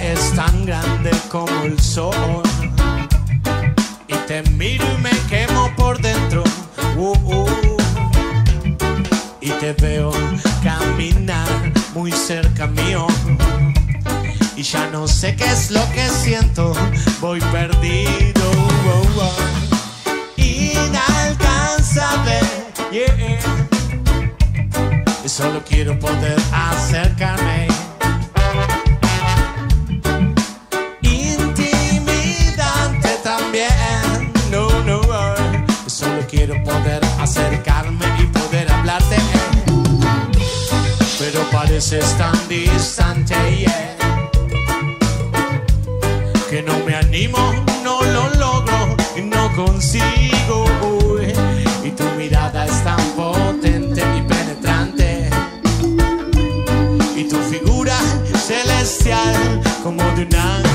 [0.00, 2.42] Es tan grande como el sol.
[4.08, 5.01] Y te miro y
[5.92, 6.42] por dentro.
[6.96, 7.76] Uh, uh.
[9.40, 10.10] Y te veo
[10.62, 11.46] caminar
[11.94, 13.06] muy cerca mío.
[14.56, 16.72] Y ya no sé qué es lo que siento,
[17.20, 18.50] voy perdido.
[18.52, 20.40] uh, uh.
[20.40, 22.40] Inalcanzable.
[25.24, 27.68] Y solo quiero poder acercarme.
[41.90, 43.96] Pero pareces tan distante, yeah.
[46.48, 47.38] Que no me animo,
[47.82, 50.64] no lo logro no consigo.
[51.82, 55.30] Y tu mirada es tan potente y penetrante.
[57.16, 57.98] Y tu figura
[58.46, 60.71] celestial como de un ángel.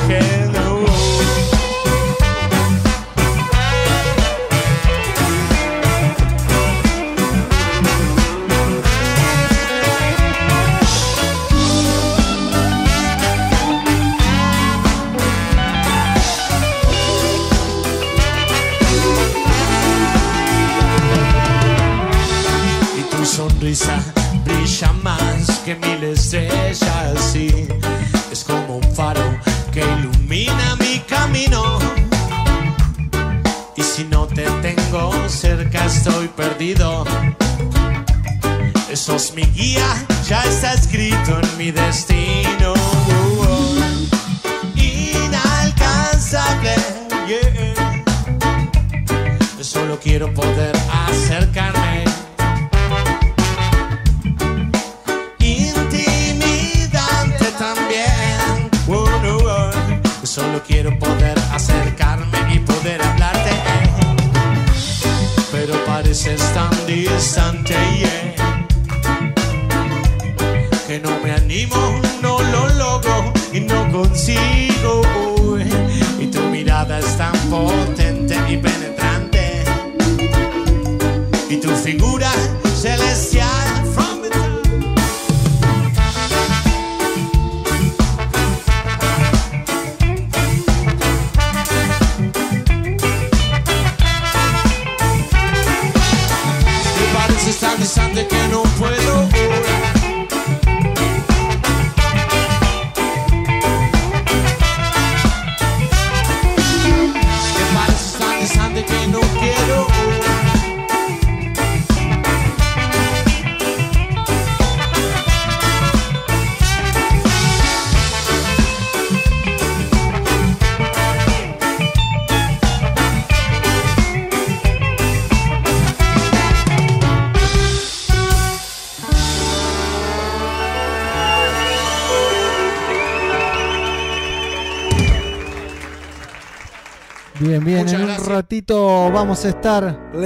[139.17, 140.21] Vamos a estar con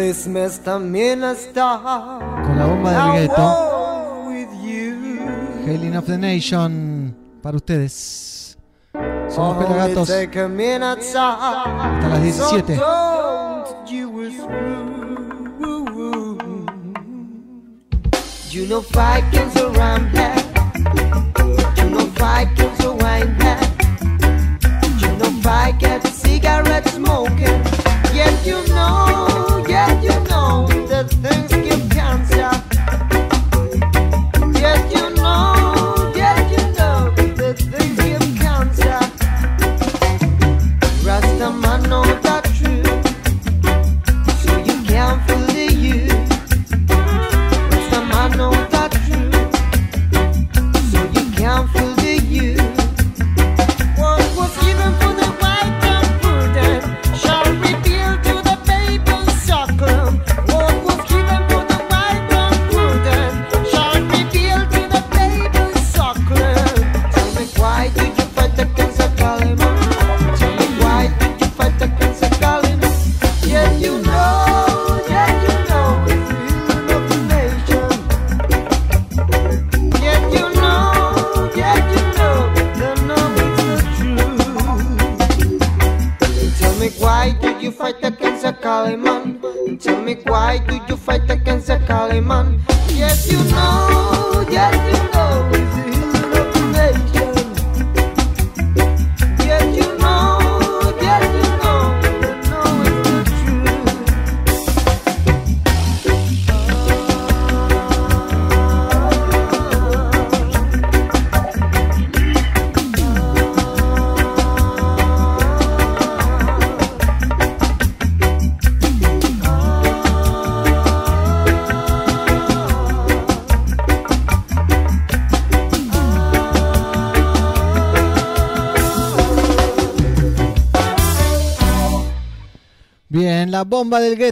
[2.57, 3.41] la bomba del gueto.
[3.41, 4.97] walk with you.
[5.65, 8.57] Hailing of the Nation para ustedes.
[9.29, 10.09] Somos Pelagatos.
[10.09, 10.35] Hasta
[12.09, 12.75] las 17.
[12.75, 14.91] So don't you was through.
[18.51, 18.81] You know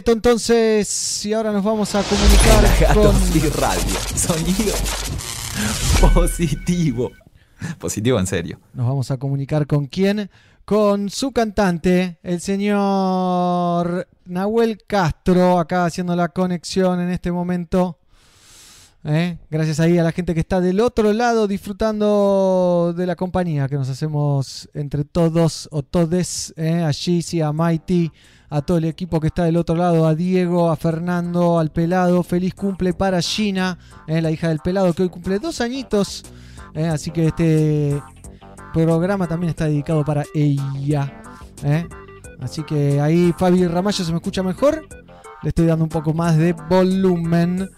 [0.08, 1.24] entonces.
[1.24, 3.14] Y ahora nos vamos a comunicar con.
[3.14, 3.96] Free Radio.
[4.16, 4.74] Sonido
[6.14, 7.12] positivo.
[7.78, 8.60] Positivo en serio.
[8.72, 10.30] Nos vamos a comunicar con quién.
[10.64, 17.98] Con su cantante, el señor Nahuel Castro, acá haciendo la conexión en este momento.
[19.02, 19.38] ¿Eh?
[19.50, 23.76] Gracias ahí a la gente que está del otro lado disfrutando de la compañía que
[23.76, 26.52] nos hacemos entre todos o todes.
[26.56, 26.82] ¿eh?
[26.82, 28.12] A Gizzy, a Mighty,
[28.50, 32.22] a todo el equipo que está del otro lado, a Diego, a Fernando, al pelado.
[32.22, 34.20] Feliz cumple para Gina, ¿eh?
[34.20, 36.24] la hija del pelado que hoy cumple dos añitos.
[36.74, 36.86] ¿eh?
[36.86, 38.02] Así que este
[38.74, 41.22] programa también está dedicado para ella.
[42.38, 44.86] Así que ahí Fabi Ramallo se me escucha mejor.
[45.42, 47.70] Le estoy dando un poco más de volumen.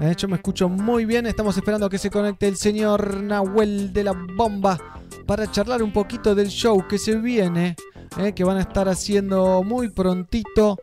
[0.00, 1.26] Eh, yo me escucho muy bien.
[1.26, 4.78] Estamos esperando a que se conecte el señor Nahuel de la Bomba
[5.26, 7.76] para charlar un poquito del show que se viene.
[8.18, 10.78] eh, que van a estar haciendo muy prontito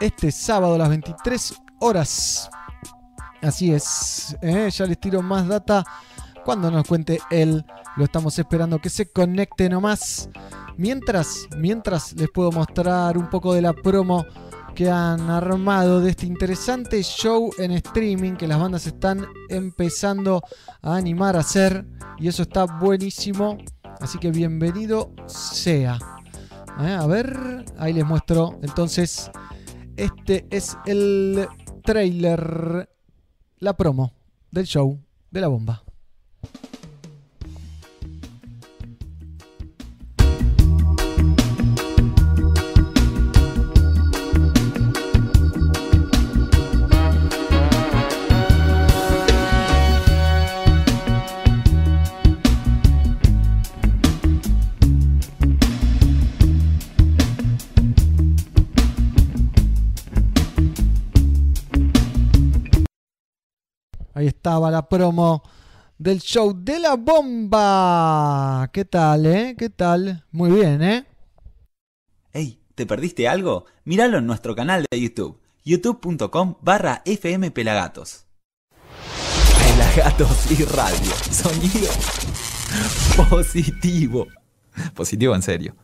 [0.00, 2.48] este sábado a las 23 horas.
[3.42, 4.36] Así es.
[4.42, 5.84] eh, ya les tiro más data
[6.44, 7.64] cuando nos cuente él.
[7.96, 10.28] Lo estamos esperando que se conecte nomás.
[10.76, 14.24] Mientras, mientras les puedo mostrar un poco de la promo
[14.74, 20.42] que han armado de este interesante show en streaming que las bandas están empezando
[20.82, 21.86] a animar a hacer
[22.18, 23.58] y eso está buenísimo.
[24.00, 25.98] Así que bienvenido sea.
[26.80, 28.58] Eh, a ver ahí les muestro.
[28.62, 29.30] Entonces
[29.96, 31.46] este es el
[31.84, 32.88] trailer,
[33.58, 34.12] la promo
[34.50, 34.98] del show
[35.30, 35.83] de la bomba.
[64.24, 65.42] Ahí estaba la promo
[65.98, 68.70] del show de la bomba.
[68.72, 69.54] ¿Qué tal, eh?
[69.58, 70.24] ¿Qué tal?
[70.32, 71.04] Muy bien, ¿eh?
[72.32, 73.66] Ey, ¿te perdiste algo?
[73.84, 78.24] Míralo en nuestro canal de YouTube, youtube.com barra fmpelagatos.
[79.58, 81.12] Pelagatos y radio.
[81.30, 81.90] Sonido
[83.28, 84.26] positivo.
[84.94, 85.76] Positivo en serio.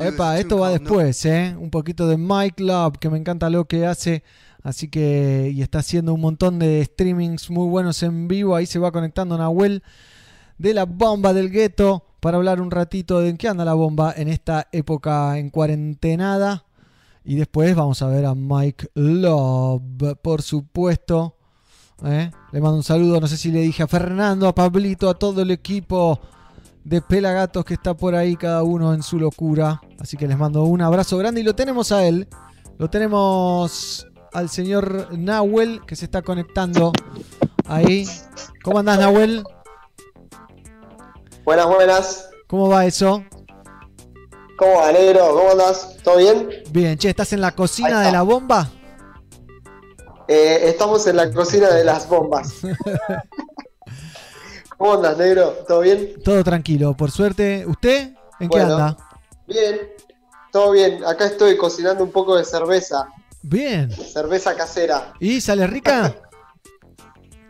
[0.00, 1.56] Epa, esto va después, ¿eh?
[1.58, 4.22] Un poquito de Mike Love, que me encanta lo que hace.
[4.64, 8.56] Así que, y está haciendo un montón de streamings muy buenos en vivo.
[8.56, 9.82] Ahí se va conectando Nahuel
[10.56, 14.14] de la bomba del gueto para hablar un ratito de en qué anda la bomba
[14.16, 16.64] en esta época en cuarentenada.
[17.24, 21.36] Y después vamos a ver a Mike Love, por supuesto.
[22.02, 22.30] ¿eh?
[22.50, 25.42] Le mando un saludo, no sé si le dije a Fernando, a Pablito, a todo
[25.42, 26.20] el equipo
[26.84, 29.82] de Pelagatos que está por ahí, cada uno en su locura.
[29.98, 32.28] Así que les mando un abrazo grande y lo tenemos a él.
[32.78, 36.92] Lo tenemos al señor Nahuel que se está conectando
[37.66, 38.06] ahí.
[38.62, 39.44] ¿Cómo andás, Nahuel?
[41.44, 42.30] Buenas, buenas.
[42.48, 43.24] ¿Cómo va eso?
[44.58, 45.34] ¿Cómo va, negro?
[45.34, 45.96] ¿Cómo andás?
[46.02, 46.48] ¿Todo bien?
[46.70, 48.70] Bien, che, ¿estás en la cocina de la bomba?
[50.26, 52.54] Eh, estamos en la cocina de las bombas.
[54.78, 55.50] ¿Cómo andas, negro?
[55.68, 56.14] ¿Todo bien?
[56.24, 57.64] Todo tranquilo, por suerte.
[57.66, 58.14] ¿Usted?
[58.40, 58.96] ¿En qué anda?
[59.46, 59.80] Bien.
[60.50, 61.04] Todo bien.
[61.04, 63.08] Acá estoy cocinando un poco de cerveza.
[63.44, 63.90] Bien.
[63.90, 65.12] Cerveza casera.
[65.20, 66.14] ¿Y sale rica?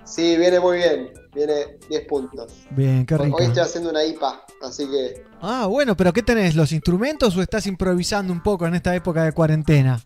[0.06, 1.12] Sí, viene muy bien.
[1.34, 2.52] Viene 10 puntos.
[2.70, 3.36] Bien, qué rico.
[3.36, 6.54] Hoy estoy haciendo una IPA, así que Ah, bueno, pero ¿qué tenés?
[6.54, 10.00] ¿Los instrumentos o estás improvisando un poco en esta época de cuarentena?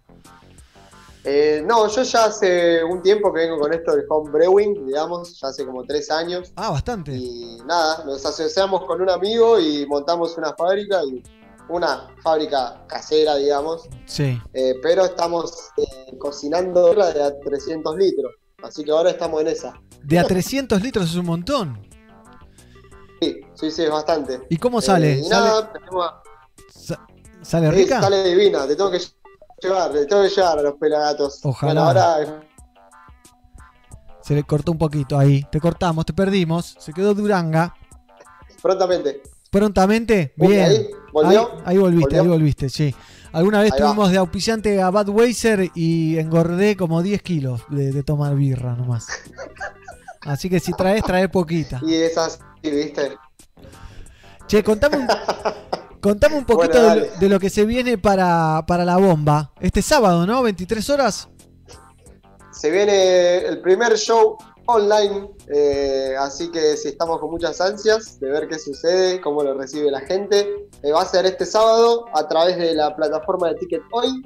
[1.24, 5.38] Eh, no, yo ya hace un tiempo que vengo con esto del home brewing, digamos,
[5.38, 6.52] ya hace como tres años.
[6.56, 7.12] Ah, bastante.
[7.14, 11.22] Y nada, nos asociamos con un amigo y montamos una fábrica, y
[11.68, 14.40] una fábrica casera, digamos, Sí.
[14.54, 19.80] eh, pero estamos eh, cocinando de a 300 litros, así que ahora estamos en esa.
[20.02, 21.86] De a 300 litros es un montón.
[23.20, 24.40] Sí, sí, sí, es bastante.
[24.48, 25.14] ¿Y cómo sale?
[25.14, 26.12] Eh, y ¿Sale, nada, tenemos-
[27.42, 28.00] sale sí, rica?
[28.00, 29.00] sale divina, te tengo que
[29.60, 31.40] llevar, te tengo que llevar a los pelagatos.
[31.44, 31.72] Ojalá.
[31.84, 32.42] Bueno, ahora
[34.22, 35.42] Se le cortó un poquito ahí.
[35.50, 36.76] Te cortamos, te perdimos.
[36.78, 37.74] Se quedó Duranga.
[38.60, 39.22] prontamente.
[39.50, 40.34] Prontamente.
[40.36, 40.64] Bien.
[40.66, 41.50] ahí, ¿volvió?
[41.58, 42.22] Ahí, ahí volviste, ¿Volvió?
[42.22, 42.94] ahí volviste, sí.
[43.32, 43.86] Alguna vez Ahí va.
[43.88, 49.06] tuvimos de auspiciante a Budweiser y engordé como 10 kilos de, de tomar birra nomás.
[50.22, 51.80] Así que si traes, trae poquita.
[51.86, 53.16] Y esas, sí, viste.
[54.46, 55.06] Che, contame un,
[56.00, 59.52] contame un poquito Bueno, de, de lo que se viene para, para la bomba.
[59.60, 60.42] Este sábado, ¿no?
[60.42, 61.28] 23 horas.
[62.50, 64.36] Se viene el primer show
[64.68, 69.54] online, eh, así que si estamos con muchas ansias de ver qué sucede, cómo lo
[69.54, 73.54] recibe la gente, eh, va a ser este sábado a través de la plataforma de
[73.54, 74.22] Ticket Hoy,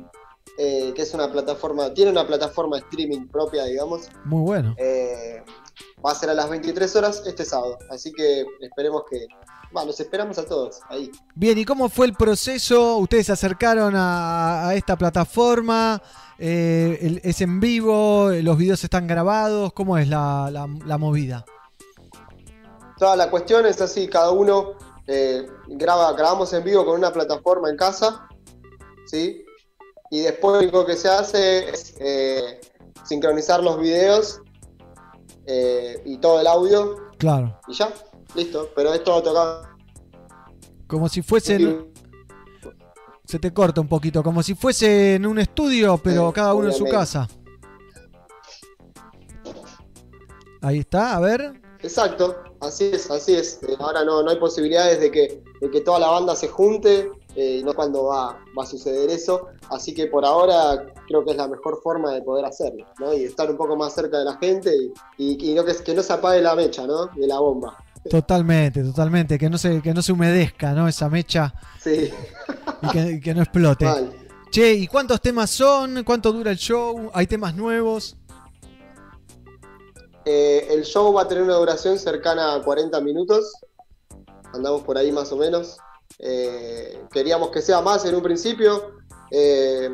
[0.59, 4.09] eh, que es una plataforma, tiene una plataforma de streaming propia, digamos.
[4.25, 4.75] Muy bueno.
[6.05, 9.25] Va a ser a las 23 horas este sábado, así que esperemos que,
[9.71, 11.09] bueno, los esperamos a todos ahí.
[11.37, 12.97] Bien, ¿y cómo fue el proceso?
[12.97, 16.03] ¿Ustedes se acercaron a, a esta plataforma?
[16.39, 18.31] Eh, el- ¿Es en vivo?
[18.31, 19.73] ¿Los videos están grabados?
[19.73, 21.45] ¿Cómo es la, la- la movida?
[22.99, 24.73] Toda la cuestión es así, cada uno
[25.07, 28.29] eh, graba, grabamos en vivo con una plataforma en casa,
[29.07, 29.45] ¿sí?
[30.11, 32.61] Y después lo que se hace es eh,
[33.05, 34.41] sincronizar los videos
[36.05, 37.59] y todo el audio Claro.
[37.67, 37.93] y ya,
[38.37, 38.69] listo.
[38.77, 39.67] Pero es todo tocado.
[40.87, 41.59] Como si fuese...
[43.33, 44.23] se te corta un poquito.
[44.23, 47.27] Como si fuese en un estudio, pero Sí, cada uno en su casa.
[50.61, 51.61] Ahí está, a ver.
[51.83, 53.59] Exacto, así es, así es.
[53.67, 57.11] Eh, ahora no, no hay posibilidades de que, de que toda la banda se junte,
[57.35, 59.49] eh, no cuando va, va a suceder eso.
[59.71, 63.13] Así que por ahora creo que es la mejor forma de poder hacerlo, ¿no?
[63.15, 65.95] Y estar un poco más cerca de la gente y, y- y no que, que
[65.95, 67.07] no se apague la mecha, ¿no?
[67.07, 67.77] De la bomba.
[68.09, 69.39] Totalmente, totalmente.
[69.39, 70.87] Que no se, que no se humedezca, ¿no?
[70.89, 72.11] Esa mecha Sí.
[72.83, 73.87] Y que, no explote.
[74.51, 76.05] Che, ¿y cuántos temas son?
[76.05, 77.11] ¿Cuánto dura el show?
[77.15, 78.17] ¿Hay temas nuevos?
[80.25, 83.53] Eh, el show va a tener una duración cercana a 40 minutos.
[84.53, 85.79] Andamos por ahí más o menos.
[86.19, 88.93] Eh, queríamos que sea más en un principio.
[89.31, 89.91] eh,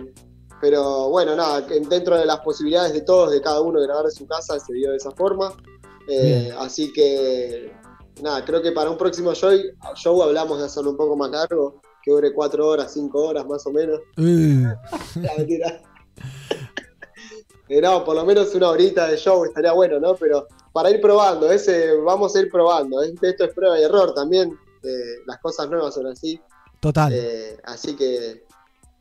[0.61, 4.11] pero bueno, nada, dentro de las posibilidades de todos, de cada uno de grabar en
[4.11, 5.55] su casa, se dio de esa forma.
[6.59, 7.73] Así que,
[8.21, 9.53] nada, creo que para un próximo show,
[9.95, 13.67] show hablamos de hacerlo un poco más largo, que dure cuatro horas, cinco horas más
[13.67, 14.01] o menos.
[14.17, 14.65] Eh,
[15.23, 15.81] La mentira.
[17.69, 20.15] Eh, no, por lo menos una horita de show estaría bueno, ¿no?
[20.17, 23.03] Pero para ir probando, ese vamos a ir probando.
[23.03, 23.13] ¿eh?
[23.21, 24.57] Esto es prueba y error también.
[24.83, 24.89] eh,
[25.27, 26.41] las cosas nuevas son así.
[26.81, 27.13] total.
[27.15, 28.45] Eh, así que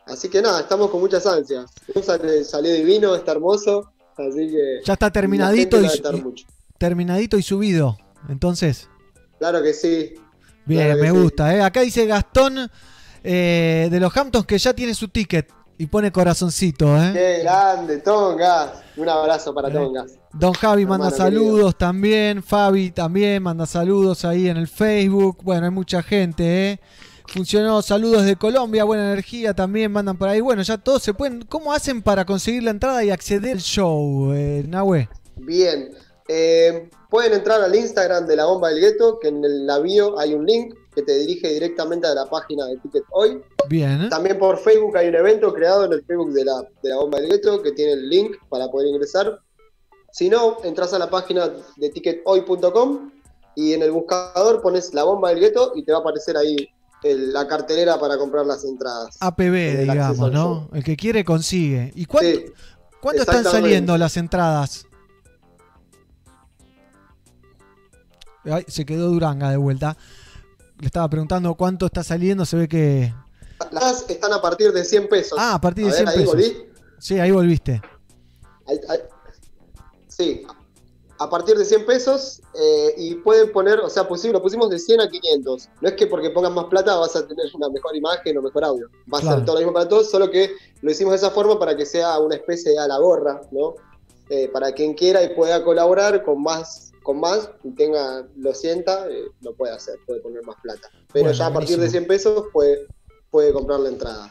[0.06, 1.72] así que nada, estamos con muchas ansias.
[2.44, 3.90] Salió divino, está hermoso.
[4.18, 4.82] Así que.
[4.84, 5.88] Ya está terminadito y,
[6.78, 7.98] terminadito y subido.
[8.28, 8.90] Entonces,
[9.40, 10.14] Claro que sí.
[10.66, 11.24] bien, Claro que me sí.
[11.24, 11.56] gusta.
[11.56, 11.62] ¿eh?
[11.62, 12.70] Acá dice Gastón
[13.30, 16.96] eh, de los Hamptons que ya tiene su ticket y pone corazoncito.
[16.98, 17.12] ¿eh?
[17.14, 18.70] Qué grande, Tongas.
[18.96, 19.74] Un abrazo para Eh.
[19.74, 20.14] Tongas.
[20.34, 22.42] Don Javi manda saludos también.
[22.42, 25.40] Fabi también manda saludos ahí en el Facebook.
[25.44, 26.80] Bueno, hay mucha gente, ¿eh?
[27.28, 30.40] Funcionó saludos de Colombia, buena energía también mandan por ahí.
[30.40, 31.42] Bueno, ya todos se pueden.
[31.42, 35.10] ¿Cómo hacen para conseguir la entrada y acceder al show, eh, Nahue?
[35.36, 35.90] Bien.
[36.30, 40.34] Eh, pueden entrar al Instagram de la Bomba del Gueto, que en el bio hay
[40.34, 43.40] un link que te dirige directamente a la página de Ticket Hoy.
[43.70, 44.10] Bien, ¿eh?
[44.10, 47.20] También por Facebook hay un evento creado en el Facebook de la, de la Bomba
[47.20, 49.40] del Gueto que tiene el link para poder ingresar.
[50.12, 53.12] Si no, entras a la página de tickethoy.com
[53.56, 56.56] y en el buscador pones la Bomba del Gueto y te va a aparecer ahí
[57.04, 59.18] el- la cartelera para comprar las entradas.
[59.20, 60.68] APB, digamos, ¿no?
[60.74, 61.92] El que quiere consigue.
[61.94, 62.46] ¿Y cuánto, Sí,
[63.00, 64.86] cuánto están saliendo las entradas?
[68.46, 69.98] Ay, se quedó Duranga de vuelta.
[70.80, 72.46] Le estaba preguntando cuánto está saliendo.
[72.46, 73.14] Se ve que.
[73.72, 75.38] Las están a partir de 100 pesos.
[75.42, 76.34] Ah, a partir de ver, 100 ahí pesos.
[76.34, 76.58] volví.
[77.00, 77.82] Sí, ahí volviste.
[78.68, 79.00] Ahí- ahí-
[80.08, 80.44] Sí,
[81.20, 84.80] a partir de 100 pesos eh, y pueden poner, o sea, pusimos, lo pusimos de
[84.80, 85.70] 100 a 500.
[85.82, 88.64] No es que porque pongas más plata vas a tener una mejor imagen o mejor
[88.64, 88.90] audio.
[89.12, 90.52] Va a ser todo lo mismo para todos, solo que
[90.82, 93.76] lo hicimos de esa forma para que sea una especie de a la gorra, ¿no?
[94.30, 99.08] Eh, para quien quiera y pueda colaborar con más, con más y tenga, lo sienta,
[99.10, 100.90] eh, lo puede hacer, puede poner más plata.
[101.14, 102.06] Pero Bueno, ya a partir de buenísimo.
[102.06, 102.86] 100 pesos puede,
[103.32, 104.30] puede comprar la entrada.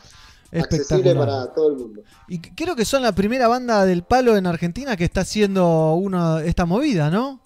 [0.52, 2.02] Accesible para todo el mundo.
[2.28, 6.44] Y creo que son la primera banda del palo en Argentina que está haciendo una,
[6.44, 7.40] esta movida, ¿no?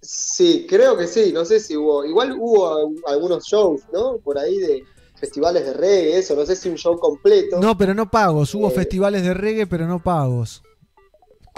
[0.00, 4.16] Sí, creo que sí, no sé si hubo, igual hubo al- algunos shows, ¿no?
[4.18, 4.84] Por ahí de
[5.16, 7.60] festivales de reggae, eso, no sé si un show completo.
[7.60, 8.54] No, pero no pagos.
[8.54, 8.74] Hubo Eh.
[8.74, 10.62] festivales de reggae, pero no pagos.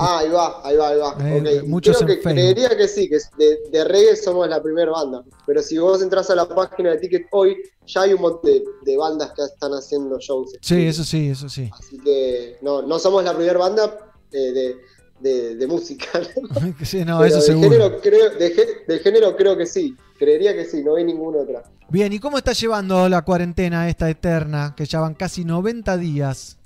[0.00, 1.16] Ah, ahí va, ahí va, ahí va.
[1.20, 1.66] Eh, ok.
[1.68, 5.22] muchos creo que creería que sí, que de, de reggae somos la primera banda.
[5.46, 7.56] Pero si vos entras a la página de Ticket hoy,
[7.86, 10.52] ya hay un montón de, de bandas que están haciendo shows.
[10.62, 11.70] Sí, eso sí, eso sí.
[11.78, 14.76] Así que no, no somos la primera banda eh, de,
[15.20, 16.06] de- de música.
[16.18, 16.74] ¿no?
[16.84, 17.68] Sí, no, Pero eso de seguro.
[17.70, 19.94] género, creo, de, gé- de género creo que sí.
[20.18, 21.62] Creería que sí, no hay ninguna otra.
[21.88, 24.74] Bien, ¿y cómo está llevando la cuarentena esta eterna?
[24.76, 26.56] Que ya van casi 90 días.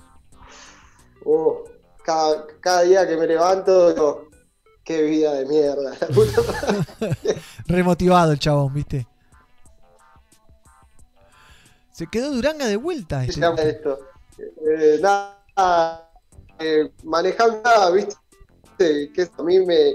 [1.24, 1.64] Oh,
[2.04, 4.28] cada, cada día que me levanto, digo,
[4.84, 5.96] qué vida de mierda.
[7.66, 9.06] Remotivado el chabón, ¿viste?
[11.92, 13.24] Se quedó Duranga de vuelta.
[13.24, 13.98] ¿Qué este- esto?
[14.38, 16.10] Eh, nada,
[16.58, 18.16] eh, manejando nada, ¿viste?
[18.78, 19.92] Que a mí me.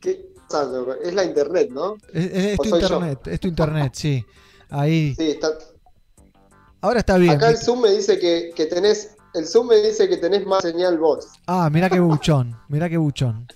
[0.00, 0.28] ¿Qué?
[1.02, 1.96] Es la internet, ¿no?
[2.12, 2.86] Es, es- es ¿O tu soy yo?
[2.86, 4.24] internet, es tu internet, sí.
[4.70, 5.14] Ahí.
[5.14, 5.50] Sí, está.
[6.80, 7.32] Ahora está bien.
[7.34, 7.58] Acá el.
[7.58, 9.14] Zoom me dice que, que tenés.
[9.34, 11.28] El Zoom me dice que tenés más señal vos.
[11.46, 13.46] Ah, mirá qué buchón, mirá qué buchón.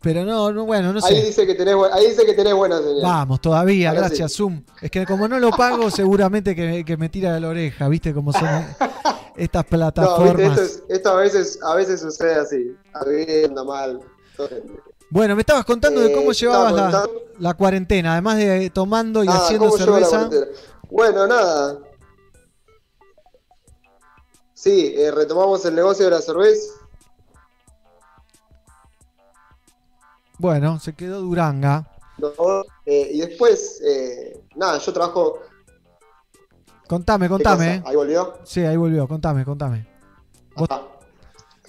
[0.00, 1.26] Pero no, no bueno, no Ahí sé.
[1.26, 3.02] dice que tenés, ahí dice que tenés buena señal.
[3.02, 4.38] Vamos, todavía, Ahora gracias, sí.
[4.38, 4.62] Zoom.
[4.80, 8.14] Es que como no lo pago, seguramente que, que me tira de la oreja, ¿viste?
[8.14, 8.42] Como son
[9.36, 10.36] estas No, plataformas.
[10.36, 12.76] viste, esto, es- esto a veces, a veces sucede así.
[12.94, 14.00] A mí anda mal.
[15.10, 19.28] Bueno, me estabas contando de Eh, cómo estaba llevabas la, cuarentena, además de tomando y
[19.28, 20.30] Ah, haciendo ¿cómo cerveza.
[20.90, 21.78] Bueno, nada.
[24.58, 26.72] Sí, eh, retomamos el negocio de la cerveza.
[30.36, 31.88] Bueno, se quedó Duranga.
[32.18, 32.64] ¿no?
[32.84, 35.38] Eh, y después, eh, nada, yo trabajo.
[36.88, 37.82] Contame, ¿Qué contame.
[37.86, 38.34] Ahí volvió.
[38.42, 39.86] Sí, ahí volvió, contame, contame.
[40.56, 40.68] ¿Vos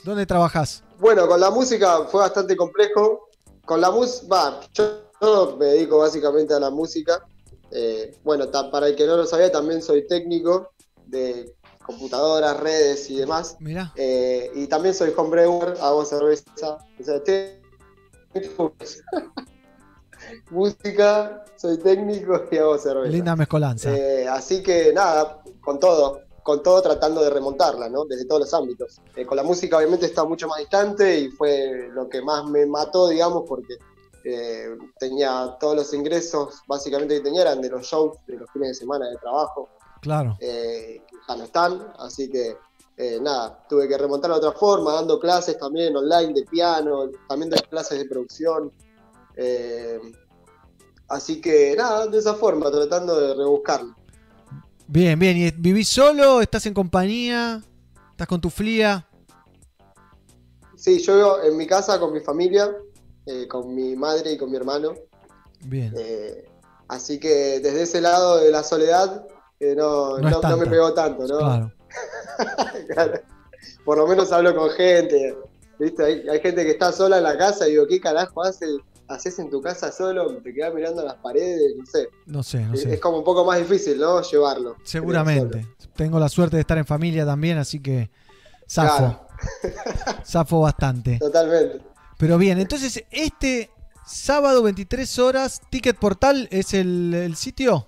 [0.04, 0.84] ¿Dónde trabajás?
[0.98, 3.30] Bueno, con la música fue bastante complejo.
[3.66, 7.24] Con la música, va, yo, me dedico básicamente a la música.
[7.70, 10.72] Eh, bueno, para el que no lo sabía, también soy técnico
[11.06, 11.54] de
[11.90, 13.58] computadoras, redes y demás.
[13.60, 13.92] Mirá.
[13.96, 16.44] Eh, y también soy homebrewer, hago cerveza.
[17.00, 17.60] O sea, estoy-
[20.52, 23.10] música, soy técnico y hago cerveza.
[23.12, 23.92] Linda mezcolanza.
[23.96, 28.06] Eh, así que nada, con todo, con todo tratando de remontarla, ¿no?
[28.06, 29.02] Desde todos los ámbitos.
[29.16, 32.66] Eh, con la música obviamente está mucho más distante y fue lo que más me
[32.68, 33.76] mató, digamos, porque
[34.26, 38.70] eh, tenía todos los ingresos básicamente que tenía eran de los shows, de los fines
[38.70, 39.70] de semana de trabajo.
[40.02, 40.38] Claro.
[40.40, 42.56] eh, ya no están, así que
[42.98, 47.50] eh, nada, tuve que remontar de otra forma, dando clases también online de piano, también
[47.50, 48.72] doy clases de producción.
[49.36, 50.00] eh,
[51.08, 53.96] así que nada, de esa forma, tratando de rebuscarlo.
[54.88, 55.38] Bien, bien.
[55.38, 56.42] ¿Y vivís solo?
[56.42, 57.62] ¿Estás en compañía?
[58.12, 59.08] ¿Estás con tu flia?
[60.76, 62.76] Sí, yo vivo en mi casa con mi familia,
[63.26, 64.94] eh, con mi madre y con mi hermano.
[65.62, 65.94] Bien.
[66.88, 69.26] Así que desde ese lado de la soledad
[69.60, 71.38] eh, no, No me pegó tanto, ¿no?
[71.38, 71.72] Claro.
[72.94, 73.22] Claro.
[73.84, 75.36] Por lo menos hablo con gente.
[75.80, 76.04] ¿viste?
[76.04, 78.70] Hay, hay gente que está sola en la casa y digo, ¿qué carajo haces,
[79.08, 80.28] haces en tu casa solo?
[80.38, 82.10] Te quedas mirando las paredes, no sé.
[82.26, 82.94] No sé, no sé.
[82.94, 84.22] Es como un poco más difícil, ¿no?
[84.22, 84.76] Llevarlo.
[84.84, 85.66] Seguramente.
[85.96, 88.10] Tengo la suerte de estar en familia también, así que
[88.70, 89.26] zafo.
[90.26, 91.18] Zafo bastante.
[91.18, 91.82] Totalmente.
[92.18, 93.70] Pero bien, entonces este
[94.06, 97.88] sábado 23 horas, Ticket Portal es el, el sitio.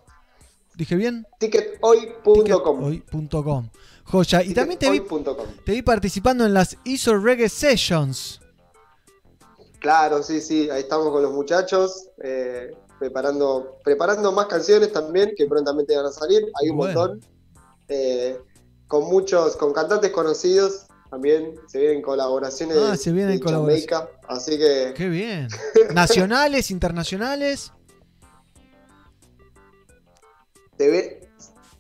[0.76, 1.26] ¿Dije bien?
[1.39, 2.84] Tickethoy.com.
[2.84, 3.69] Hoy.com.
[4.06, 4.43] Joya.
[4.43, 5.48] Y también te vi, Tickethoy.com.
[5.65, 8.39] te vi participando en las ISO Reggae Sessions.
[9.80, 15.48] Claro, sí, sí, ahí estamos con los muchachos, eh, preparando, preparando más canciones también, que
[15.48, 16.99] prontamente van a salir, hay un Bueno.
[16.99, 17.22] montón,
[17.88, 18.38] eh,
[18.88, 23.88] con muchos, con cantantes conocidos, también se vienen colaboraciones Ah, se vienen colaboraciones.
[23.89, 25.48] Jamaica, así que Qué bien.
[25.95, 27.72] Nacionales, internacionales.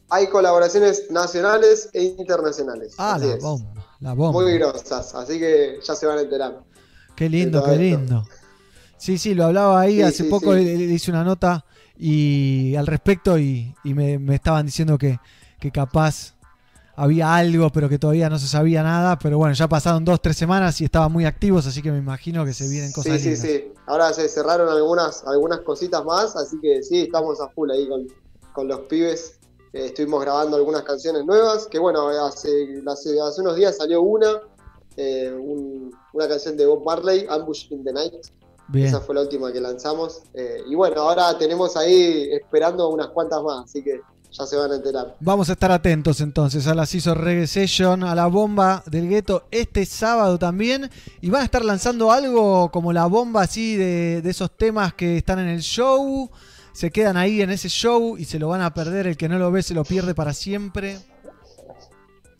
[0.09, 3.85] Hay colaboraciones nacionales e internacionales, Ah, la bomba.
[3.99, 4.41] La bomba.
[4.41, 6.59] muy grosas, así que ya se van a enterar.
[7.15, 8.25] Qué lindo, qué lindo.
[8.97, 10.63] Sí, sí, lo hablaba ahí Sí, hace sí, poco, sí.
[10.63, 11.65] le, le hice una nota
[11.97, 15.19] y al respecto y, y me, me estaban diciendo que,
[15.59, 16.35] que capaz
[16.95, 19.17] había algo, pero que todavía no se sabía nada.
[19.17, 22.43] Pero bueno, ya pasaron dos, tres semanas y estaban muy activos, así que me imagino
[22.45, 23.71] que se vienen cosas Sí, sí, sí.
[23.87, 28.07] Ahora se cerraron algunas, algunas cositas más, así que sí, estamos a full ahí con,
[28.53, 29.39] con los pibes.
[29.73, 32.49] Eh, estuvimos grabando algunas canciones nuevas, que bueno, hace,
[32.85, 34.27] hace, hace unos días salió una,
[34.97, 38.13] eh, un- una canción de Bob Marley, Ambush in the Night.
[38.67, 38.87] Bien.
[38.87, 40.21] Esa fue la última que lanzamos.
[40.33, 43.99] Eh, y bueno, ahora tenemos ahí esperando unas cuantas más, así que
[44.31, 45.17] ya se van a enterar.
[45.19, 49.43] Vamos a estar atentos entonces a las ISO Reggae Session, a la bomba del gueto
[49.51, 50.89] este sábado también.
[51.19, 55.17] Y van a estar lanzando algo como la bomba así de, de esos temas que
[55.17, 56.29] están en el show.
[56.73, 59.07] Se quedan ahí en ese show y se lo van a perder.
[59.07, 60.97] El que no lo ve se lo pierde para siempre.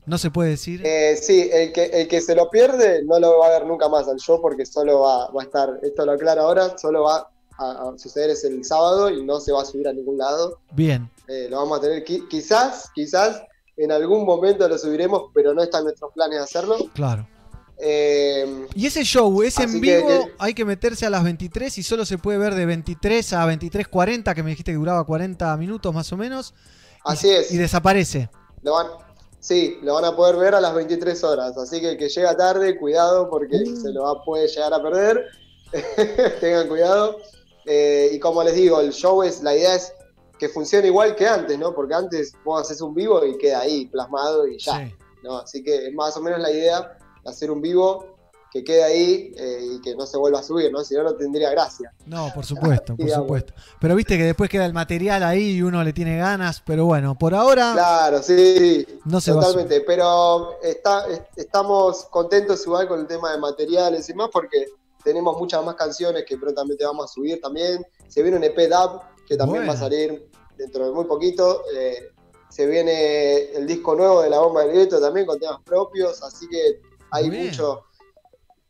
[0.05, 0.81] No se puede decir.
[0.85, 3.87] Eh, sí, el que, el que se lo pierde no lo va a ver nunca
[3.87, 7.29] más al show porque solo va, va a estar, esto lo aclaro ahora, solo va
[7.57, 10.59] a, a suceder es el sábado y no se va a subir a ningún lado.
[10.71, 11.09] Bien.
[11.27, 13.43] Eh, lo vamos a tener, qui- quizás, quizás
[13.77, 16.77] en algún momento lo subiremos, pero no está en nuestros planes hacerlo.
[16.93, 17.27] Claro.
[17.83, 21.75] Eh, Y ese show es en que- vivo, que- hay que meterse a las 23
[21.79, 25.57] y solo se puede ver de 23 a 23.40, que me dijiste que duraba 40
[25.57, 26.53] minutos más o menos.
[26.53, 27.51] y- Así es.
[27.51, 28.29] Y desaparece.
[28.61, 28.87] lo van,
[29.39, 32.37] sí, lo van a poder ver a las 23 horas, así que el que llega
[32.37, 33.75] tarde, cuidado porque Uh.
[33.81, 35.25] se lo va, puede llegar a perder.
[36.39, 37.17] Tengan cuidado.
[37.65, 39.93] Eh, y como les digo, el show es, la idea es
[40.37, 41.73] que funcione igual que antes, ¿no?
[41.73, 44.77] Porque antes vos haces un vivo y queda ahí plasmado y ya.
[44.85, 44.93] Sí.
[45.23, 45.37] ¿no?
[45.39, 46.85] Así que es más o menos la idea de
[47.25, 48.17] hacer un vivo
[48.51, 50.83] que quede ahí eh, y que no se vuelva a subir, ¿no?
[50.83, 51.93] Si no, no tendría gracia.
[52.05, 53.53] No, por supuesto, por supuesto.
[53.79, 56.61] Pero viste que después queda el material ahí y uno le tiene ganas.
[56.65, 59.79] Pero bueno, por ahora Claro, sí, no se va a totalmente.
[59.81, 64.65] Pero está, est- estamos contentos igual con el tema de materiales y más porque
[65.01, 67.85] tenemos muchas más canciones que prontamente vamos a subir también.
[68.09, 68.99] Se viene un EP dub
[69.29, 69.71] que también Bueno.
[69.71, 71.63] va a salir dentro de muy poquito.
[71.73, 72.09] Eh,
[72.49, 76.49] se viene el disco nuevo de La Bomba del Gueto también con temas propios, así
[76.49, 76.81] que
[77.11, 77.47] hay bien.
[77.47, 77.83] mucho,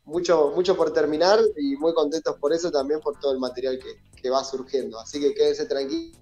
[0.04, 4.20] mucho, mucho por terminar y muy contentos por eso también por todo el material que,
[4.20, 4.98] que va surgiendo.
[5.00, 6.18] Así que quédense tranquilos.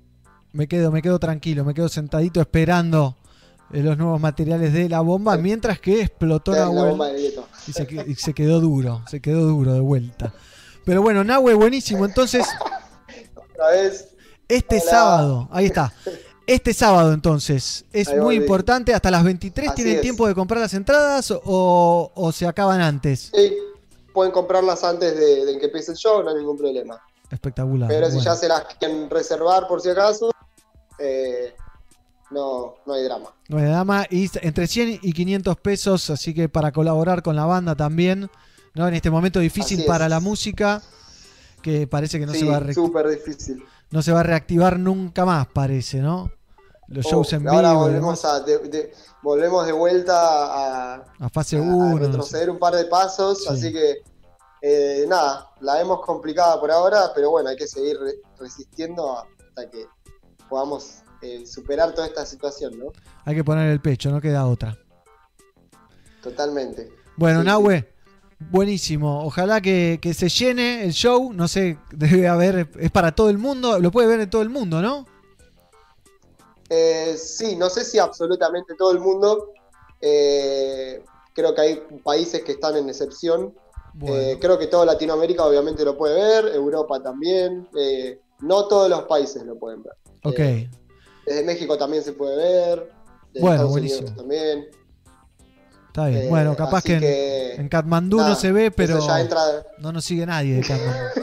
[0.52, 3.16] Me quedo, me quedo tranquilo, me quedo sentadito esperando
[3.72, 8.14] eh, los nuevos materiales de la bomba, mientras que explotó La Bomba y se, y
[8.16, 10.32] se quedó duro, se quedó duro de vuelta.
[10.84, 12.04] Pero bueno, Nahue, buenísimo.
[12.04, 12.44] Entonces,
[13.36, 14.08] Otra vez.
[14.48, 14.90] este Hola.
[14.90, 15.92] sábado, ahí está.
[16.52, 20.00] Este sábado entonces, es Ahí muy importante, hasta las 23 Así tienen es.
[20.02, 23.30] tiempo de comprar las entradas o, o se acaban antes.
[23.32, 23.54] Sí,
[24.12, 27.00] pueden comprarlas antes de, de que empiece el show, no hay ningún problema.
[27.30, 27.88] Espectacular.
[27.88, 28.24] Pero si bueno.
[28.24, 30.32] ya se las quieren reservar por si acaso,
[30.98, 31.54] eh,
[32.32, 33.30] no, no hay drama.
[33.48, 37.44] No hay dama, y entre 100 y 500 pesos, así que para colaborar con la
[37.46, 38.28] banda también,
[38.74, 38.88] ¿no?
[38.88, 40.82] En este momento difícil para la música,
[41.62, 43.64] que parece que no, sí, se va a re- súper difícil.
[43.90, 46.32] no se va a reactivar nunca más, parece, ¿no?
[46.90, 48.92] Los Oh, shows en vivo ahora volvemos, a, de- de-
[49.22, 51.98] volvemos de vuelta a, a fase a 1.
[51.98, 53.48] retroceder un par de pasos, Sí.
[53.48, 54.02] así que
[54.62, 59.70] eh, nada, la vemos complicada por ahora, pero bueno, hay que seguir re- resistiendo hasta
[59.70, 59.86] que
[60.48, 62.86] podamos eh, superar toda esta situación, ¿no?
[63.24, 64.76] Hay que poner el pecho, no queda otra.
[66.22, 66.90] Totalmente.
[67.16, 67.92] Bueno, Sí, Nahue,
[68.50, 69.24] buenísimo.
[69.24, 71.32] Ojalá que, que se llene el show.
[71.32, 73.78] No sé, debe haber, es para todo el mundo.
[73.78, 75.06] Lo puede ver en todo el mundo, ¿no?
[76.70, 79.52] Eh, sí, no sé si absolutamente todo el mundo.
[80.00, 81.02] eh,
[81.34, 83.54] creo que hay países que están en excepción.
[84.06, 87.68] Eh, creo que toda Latinoamérica obviamente lo puede ver, Europa también.
[87.76, 89.92] eh, no todos los países lo pueden ver.
[90.24, 90.70] Ok.
[91.26, 92.90] Desde México también se puede ver.
[93.32, 94.00] Desde Bueno, Estados buenísimo.
[94.00, 94.68] Unidos también.
[95.88, 96.22] Está bien.
[96.22, 100.24] Eh, bueno, capaz que en, Katmandú no se ve, pero ya entra- no nos sigue
[100.24, 101.04] nadie de Katmandú.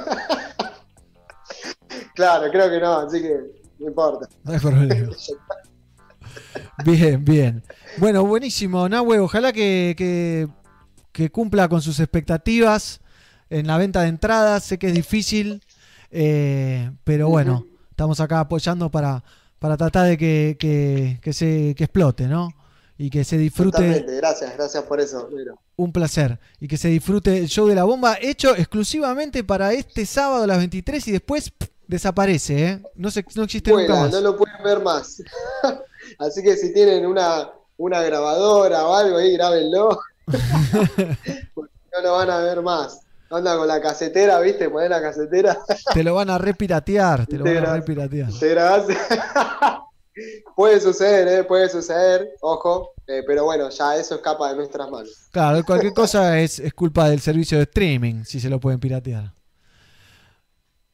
[2.15, 3.37] Claro, creo que no, así que
[3.79, 4.27] no importa.
[4.43, 5.09] No hay problema.
[6.85, 7.63] Bien, bien.
[7.97, 9.19] Bueno, buenísimo, Nahue.
[9.19, 10.47] Ojalá que, que,
[11.11, 13.01] que cumpla con sus expectativas
[13.49, 14.63] en la venta de entradas.
[14.63, 15.63] Sé que es difícil,
[16.11, 19.23] eh, pero bueno, estamos acá apoyando para,
[19.59, 22.49] para tratar de que, que, que se, que explote, ¿no?
[22.97, 23.77] Y que se disfrute.
[23.77, 25.29] Totalmente, gracias, gracias por eso.
[25.75, 26.39] Un placer.
[26.59, 30.47] Y que se disfrute el show de la bomba hecho exclusivamente para este sábado a
[30.47, 32.81] las 23 y después pff, desaparece, ¿eh?
[32.95, 34.11] No, se, no existe nunca más.
[34.11, 35.21] no lo pueden ver más.
[36.19, 39.99] Así que si tienen una, una grabadora o algo ahí, grábenlo.
[41.53, 43.01] Porque no lo van a ver más.
[43.29, 44.69] Anda con la casetera, ¿viste?
[44.69, 45.57] Poner la casetera.
[45.93, 48.29] Te lo van a repiratear, te lo Te van a repiratear.
[48.39, 48.85] Te grabás.
[50.55, 51.43] puede suceder, ¿eh?
[51.43, 52.29] Puede suceder.
[52.39, 52.91] Ojo.
[53.05, 55.27] eh, pero bueno, ya eso escapa de nuestras manos.
[55.31, 59.33] Claro, cualquier cosa es, es culpa del servicio de streaming, si se lo pueden piratear.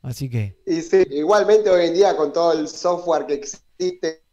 [0.04, 4.24] Así que, Y sí, igualmente hoy en día con todo el software que existe,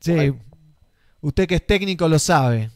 [0.00, 0.32] sí,
[1.20, 2.70] usted que es técnico lo sabe.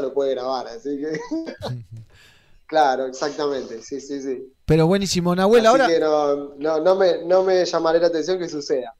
[0.00, 1.20] lo puede grabar, así que.
[2.66, 3.82] claro, exactamente.
[3.82, 4.52] Sí, sí, sí.
[4.64, 5.66] Pero buenísimo, Nahuel.
[5.66, 8.94] Así Ahora, que no, no, no me, no me llamaré la atención que suceda.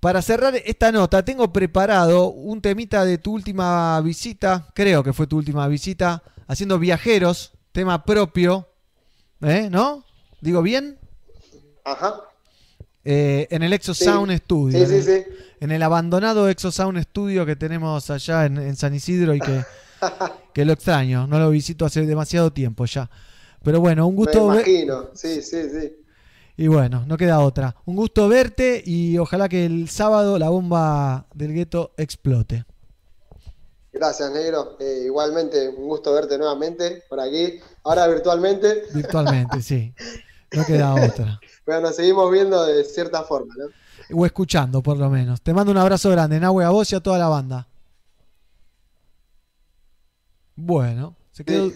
[0.00, 5.26] para cerrar esta nota, tengo preparado un temita de tu última visita, creo que fue
[5.28, 8.68] tu última visita, haciendo viajeros, tema propio,
[9.42, 9.68] ¿eh?
[9.70, 10.04] ¿No?
[10.42, 10.98] ¿Digo bien?
[11.84, 12.20] Ajá.
[13.04, 14.04] Eh, en el Exo Sí.
[14.04, 14.76] Sound Studio.
[14.76, 15.30] Sí, en, sí, el, sí.
[15.60, 19.62] en el abandonado Exo Sound Studio que tenemos allá en, en San Isidro y que,
[20.54, 23.08] que lo extraño, no lo visito hace demasiado tiempo ya.
[23.64, 25.10] Pero bueno, un Me gusto ver- imagino.
[25.14, 25.92] Sí, sí, sí.
[26.56, 27.74] y bueno, no queda otra.
[27.86, 32.64] Un gusto verte y ojalá que el sábado la bomba del gueto explote.
[33.92, 34.76] Gracias, negro.
[34.80, 37.60] Eh, igualmente, un gusto verte nuevamente por aquí.
[37.84, 39.94] Ahora virtualmente, Virtualmente, sí.
[40.52, 41.40] No queda otra.
[41.64, 43.66] pero nos seguimos viendo de cierta forma, ¿no?
[44.14, 45.40] O escuchando, por lo menos.
[45.40, 47.66] Te mando un abrazo grande, Nahue, a vos y a toda la banda.
[50.54, 51.70] Bueno, se quedó.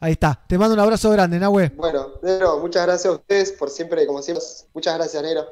[0.00, 0.40] Ahí está.
[0.46, 1.70] Te mando un abrazo grande, Nahue.
[1.76, 4.44] Bueno, negro, muchas gracias a ustedes por siempre, como siempre.
[4.72, 5.46] Muchas gracias, negro.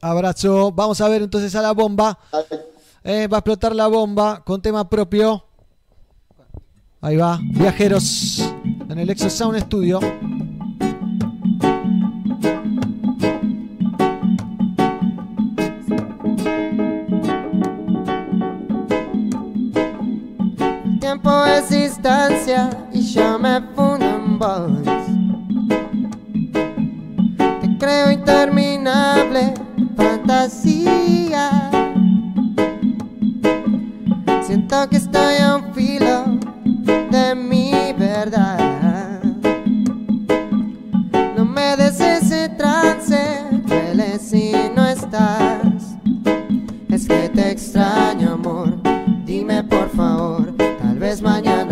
[0.00, 0.72] Abrazo.
[0.72, 2.18] Vamos a ver entonces a la bomba.
[3.04, 5.44] Eh, va a explotar la bomba con tema propio.
[7.00, 7.38] Ahí va.
[7.42, 8.38] Viajeros
[8.88, 10.00] en el Exo Sound Studio.
[23.12, 24.72] Yo me fundo en vos.
[27.60, 29.52] Te creo interminable
[29.94, 31.70] fantasía.
[34.46, 36.24] Siento que estoy a un filo
[37.10, 39.20] de mi verdad.
[41.36, 45.98] No me des ese trance, duele si no estás.
[46.88, 48.80] Es que te extraño, amor.
[49.26, 50.51] Dime por favor,
[51.12, 51.71] tal vez mañana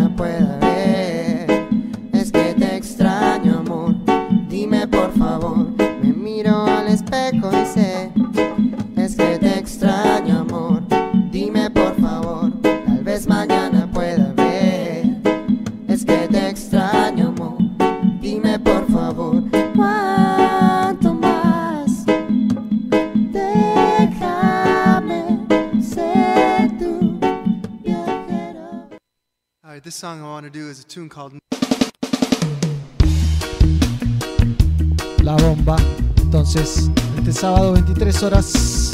[29.91, 31.33] this song I want to do is a tune called.
[35.25, 35.77] La bomba.
[36.23, 36.89] Entonces,
[37.19, 38.93] este sábado 23 horas.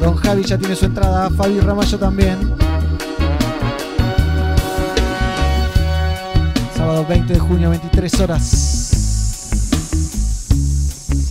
[0.00, 1.28] Don Javi ya tiene su entrada.
[1.28, 2.38] Fabi Ramallo también.
[6.74, 9.68] Sábado 20 de junio, 23 horas.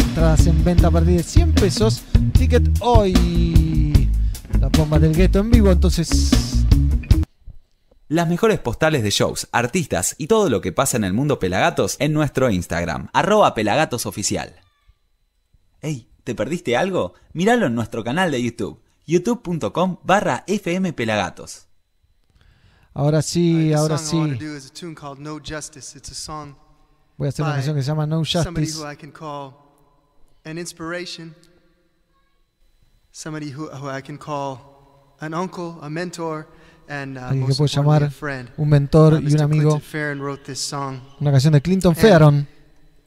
[0.09, 2.03] Entradas en venta a partir de 100 pesos.
[2.33, 4.11] Ticket hoy.
[4.61, 6.48] La bomba del gueto en vivo, entonces
[8.09, 11.95] las mejores postales de shows, artistas y todo lo que pasa en el mundo Pelagatos
[11.99, 14.55] en nuestro Instagram, arroba pelagatosoficial.
[15.79, 16.09] ¡Ey!
[16.23, 17.13] ¿Te perdiste algo?
[17.33, 21.67] Míralo en nuestro canal de YouTube, youtube.com barra fmpelagatos.
[22.93, 24.17] Ahora sí, ahora sí.
[24.17, 24.31] Voy
[27.25, 28.83] a hacer una canción que se llama No Justice.
[30.45, 31.35] An inspiration,
[33.11, 36.47] somebody who, who I can call an uncle, a mentor,
[36.89, 38.11] Alguien que a llamar
[38.57, 39.81] un mentor Uh, y un amigo.
[41.19, 42.47] Una canción de Clinton And, Farron.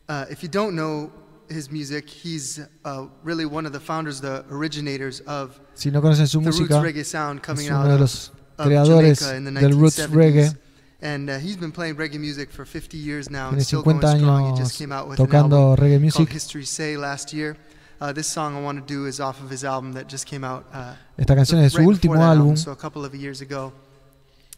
[0.08, 1.10] Uh, if you don't know
[1.48, 6.26] his music, he's uh, really one of the founders, the originators of Si no conocen
[6.26, 9.98] su the música, roots reggae sound coming es out uno de los creadores del roots
[9.98, 10.14] 1970s.
[10.14, 10.56] reggae.
[11.04, 14.00] And uh, he's been playing reggae music for 50 years now and Tiene still going
[14.00, 14.44] 50 strong.
[14.44, 16.28] He años just came out with an tocando album reggae called music.
[16.32, 17.56] History Say last year.
[18.02, 20.42] Uh, this song I want to do is off of his album that just came
[20.42, 20.64] out.
[20.74, 22.56] Uh, Esta canción es de su último álbum.
[22.56, 23.72] so a couple of years ago.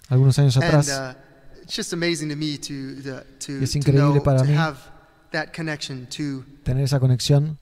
[0.09, 0.89] Algunos años And atrás.
[0.89, 1.15] uh,
[1.63, 2.73] it's just amazing to me to
[3.93, 4.15] know
[4.47, 4.79] have
[5.33, 7.59] that connection to tener esa conexión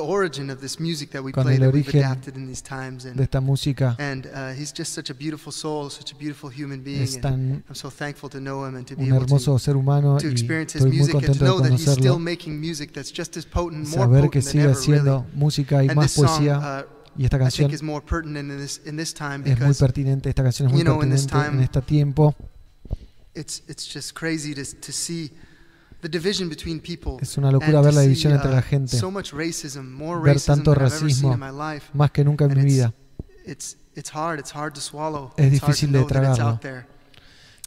[0.00, 3.04] con el that we've origen adapted in these times.
[3.04, 3.96] And, de esta música.
[3.98, 4.26] and
[4.58, 7.02] he's just such a beautiful soul, such a beautiful human being.
[7.02, 9.58] Es tan- I'm so thankful to know him and to be un able hermoso to,
[9.58, 11.82] ser humano y experience his estoy muy music and to contento de know that he's
[11.82, 12.18] still conocerlo.
[12.18, 15.96] making music that's just as potent, more Saber que sigue ever, haciendo música y And
[15.96, 16.58] más this song, poesía.
[16.58, 16.84] uh,
[17.16, 19.74] y esta I think canción is more pertinent in this in this time es muy
[19.74, 20.28] pertinente.
[20.30, 22.34] Esta canción es muy pertinente en este tiempo.
[23.34, 25.30] it's it's just crazy to to see
[27.20, 28.98] Es una locura ver la división entre uh, la gente.
[29.32, 31.86] Racism, more Ver tanto than I've ever seen racismo in my life.
[31.94, 32.94] más que nunca en mi it's- vida.
[33.46, 34.38] It's it's hard.
[34.40, 35.32] It's hard to swallow.
[35.36, 36.54] Es It's hard to difícil de know that it's tragarlo.
[36.54, 36.86] out there.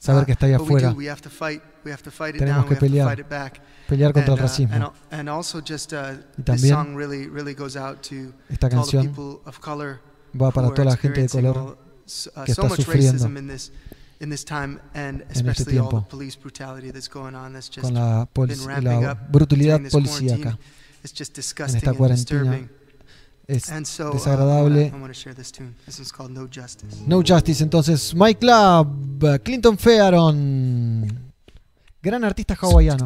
[0.02, 0.91] Saber Uh, que está ahí afuera.
[0.91, 1.62] We have to fight.
[1.84, 3.07] We have to fight it Tenemos que we have to pelear.
[3.07, 3.62] fight it back.
[3.88, 4.76] Pelear contra and, el uh, racismo.
[5.94, 9.14] uh, Y también song really really goes out to, esta canción
[10.40, 13.30] va para toda la gente de color uh, que está sufriendo
[14.94, 18.26] and este especially all the tiempo police brutality that's going on that's just con la,
[18.26, 20.30] been polic- ramping la up brutalidad during this quarantine.
[20.30, 20.58] policíaca.
[21.04, 22.70] It's just En disgusting esta and cuarentena disturbing.
[23.48, 24.86] es And so, uh, desagradable.
[24.88, 25.76] I want to share this tune.
[25.86, 26.98] This is called No Justice.
[27.06, 28.90] No Justice, entonces, Mike Love,
[29.44, 31.06] Clinton Fearon,
[32.02, 33.06] gran artista hawaiano.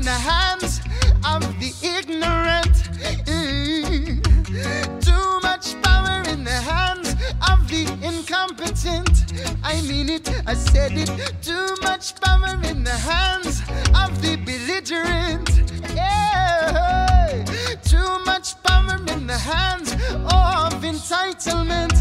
[0.00, 0.80] In the hands
[1.26, 2.74] of the ignorant.
[3.26, 4.22] Mm.
[5.04, 7.10] Too much power in the hands
[7.50, 9.14] of the incompetent.
[9.62, 11.10] I mean it, I said it.
[11.42, 13.60] Too much power in the hands
[14.02, 15.50] of the belligerent.
[15.94, 17.44] Yeah.
[17.84, 21.96] Too much power in the hands of entitlement.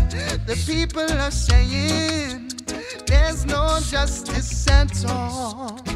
[0.46, 2.52] The people are saying
[3.08, 5.89] there's no justice at all.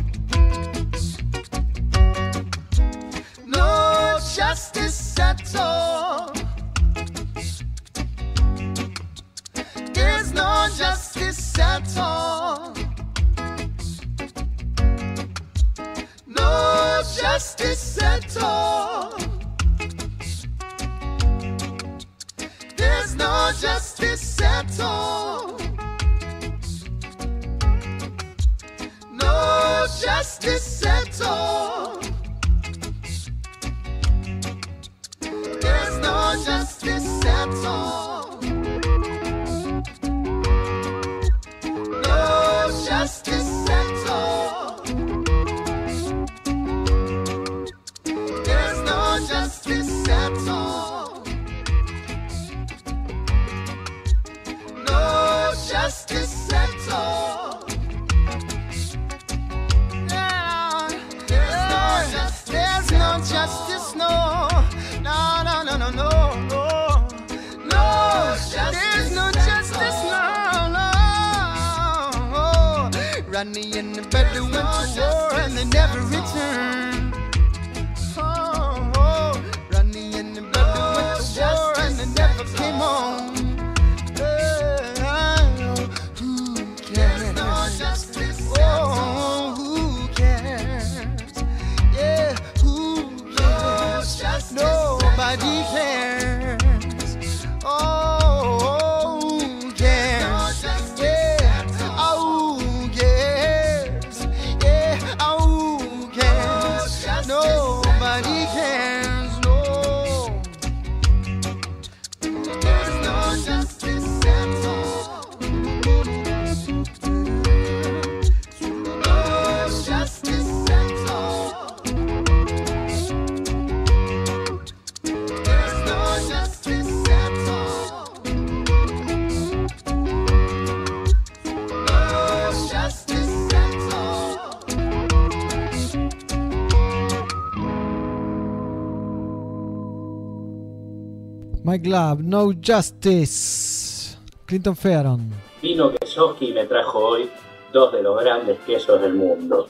[141.84, 144.18] Love, No Justice.
[144.46, 145.32] Clinton Fearon.
[145.62, 147.30] Vino Kesoski me trajo hoy
[147.74, 149.68] dos de los grandes quesos del mundo.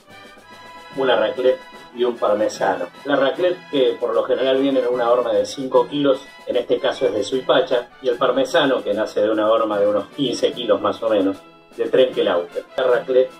[0.96, 1.58] Una raclette
[1.96, 2.86] y un parmesano.
[3.04, 6.78] La raclette que por lo general viene en una horma de 5 kilos, en este
[6.78, 10.52] caso es de Suipacha, y el parmesano que nace de una horma de unos 15
[10.52, 11.36] kilos más o menos,
[11.76, 12.64] de Trenkelauter.
[12.76, 13.30] La raclette,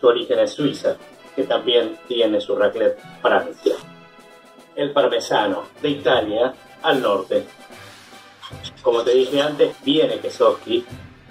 [0.00, 0.96] su origen es Suiza,
[1.34, 3.74] que también tiene su raclette Francia.
[4.76, 7.46] El parmesano, de Italia al norte.
[8.82, 10.84] Como te dije antes, viene Kesoski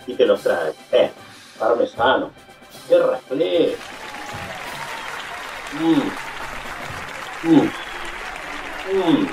[0.08, 0.74] y te los trae.
[0.92, 1.12] Eh,
[1.60, 2.32] parmesano.
[2.88, 3.78] ¡Qué raclette!
[5.74, 6.22] Mm.
[7.50, 7.72] Mm.
[8.94, 9.28] Mm.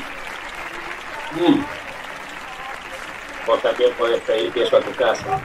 [1.37, 1.65] Mm.
[3.47, 5.41] Vos también podés pedirte eso a tu casa.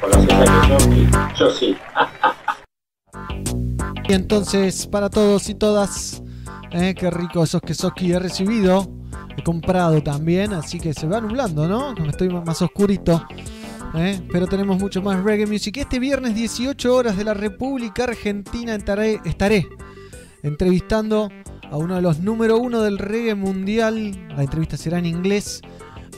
[0.00, 1.08] ¿Conoces a Yoki?
[1.38, 1.76] Yo sí.
[4.08, 6.22] Y entonces, para todos y todas,
[6.70, 8.86] eh, qué rico esos Kesoki he recibido.
[9.36, 11.94] He comprado también, así que se va nublando, ¿no?
[12.08, 13.24] Estoy más oscurito.
[13.94, 15.76] eh, Pero tenemos mucho más reggae music.
[15.78, 19.66] Este viernes 18 horas de la República Argentina estaré, estaré
[20.42, 21.30] entrevistando
[21.70, 24.12] a uno de los número uno del reggae mundial.
[24.34, 25.60] La entrevista será en inglés.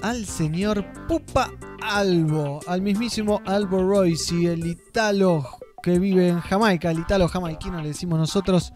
[0.02, 1.50] Al señor Pupa
[1.82, 5.44] Albo, al mismísimo Albo Royce, el italo
[5.82, 8.72] que vive en Jamaica, el italo jamaiquino le decimos nosotros.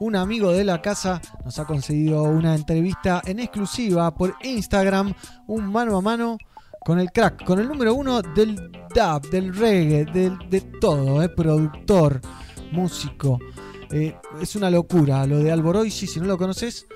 [0.00, 5.12] Un amigo de la casa nos ha concedido una entrevista en exclusiva por Instagram,
[5.46, 6.38] un mano a mano
[6.86, 8.56] con el crack, con el número uno del
[8.94, 12.18] dub, del reggae, del, de todo, eh, productor,
[12.72, 13.38] músico.
[13.90, 16.86] Eh, es una locura lo de Alboroisi, si no lo conoces,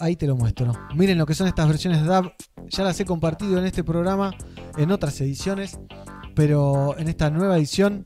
[0.00, 0.72] ahí te lo muestro.
[0.94, 2.32] Miren lo que son estas versiones de dub,
[2.70, 4.34] ya las he compartido en este programa,
[4.78, 5.78] en otras ediciones,
[6.34, 8.04] pero en esta nueva edición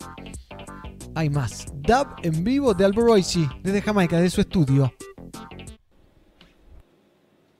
[1.16, 1.66] hay más.
[1.74, 4.92] Dub en vivo de Alboroisi, desde Jamaica, desde su estudio.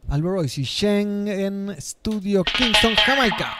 [0.08, 3.56] Alboroisi, Schengen Studio, Kingston, Jamaica.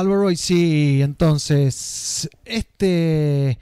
[0.00, 3.58] Alboroy, sí, entonces, este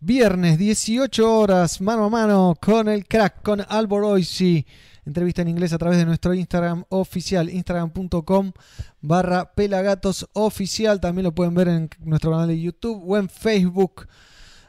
[0.00, 4.66] viernes 18 horas, mano a mano con el crack, con Alboroy, sí,
[5.06, 8.52] entrevista en inglés a través de nuestro Instagram oficial, instagram.com
[9.00, 11.00] barra pelagatos oficial.
[11.00, 14.08] También lo pueden ver en nuestro canal de YouTube o en Facebook.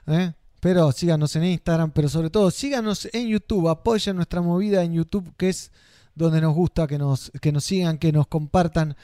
[0.08, 0.32] ¿eh?
[0.62, 5.34] Pero síganos en Instagram, pero sobre todo síganos en YouTube, apoyen nuestra movida en YouTube,
[5.36, 5.70] que es
[6.16, 8.96] donde nos gusta que nos, que nos sigan, que nos compartan,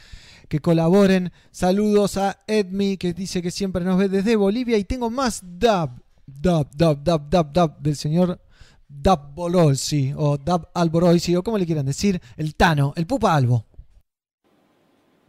[0.47, 1.31] que colaboren.
[1.51, 4.77] Saludos a Edmi, que dice que siempre nos ve desde Bolivia.
[4.77, 5.91] Y tengo más dub,
[6.25, 8.39] dub, dub, dub, dub, dub del señor
[8.87, 13.65] Dub Bololsi, o Dub Alboroisi, o como le quieran decir, el Tano, el Pupa Albo.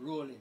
[0.06, 0.35] Conscious.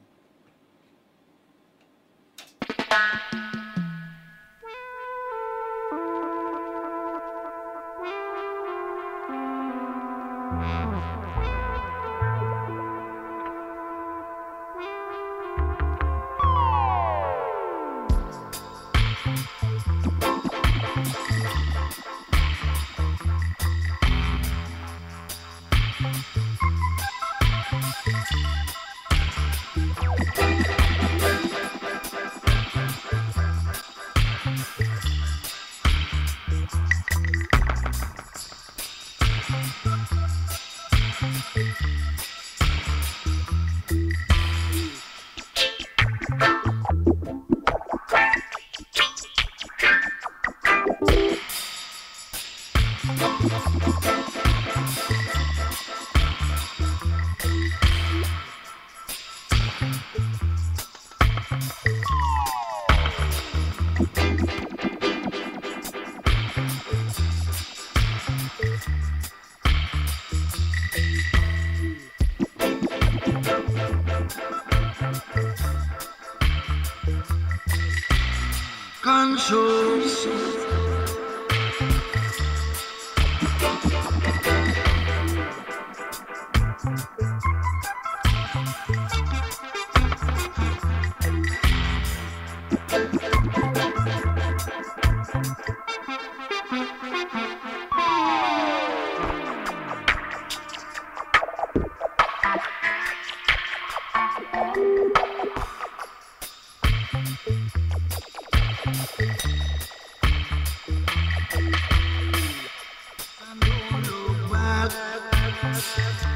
[115.93, 116.34] But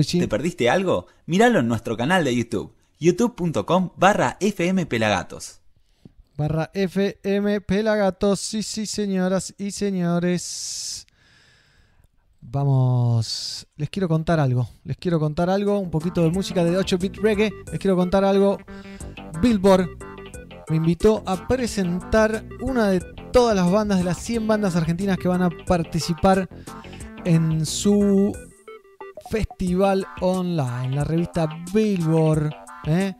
[0.00, 1.06] ¿Te perdiste algo?
[1.26, 5.60] Míralo en nuestro canal de YouTube, youtube.com barra fmpelagatos.
[6.36, 8.40] barra FM Pelagatos.
[8.40, 11.06] Sí, sí, señoras y señores.
[12.40, 14.68] Vamos, les quiero contar algo.
[14.84, 17.50] Les quiero contar algo, un poquito de música de 8-bit reggae.
[17.70, 18.58] Les quiero contar algo.
[19.40, 19.88] Billboard
[20.68, 23.00] me invitó a presentar una de
[23.32, 26.48] todas las bandas de las 100 bandas argentinas que van a participar
[27.24, 28.32] en su
[29.30, 32.50] festival online, la revista Billboard.
[32.86, 33.14] ¿eh?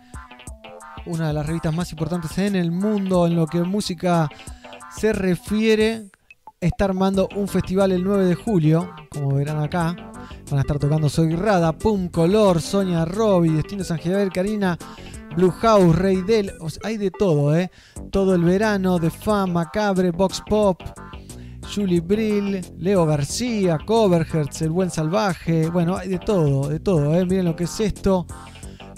[1.06, 4.28] una de las revistas más importantes en el mundo en lo que música
[4.96, 6.10] se refiere.
[6.60, 9.94] Está armando un festival el 9 de julio, como verán acá.
[10.50, 14.78] Van a estar tocando Soy Rada, Pum Color, Sonia Robbie, Destino San Javier, Karina
[15.36, 17.70] Blue House, Rey Del, o hay de todo, ¿eh?
[18.10, 20.80] Todo el verano, de Fan, Macabre, Box Pop,
[21.74, 27.24] Julie Brill, Leo García, Coverhertz, El Buen Salvaje, bueno, hay de todo, de todo, ¿eh?
[27.24, 28.26] Miren lo que es esto.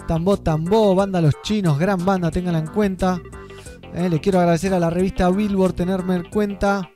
[0.07, 3.19] Tambo Tambo, banda Los Chinos, gran banda, ténganla en cuenta.
[3.93, 6.89] Eh, le quiero agradecer a la revista Billboard tenerme en cuenta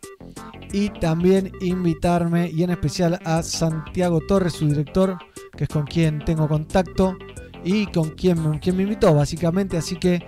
[0.72, 5.18] y también invitarme y en especial a Santiago Torres, su director,
[5.58, 7.18] que es con quien tengo contacto
[7.64, 9.78] y con quien, quien me invitó básicamente.
[9.78, 10.24] Así que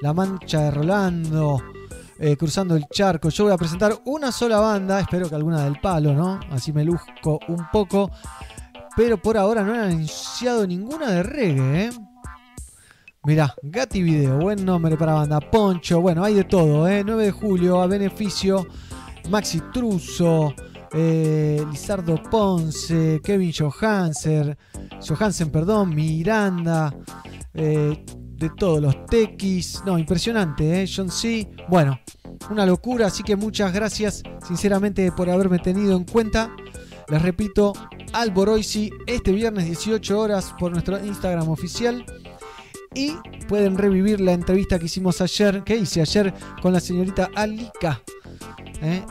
[0.00, 1.60] La Mancha de Rolando,
[2.22, 3.30] eh, Cruzando el Charco.
[3.30, 6.38] Yo voy a presentar una sola banda, espero que alguna del palo, ¿no?
[6.52, 8.12] Así me luzco un poco.
[8.96, 11.90] Pero por ahora no han anunciado ninguna de reggae, ¿eh?
[13.24, 15.40] Mirá, Gatti Video, buen nombre para banda.
[15.40, 17.02] Poncho, bueno, hay de todo, ¿eh?
[17.04, 18.68] 9 de julio, a beneficio.
[19.28, 20.54] Maxi Truso,
[20.92, 24.56] eh, Lizardo Ponce, Kevin Johansen,
[25.08, 26.94] Johansen, perdón, Miranda,
[27.54, 28.04] eh,
[28.42, 29.82] de todos los tequis.
[29.86, 30.90] No, impresionante, ¿eh?
[30.94, 31.48] John C.
[31.68, 31.98] Bueno,
[32.50, 36.54] una locura, así que muchas gracias, sinceramente, por haberme tenido en cuenta.
[37.08, 37.72] Les repito,
[38.12, 42.04] Alboroisi, este viernes 18 horas por nuestro Instagram oficial.
[42.94, 43.12] Y
[43.48, 48.02] pueden revivir la entrevista que hicimos ayer, que hice ayer con la señorita Alika.
[48.82, 49.02] ¿eh?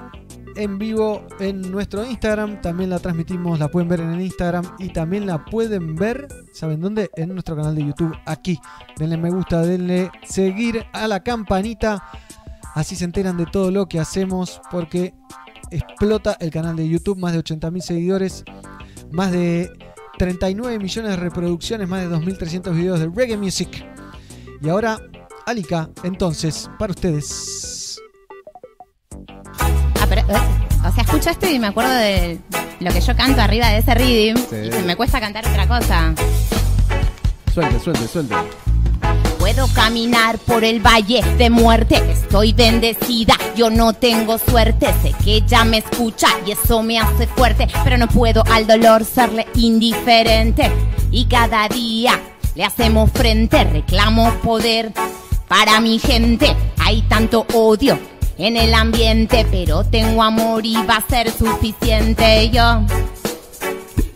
[0.56, 2.62] En vivo en nuestro Instagram.
[2.62, 4.66] También la transmitimos, la pueden ver en el Instagram.
[4.80, 7.10] Y también la pueden ver, ¿saben dónde?
[7.16, 8.60] En nuestro canal de YouTube, aquí.
[8.98, 12.04] Denle me gusta, denle seguir a la campanita.
[12.76, 14.62] Así se enteran de todo lo que hacemos.
[14.72, 15.14] Porque
[15.72, 17.18] explota el canal de YouTube.
[17.18, 18.44] Más de 80.000 seguidores.
[19.12, 19.70] Más de
[20.22, 23.84] 39 millones de reproducciones, más de 2.300 videos de reggae music.
[24.62, 25.00] Y ahora,
[25.48, 28.00] Alika, entonces, para ustedes.
[30.12, 32.38] Pero, o sea, escucho esto y me acuerdo de
[32.82, 36.14] lo que yo canto arriba de ese rhythm y se me cuesta cantar otra cosa.
[37.54, 38.36] Suelte, suelte, suelte.
[39.40, 45.36] Puedo caminar por el valle de muerte, estoy bendecida, yo no tengo suerte, sé que
[45.36, 50.70] ella me escucha y eso me hace fuerte, pero no puedo al dolor serle indiferente.
[51.10, 52.20] Y cada día
[52.56, 54.92] le hacemos frente, reclamo poder
[55.48, 58.11] para mi gente, hay tanto odio
[58.42, 62.82] en el ambiente, pero tengo amor y va a ser suficiente yo.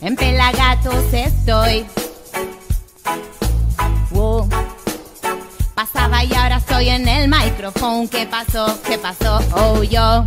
[0.01, 1.85] En Pelagatos estoy.
[4.09, 4.49] Wow.
[5.75, 8.09] Pasaba y ahora estoy en el micrófono.
[8.09, 8.79] ¿Qué pasó?
[8.87, 9.39] ¿Qué pasó?
[9.53, 10.25] Oh, yo.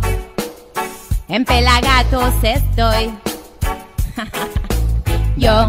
[1.27, 3.11] En Pelagatos estoy.
[5.35, 5.67] yo.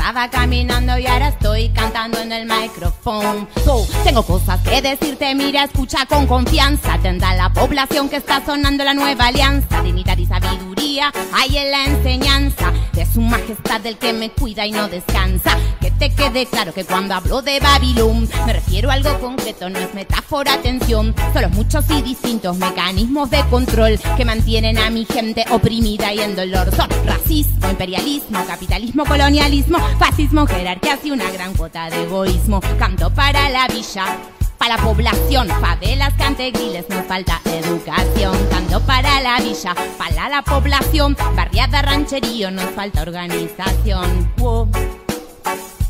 [0.00, 3.46] Pasaba caminando y ahora estoy cantando en el micrófono.
[3.62, 6.98] So, tengo cosas que decirte, mira, escucha con confianza.
[7.02, 9.82] Tendrá la población que está sonando la nueva alianza.
[9.82, 14.72] Dignidad y sabiduría hay en la enseñanza de su majestad del que me cuida y
[14.72, 15.58] no descansa.
[15.82, 19.78] Que te quede claro que cuando hablo de Babilón me refiero a algo concreto, no
[19.78, 21.14] es metáfora, atención.
[21.34, 26.20] Son los muchos y distintos mecanismos de control que mantienen a mi gente oprimida y
[26.20, 26.74] en dolor.
[26.74, 32.60] Son racismo, imperialismo, capitalismo, colonialismo, fascismo, jerarquías y una gran cuota de egoísmo.
[32.78, 34.16] Canto para la villa.
[34.56, 38.34] Para la población, favelas, cantegriles, nos falta educación.
[38.50, 44.30] Canto para la villa, para la población, barriada, rancherío, nos falta organización.
[44.38, 44.70] Wow.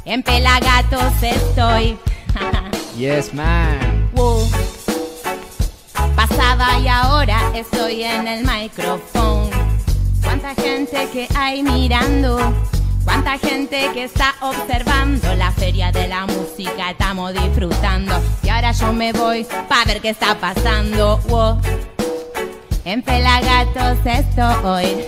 [0.04, 1.96] En Pelagatos estoy.
[2.96, 4.10] Yes, man.
[4.12, 4.46] Wow.
[6.14, 9.48] Pasaba y ahora estoy en el micrófono.
[10.22, 12.38] Cuánta gente que hay mirando.
[13.04, 18.20] Cuánta gente que está observando la feria de la música, estamos disfrutando.
[18.42, 21.18] Y ahora yo me voy para ver qué está pasando.
[21.28, 21.60] Wow.
[22.84, 25.04] En Pelagatos estoy.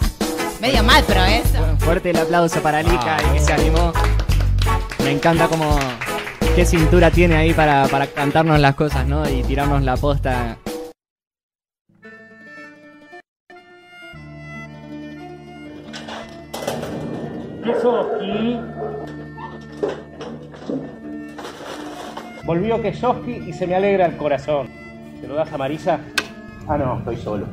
[0.60, 1.76] Medio mal, pero eso.
[1.78, 3.92] Fuerte el aplauso para Lika y que se animó.
[5.04, 5.78] Me encanta como
[6.54, 9.28] qué cintura tiene ahí para, para cantarnos las cosas, ¿no?
[9.28, 10.56] Y tirarnos la posta.
[17.66, 18.60] Kesoski.
[22.44, 24.68] Volvió Kesoski y se me alegra el corazón.
[25.20, 25.98] ¿Se lo das a Marisa?
[26.68, 27.46] Ah, no, estoy solo.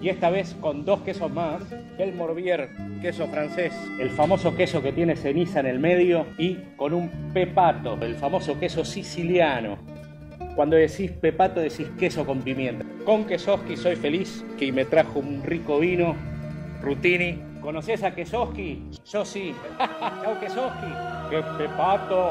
[0.00, 1.62] Y esta vez con dos quesos más,
[1.96, 2.68] el Morbier,
[3.00, 7.96] queso francés, el famoso queso que tiene ceniza en el medio, y con un pepato,
[8.02, 9.78] el famoso queso siciliano.
[10.54, 12.84] Cuando decís pepato decís queso con pimienta.
[13.04, 16.14] Con Kesoski soy feliz, que me trajo un rico vino,
[16.82, 17.45] Rutini.
[17.66, 18.80] ¿Conoces a Kesoski?
[19.10, 19.52] Yo sí.
[20.22, 20.86] Chau Kesoski.
[21.28, 22.30] ¡Qué pepato!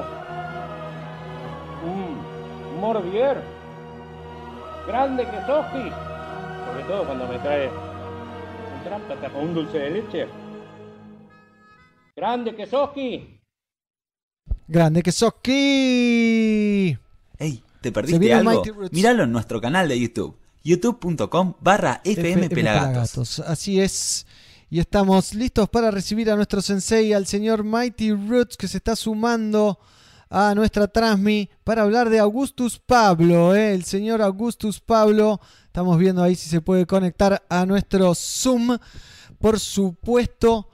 [1.84, 3.42] Mm, Morbier.
[4.88, 5.92] Grande Kesoski.
[6.66, 10.28] Sobre todo cuando me trae un trámpata con un dulce de leche.
[12.16, 13.42] Grande Kesoski.
[14.70, 16.98] Grande que sos Ki.
[17.40, 18.64] Ey, ¿te perdiste algo?
[18.90, 23.42] Míralo en nuestro canal de YouTube, youtube.com barra FM Pelagatos.
[23.42, 24.26] Así es.
[24.70, 28.96] Y estamos listos para recibir a nuestro sensei, al señor Mighty Roots, que se está
[28.96, 29.80] sumando
[30.30, 33.56] a nuestra transmi para hablar de Augustus Pablo.
[33.56, 33.74] ¿eh?
[33.74, 35.40] El señor Augustus Pablo.
[35.66, 38.78] Estamos viendo ahí si se puede conectar a nuestro Zoom.
[39.40, 40.70] Por supuesto,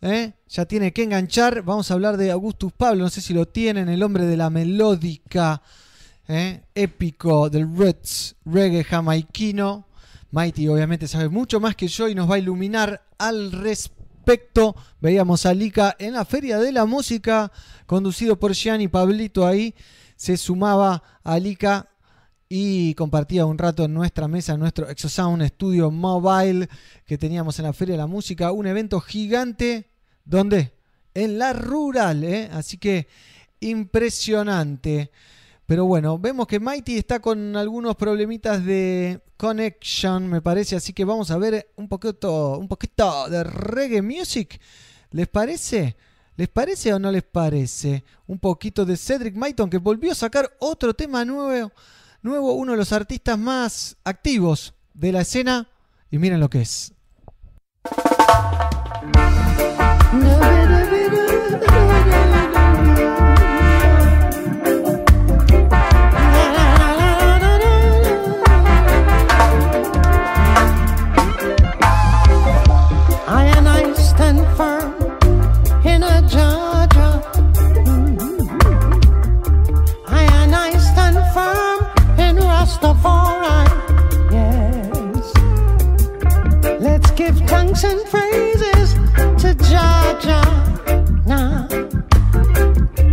[0.00, 0.32] ¿eh?
[0.48, 1.62] ya tiene que enganchar.
[1.62, 3.04] Vamos a hablar de Augustus Pablo.
[3.04, 5.62] No sé si lo tienen, el hombre de la melódica.
[6.28, 6.62] ¿eh?
[6.74, 9.85] épico del roots reggae jamaiquino.
[10.36, 14.76] Mighty obviamente sabe mucho más que yo y nos va a iluminar al respecto.
[15.00, 17.50] Veíamos a Lika en la Feria de la Música,
[17.86, 19.74] conducido por Gianni Pablito ahí.
[20.14, 21.88] Se sumaba a Lika
[22.50, 26.68] y compartía un rato en nuestra mesa, en nuestro Exosound Studio Mobile
[27.06, 28.52] que teníamos en la Feria de la Música.
[28.52, 29.88] Un evento gigante.
[30.26, 30.74] ¿Dónde?
[31.14, 32.50] En la rural, ¿eh?
[32.52, 33.08] Así que
[33.60, 35.10] impresionante.
[35.66, 41.04] Pero bueno, vemos que Mighty está con algunos problemitas de connection, me parece, así que
[41.04, 44.60] vamos a ver un poquito, un poquito de reggae music.
[45.10, 45.96] ¿Les parece?
[46.36, 48.04] ¿Les parece o no les parece?
[48.28, 51.72] Un poquito de Cedric Maiton que volvió a sacar otro tema nuevo,
[52.22, 55.68] nuevo, uno de los artistas más activos de la escena
[56.10, 56.92] y miren lo que es.
[61.68, 62.25] I
[82.76, 84.32] Rastafari.
[84.32, 85.32] Yes.
[86.80, 88.94] Let's give thanks and praises
[89.42, 90.42] to Georgia.
[91.26, 91.68] Now,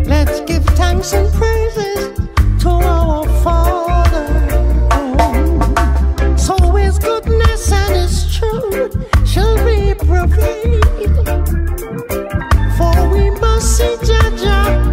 [0.05, 2.19] let's give thanks and praises
[2.63, 4.27] to our Father.
[6.37, 8.95] So His goodness and His truth
[9.27, 10.83] shall be proclaimed.
[12.77, 14.92] For we must see Jaja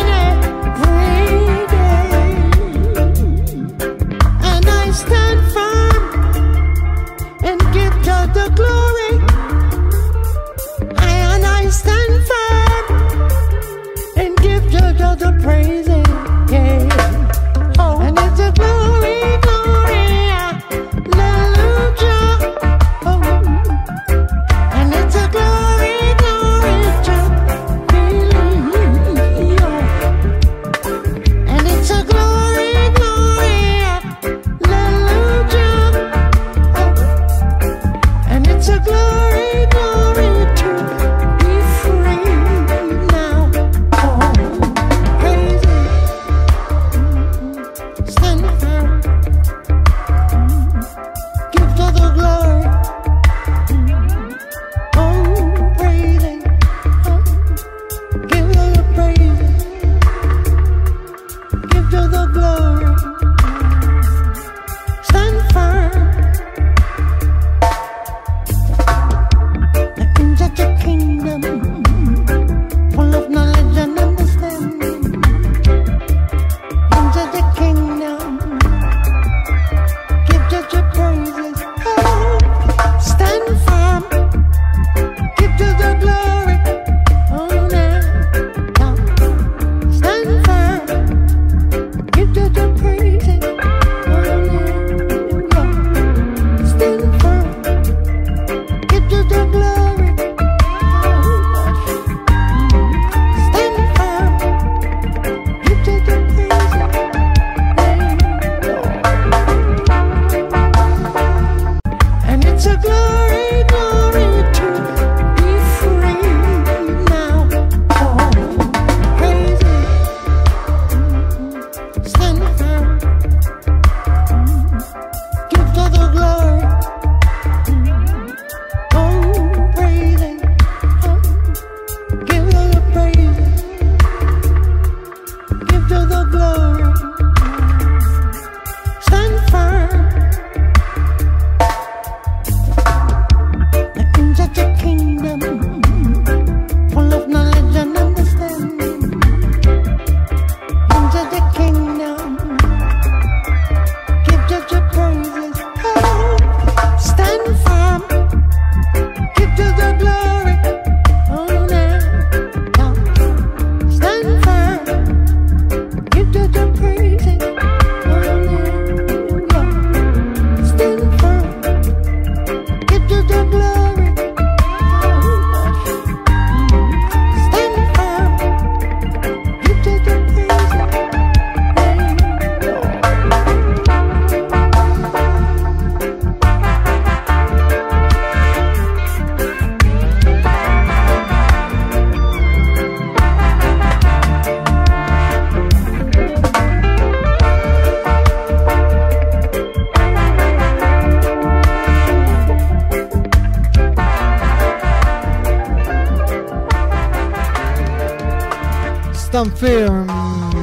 [209.49, 210.07] Firm,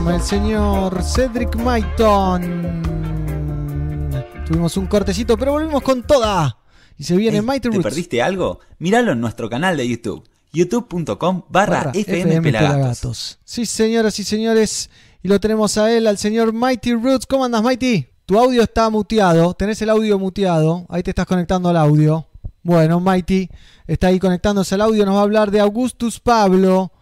[0.08, 2.82] el señor Cedric Maiton.
[4.47, 6.58] Tuvimos un cortecito, pero volvimos con toda.
[6.97, 7.82] Y se viene Mighty ¿Te Roots.
[7.82, 8.60] perdiste algo?
[8.78, 13.40] Míralo en nuestro canal de YouTube, youtube.com Barra FM Pelagatos.
[13.44, 14.90] Sí, señoras y señores.
[15.24, 17.26] Y lo tenemos a él, al señor Mighty Roots.
[17.26, 18.07] ¿Cómo andas, Mighty?
[18.26, 19.55] Tu audio está muteado.
[19.55, 20.86] Tenés el audio muteado.
[20.89, 22.26] Ahí te estás conectando al audio.
[22.62, 23.50] Bueno, Mighty
[23.89, 25.05] está ahí conectándose al audio.
[25.05, 26.92] Nos va a hablar de Augustus Pablo.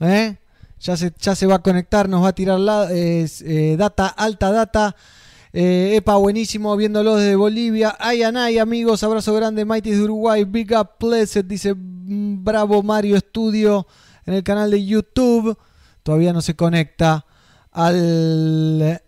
[0.00, 0.36] ¿eh?
[0.82, 2.08] Ya, se, ya se va a conectar.
[2.08, 4.96] Nos va a tirar la, eh, data, alta data.
[5.52, 7.94] Eh, Epa, buenísimo, viéndolo desde Bolivia.
[8.00, 10.44] Ay, anay, amigos, abrazo grande, Mighty de Uruguay.
[10.44, 13.86] Big up, blessed, dice mm, Bravo Mario Studio
[14.24, 15.56] en el canal de YouTube.
[16.02, 17.26] Todavía no se conecta
[17.70, 19.02] al,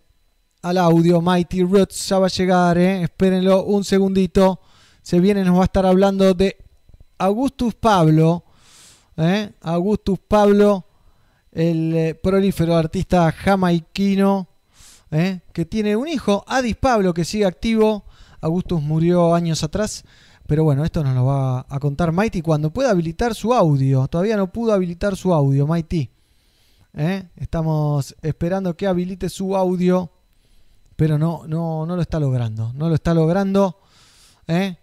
[0.61, 1.19] al audio.
[1.19, 3.01] Mighty Roots ya va a llegar, eh.
[3.01, 4.61] espérenlo un segundito.
[5.01, 6.57] Se viene, nos va a estar hablando de
[7.17, 8.43] Augustus Pablo.
[9.61, 10.85] Augustus Pablo,
[11.55, 14.47] el eh, prolífero artista jamaiquino.
[15.11, 15.39] ¿eh?
[15.53, 18.05] que tiene un hijo, Adis Pablo, que sigue activo.
[18.41, 20.03] Augustus murió años atrás.
[20.45, 24.07] Pero bueno, esto nos lo va a contar Mighty cuando pueda habilitar su audio.
[24.07, 26.09] Todavía no pudo habilitar su audio, Mighty.
[26.93, 27.29] ¿eh?
[27.35, 30.11] Estamos esperando que habilite su audio.
[30.95, 32.71] Pero no, no, no lo está logrando.
[32.73, 33.79] No lo está logrando.
[34.47, 34.77] ¿eh?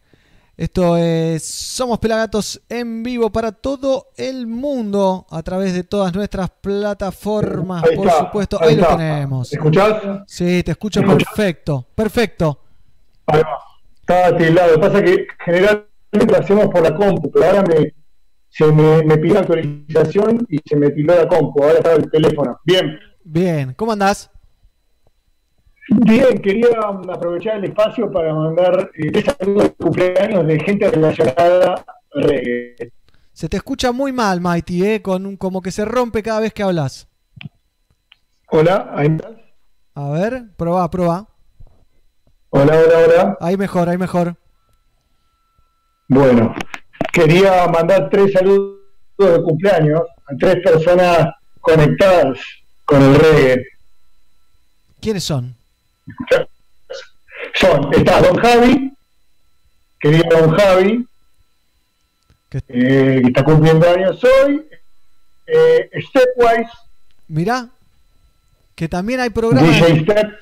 [0.57, 6.51] Esto es Somos Pelagatos en vivo para todo el mundo a través de todas nuestras
[6.51, 8.59] plataformas, Ahí por está, supuesto.
[8.61, 8.97] ahí Ahí, lo está.
[8.97, 9.51] tenemos.
[9.53, 10.03] ¿Me escuchás?
[10.27, 11.33] Sí, te escucho ¿Me escuchás?
[11.35, 11.87] perfecto.
[11.95, 12.61] Perfecto.
[13.27, 13.59] Ahí va.
[14.01, 14.69] Estaba tildado.
[14.69, 15.87] Lo que pasa es que generalmente
[16.29, 17.95] lo hacemos por la compu, pero ahora me,
[18.51, 21.63] se me, me pidió actualización y se me tildó la compu.
[21.63, 22.59] Ahora está el teléfono.
[22.65, 22.99] Bien.
[23.25, 24.31] Bien, ¿cómo andás?
[25.89, 32.23] Bien, quería aprovechar el espacio para mandar eh, saludos de cumpleaños de gente relacionada al
[32.23, 32.93] reggae.
[33.33, 35.03] Se te escucha muy mal, Mighty, ¿eh?
[35.03, 37.09] Con un, como que se rompe cada vez que hablas.
[38.49, 39.33] Hola, ahí estás.
[39.95, 41.27] A ver, probá, probá.
[42.51, 43.37] Hola, hola, hola.
[43.41, 44.37] Ahí mejor, ahí mejor.
[46.09, 46.55] Bueno,
[47.13, 48.79] quería mandar tres saludos
[49.19, 52.39] de cumpleaños a tres personas conectadas
[52.85, 53.67] con el reggae.
[55.01, 55.57] ¿Quiénes son?
[57.55, 58.93] Son, está Don Javi,
[60.01, 61.07] querido Don Javi,
[62.69, 64.67] eh, que está cumpliendo años hoy,
[65.47, 66.71] eh, Stepwise,
[67.29, 67.69] Mirá,
[68.75, 69.67] que también hay programa.
[69.67, 70.39] DJ Step,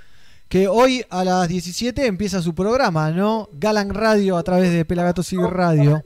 [0.49, 3.49] Que hoy a las 17 empieza su programa, ¿no?
[3.53, 6.03] Galan Radio a través de Pelagatos y Radio.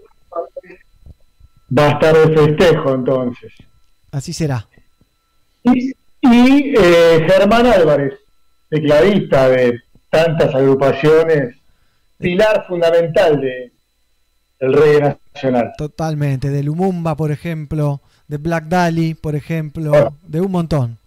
[1.76, 3.52] va a estar de festejo entonces.
[4.12, 4.68] Así será.
[5.62, 8.18] Y, y, eh, Germán Álvarez,
[8.74, 9.80] tecladista de
[10.10, 11.54] tantas agrupaciones,
[12.18, 13.72] pilar fundamental de,
[14.58, 15.72] del reggae nacional.
[15.78, 16.48] Totalmente.
[16.50, 18.00] De Lumumba, por ejemplo.
[18.26, 20.14] De Black Dali, por ejemplo.
[20.22, 20.98] De un montón.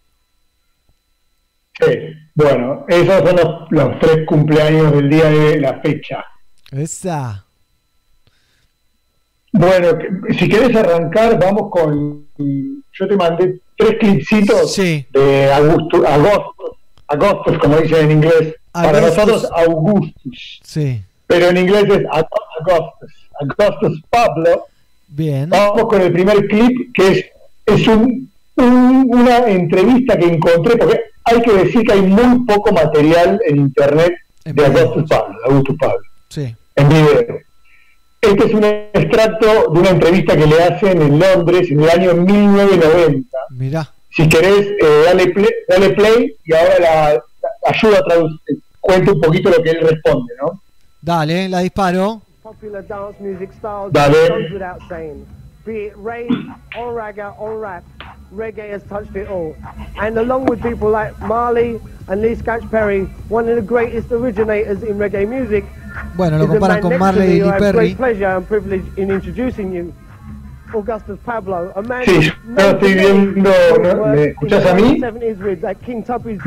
[1.79, 1.93] Sí,
[2.33, 6.25] bueno, esos son los, los tres cumpleaños del día de la fecha.
[6.71, 7.45] Esa.
[9.51, 9.89] Bueno,
[10.37, 12.27] si querés arrancar, vamos con.
[12.37, 16.56] Yo te mandé tres clipsitos de Augusto, Agosto,
[17.07, 18.55] Agostos, como dicen en inglés.
[18.71, 20.59] Para nosotros, Augustus.
[20.63, 21.01] Sí.
[21.25, 22.27] Pero en inglés es Ag-
[22.61, 23.11] Agostus.
[23.39, 24.65] Agostus Pablo.
[25.07, 25.49] Bien.
[25.49, 27.25] Vamos con el primer clip, que es,
[27.65, 32.71] es un, un- una entrevista que encontré, porque hay que decir que hay muy poco
[32.71, 34.13] material en internet
[34.45, 36.55] de Agostus Pablo, Augustus Pablo, Sí.
[36.75, 37.25] en video.
[38.21, 42.13] Este es un extracto de una entrevista que le hacen en Londres en el año
[42.15, 43.37] 1990.
[43.51, 43.89] Mirá.
[44.17, 47.21] Si querés, eh, dale, play, dale play y ahora la, la-
[47.67, 50.59] ayuda a traducir, cuenta un poquito lo que él responde, ¿no?
[51.03, 52.21] Dale, la disparo.
[52.41, 54.29] popular dance music styles Dale.
[54.29, 55.23] goes without saying.
[55.65, 56.31] Be it rave
[56.79, 57.83] or ragga or rap,
[58.33, 59.55] reggae has touched it all.
[60.01, 64.81] And along with people like Marley and Lee Scratch Perry, one of the greatest originators
[64.81, 65.63] in reggae music,
[66.15, 67.95] Bueno, lo comparan con Marley y Lee Perry.
[70.73, 73.49] Augustus Pablo, a man Sí, yo estoy viendo,
[73.95, 74.05] ¿no?
[74.07, 74.99] ¿me escuchás a mí?
[74.99, 76.39] 70s with like King Tubby's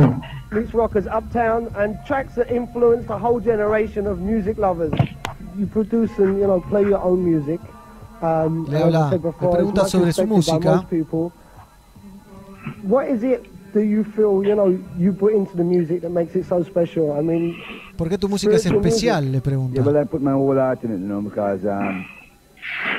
[0.53, 4.93] Meets Rockers Uptown and tracks that influenced a whole generation of music lovers.
[5.57, 7.61] You produce and you know play your own music.
[8.23, 10.87] Um, Le and as I habla, said le pregunta sobre su música.
[10.91, 11.33] people.
[12.83, 16.35] What is it that you feel you know you put into the music that makes
[16.37, 17.13] it so special?
[17.13, 17.57] I mean,
[17.97, 19.23] ¿Por qué tu música es spiritual especial?
[19.25, 19.35] music.
[19.35, 19.75] Le pregunta.
[19.77, 22.05] Yeah, well, I put my whole heart in it, you know, because, um,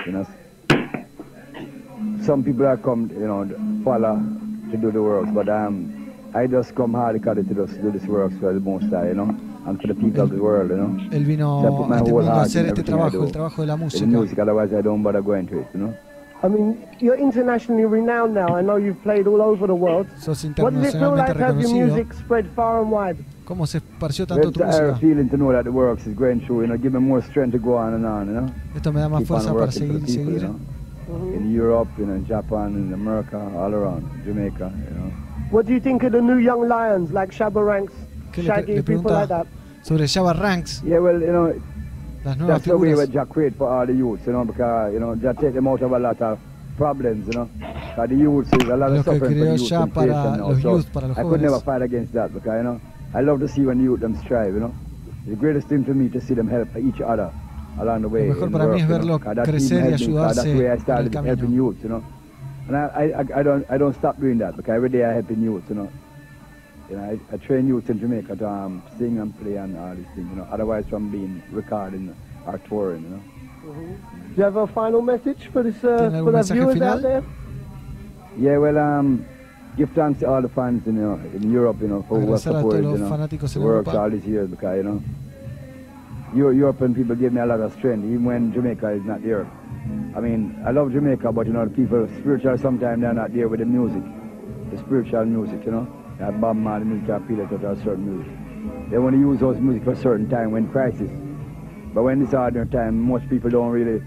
[0.06, 0.26] you know,
[2.26, 3.46] some people have come, you know,
[3.84, 4.16] follow
[4.72, 8.06] to do the work, but um, I just come hard because to just do this
[8.06, 9.36] work for the most High, you know,
[9.68, 11.10] and for the people of the world, you know.
[11.12, 14.06] Él vino a este mundo a hacer este trabajo, el trabajo de la música.
[14.06, 15.94] The music, otherwise I don't bother going to it, you know.
[16.44, 18.56] I mean, you're internationally renowned now.
[18.56, 20.08] I know you've played all over the world.
[20.18, 21.96] Sos What does it feel like internacionalmente to have your reconocido.
[21.96, 23.24] music spread far and wide?
[23.46, 25.00] ¿Cómo se esparció tanto tu it's a música?
[25.00, 27.52] feeling to know that the works is going through, you know, give me more strength
[27.52, 28.50] to go on and on, you know.
[28.76, 30.50] Esto me da más fuerza para seguir seguir.
[31.12, 31.38] You know.
[31.38, 35.12] In Europe, you know, in Japan, in America, all around, Jamaica, you know.
[35.52, 37.94] What do you think of the new young lions like Shabba Ranks,
[38.32, 39.48] ¿Qué le, Shaggy, le people like that?
[39.84, 40.82] sobre Java Ranks?
[40.86, 41.62] Yeah, well, you know,
[42.24, 42.98] Las nuevas that's the way figuras.
[42.98, 45.68] what Jack create for all the youths, you know, because, you know, Jack take them
[45.68, 46.40] out of a lot of
[46.78, 47.50] problems, you know.
[47.56, 50.06] Because the youths is a lot of que suffering for the youth ya and para
[50.06, 50.48] creation now.
[50.50, 52.80] los So youth, para los I could never fight against that because, you know,
[53.14, 54.74] I love to see when the youth them strive, you know.
[55.28, 57.32] The greatest thing to me to see them help each other
[57.80, 58.28] along the way.
[58.30, 59.92] mejor in para mí work, es you know, verlo 'cause that team crecer y helped
[59.92, 61.36] me, 'cause ayudarse That's the I en el started camino.
[61.36, 62.02] helping youth, you know.
[62.68, 65.42] And I, I, I, don't, I don't stop doing that because every day I helping
[65.42, 65.90] youth, you know.
[66.90, 69.96] You know, I, I train youth in Jamaica to um, sing and play and all
[69.96, 70.48] these things, you know.
[70.52, 72.14] Otherwise, from being recording
[72.46, 73.22] or touring, you know.
[73.64, 76.84] Do you have a final message for this uh, for the viewers final?
[76.84, 77.24] out there?
[78.38, 79.26] Yeah, well, um,
[79.78, 82.32] give thanks to all the fans in, you know, in Europe, you know, for who
[82.32, 84.00] have Agradecer a todos supported, you know, fanáticos the works Europa.
[84.02, 85.02] all these years because, you know, Eu-
[86.34, 89.46] European people give me a lot of strength, even when Jamaica is not there.
[90.16, 93.48] I mean, I love Jamaica, but, you know, the people, spiritual, sometimes they're not there
[93.48, 94.04] with the music,
[94.72, 95.88] the spiritual music, you know.
[96.20, 98.92] That Bob Marley music appeal to a certain music.
[98.92, 101.10] They want to use those music for a certain time when crisis.
[101.94, 104.02] But when it's ordinary time, most people don't really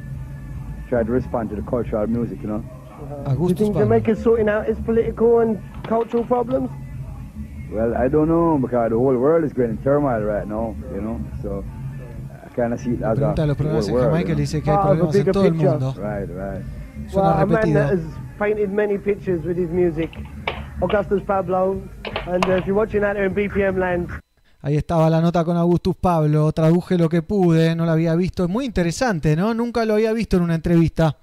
[0.89, 2.65] try to respond to the cultural music, you know.
[3.27, 6.70] Uh, Do you think Jamaica's sorting out its political and cultural problems?
[7.70, 11.01] Well, I don't know because the whole world is going in turmoil right now, you
[11.01, 11.20] know.
[11.43, 11.83] So I
[12.55, 14.70] kind of see a Pregunta de los problemas en Jamaica y you le dice que
[14.70, 15.94] hay Part of a problemas en todo el mundo.
[15.97, 17.10] Right, right.
[17.10, 17.83] Suena a man that repetido.
[17.83, 18.00] has
[18.39, 20.10] painted many pictures with his music,
[20.81, 21.83] Augustus Pablo.
[22.26, 24.08] And uh, if you're watching there in BPM land,
[24.65, 28.44] Ahí estaba la nota con Augustus Pablo, traduje lo que pude, no la había visto.
[28.44, 29.52] Es muy interesante, ¿no?
[29.52, 31.18] Nunca lo había visto en una entrevista.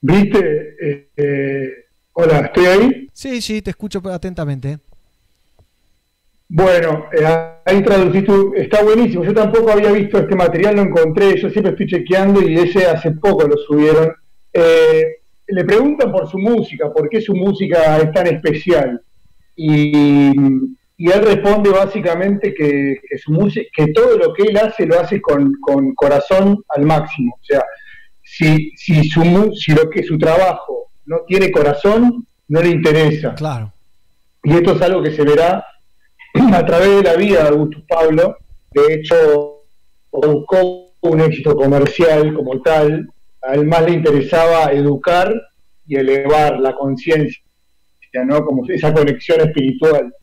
[0.00, 0.76] ¿Viste?
[0.80, 1.70] Eh, eh,
[2.14, 3.08] hola, ¿estoy ahí?
[3.12, 4.78] Sí, sí, te escucho atentamente.
[6.52, 7.24] Bueno, eh,
[7.64, 9.22] ahí traduciste, está buenísimo.
[9.22, 11.40] Yo tampoco había visto este material, lo encontré.
[11.40, 14.12] Yo siempre estoy chequeando y ese hace poco lo subieron.
[14.52, 15.04] Eh,
[15.46, 19.00] le preguntan por su música, por qué su música es tan especial.
[19.54, 20.32] Y,
[20.96, 24.98] y él responde básicamente que, que su música, que todo lo que él hace lo
[24.98, 27.32] hace con, con corazón al máximo.
[27.40, 27.64] O sea,
[28.24, 33.36] si, si, su, si lo que su trabajo no tiene corazón, no le interesa.
[33.36, 33.72] Claro.
[34.42, 35.64] Y esto es algo que se verá
[36.52, 38.36] a través de la vida de Augusto Pablo.
[38.72, 39.64] De hecho,
[40.10, 43.08] buscó un éxito comercial como tal.
[43.42, 45.32] A él más le interesaba educar
[45.86, 47.42] y elevar la conciencia,
[48.26, 48.44] ¿no?
[48.44, 50.14] Como esa conexión espiritual.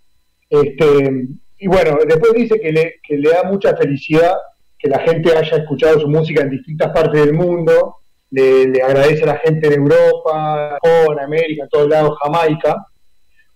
[0.49, 1.27] Este,
[1.57, 4.33] y bueno, después dice que le, que le da mucha felicidad
[4.79, 7.95] que la gente haya escuchado su música en distintas partes del mundo.
[8.29, 12.75] Le, agradece a la gente en Europa, Japón, América, en todos lados, Jamaica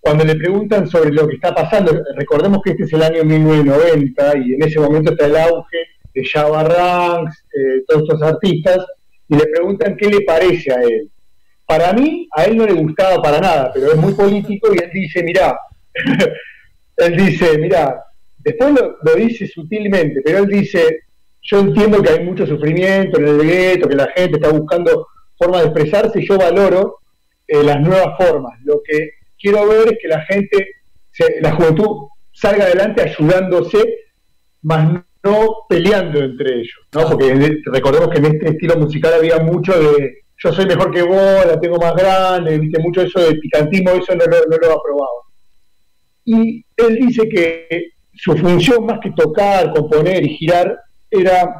[0.02, 4.38] cuando le preguntan sobre lo que está pasando, recordemos que este es el año 1990
[4.38, 5.78] y en ese momento está el auge
[6.12, 8.84] de Java Ranks, eh, todos estos artistas,
[9.28, 11.08] y le preguntan qué le parece a él.
[11.64, 14.90] Para mí, a él no le gustaba para nada, pero es muy político y él
[14.92, 15.56] dice, mirá,
[16.96, 18.02] él dice, mirá,
[18.38, 21.04] después lo, dice sutilmente, pero él dice,
[21.42, 25.06] yo entiendo que hay mucho sufrimiento en el gueto, que la gente está buscando
[25.38, 26.96] formas de expresarse, y yo valoro
[27.46, 28.58] eh, las nuevas formas.
[28.64, 30.68] Lo que quiero ver que la gente,
[31.40, 33.78] la juventud salga adelante ayudándose,
[34.62, 37.08] más no peleando entre ellos, ¿no?
[37.08, 41.46] Porque recordemos que en este estilo musical había mucho de yo soy mejor que vos,
[41.46, 45.20] la tengo más grande, viste mucho eso de picantismo, eso no, lo- no lo aprobaba.
[46.24, 50.76] Y él dice que su función más que tocar, componer y girar
[51.10, 51.54] era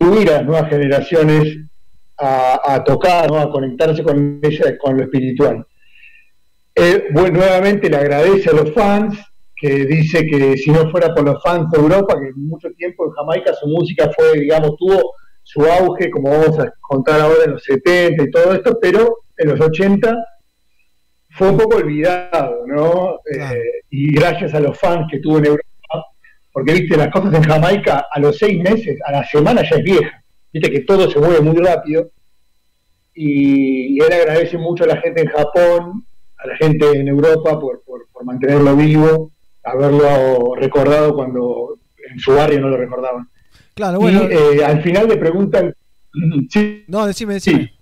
[0.00, 1.56] subir a las nuevas generaciones
[2.18, 3.38] a, a tocar, ¿no?
[3.38, 5.64] a conectarse con ella, con lo espiritual.
[6.80, 9.18] Eh, bueno, nuevamente le agradece a los fans,
[9.56, 13.10] que dice que si no fuera por los fans de Europa, que mucho tiempo en
[13.10, 17.64] Jamaica su música fue, digamos, tuvo su auge, como vamos a contar ahora en los
[17.64, 20.16] 70 y todo esto, pero en los 80
[21.30, 23.18] fue un poco olvidado, ¿no?
[23.28, 26.06] Eh, y gracias a los fans que tuvo en Europa,
[26.52, 29.82] porque viste, las cosas en Jamaica a los seis meses, a la semana ya es
[29.82, 32.12] vieja, viste que todo se mueve muy rápido,
[33.14, 36.04] y, y él agradece mucho a la gente en Japón,
[36.38, 39.32] a la gente en Europa por, por, por mantenerlo vivo,
[39.64, 41.78] haberlo recordado cuando
[42.10, 43.28] en su barrio no lo recordaban.
[43.74, 44.22] Claro, bueno.
[44.30, 45.74] Y eh, al final le preguntan,
[46.50, 47.72] sí, No, decime, decime.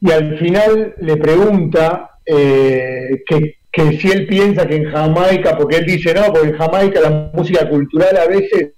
[0.00, 5.76] y al final le pregunta eh, que, que si él piensa que en Jamaica, porque
[5.76, 8.72] él dice, no, porque en Jamaica la música cultural a veces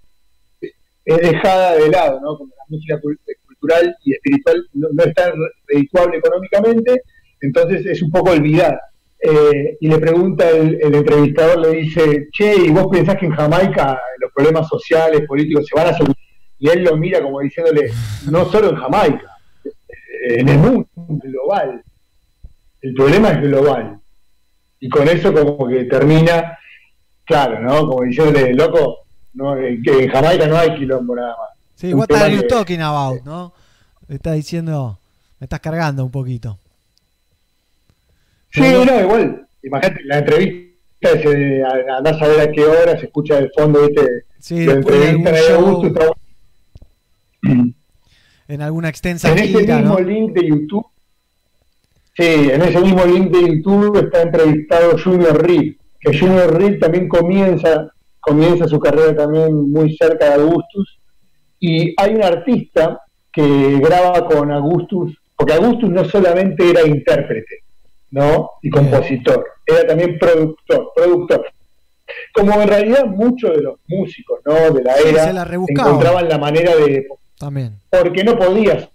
[1.05, 2.37] es dejada de lado, ¿no?
[2.37, 5.33] Como la música cul- cultural y espiritual no, no es tan
[5.67, 7.03] redituable económicamente,
[7.41, 8.81] entonces es un poco olvidar.
[9.21, 13.33] Eh, y le pregunta el, el entrevistador, le dice, che, ¿y vos pensás que en
[13.33, 16.17] Jamaica los problemas sociales, políticos se van a solucionar?
[16.61, 17.91] Y él lo mira como diciéndole,
[18.31, 19.31] no solo en Jamaica,
[20.29, 21.83] en el mundo global.
[22.81, 24.01] El problema es global.
[24.81, 26.59] Y con eso como que termina,
[27.25, 27.89] claro, ¿no?
[27.89, 28.99] Como diciéndole, loco,
[29.35, 31.49] no, eh, en Jamaica no hay quilombo nada más.
[31.75, 33.53] Sí, what are you talking about, ¿no?
[34.09, 34.99] Le está diciendo,
[35.39, 36.59] me estás cargando un poquito.
[38.51, 40.69] Sí, no, igual, imagínate, la entrevista
[41.11, 45.01] a- andás a ver a qué hora se escucha de fondo, viste, Sí, lo después
[45.01, 46.15] de entrevistan algún ahí a show.
[48.49, 50.01] En alguna extensa En ese mismo ¿no?
[50.01, 50.87] link de YouTube,
[52.17, 57.09] sí, en ese mismo link de YouTube está entrevistado Junior Reed, que Junior Reed también
[57.09, 60.99] comienza, comienza su carrera también muy cerca de Augustus,
[61.61, 67.65] y hay un artista que graba con Augustus, porque Augustus no solamente era intérprete,
[68.11, 68.51] ¿no?
[68.63, 71.47] Y compositor, era también productor, productor.
[72.33, 74.71] Como en realidad muchos de los músicos, ¿no?
[74.71, 75.89] De la Sí, era se la rebuscaba.
[75.91, 77.07] encontraban la manera de
[77.39, 77.79] También.
[77.91, 78.89] porque no podías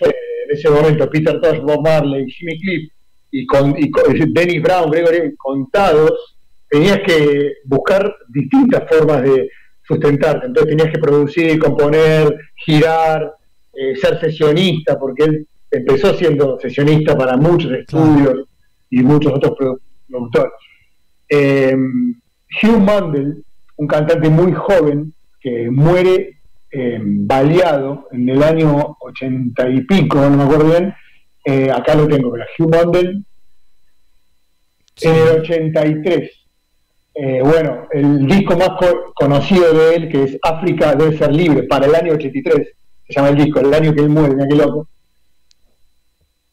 [0.00, 2.92] en ese momento Peter Tosh, Bob Marley, Jimmy Cliff
[3.30, 6.36] y, con, y con- Dennis Brown, Gregory contados,
[6.68, 9.50] tenías que buscar distintas formas de
[9.82, 10.46] sustentarte.
[10.46, 13.32] Entonces tenías que producir, componer, girar,
[13.72, 18.44] eh, ser sesionista, porque él empezó siendo sesionista para muchos estudios
[18.90, 20.52] y muchos otros produ- productores.
[21.28, 21.74] Eh,
[22.62, 23.44] Hugh Mundell,
[23.76, 26.38] un cantante muy joven que muere
[26.70, 30.94] eh, baleado en el año ochenta y pico, no me acuerdo bien,
[31.44, 33.24] eh, acá lo tengo, pero Hugh Mundell
[35.02, 36.30] en el 83.
[37.18, 41.62] Eh, bueno, el disco más co- conocido de él, que es África debe ser libre,
[41.64, 42.68] para el año 83,
[43.08, 44.88] se llama el disco, el año que él muere, mira qué loco,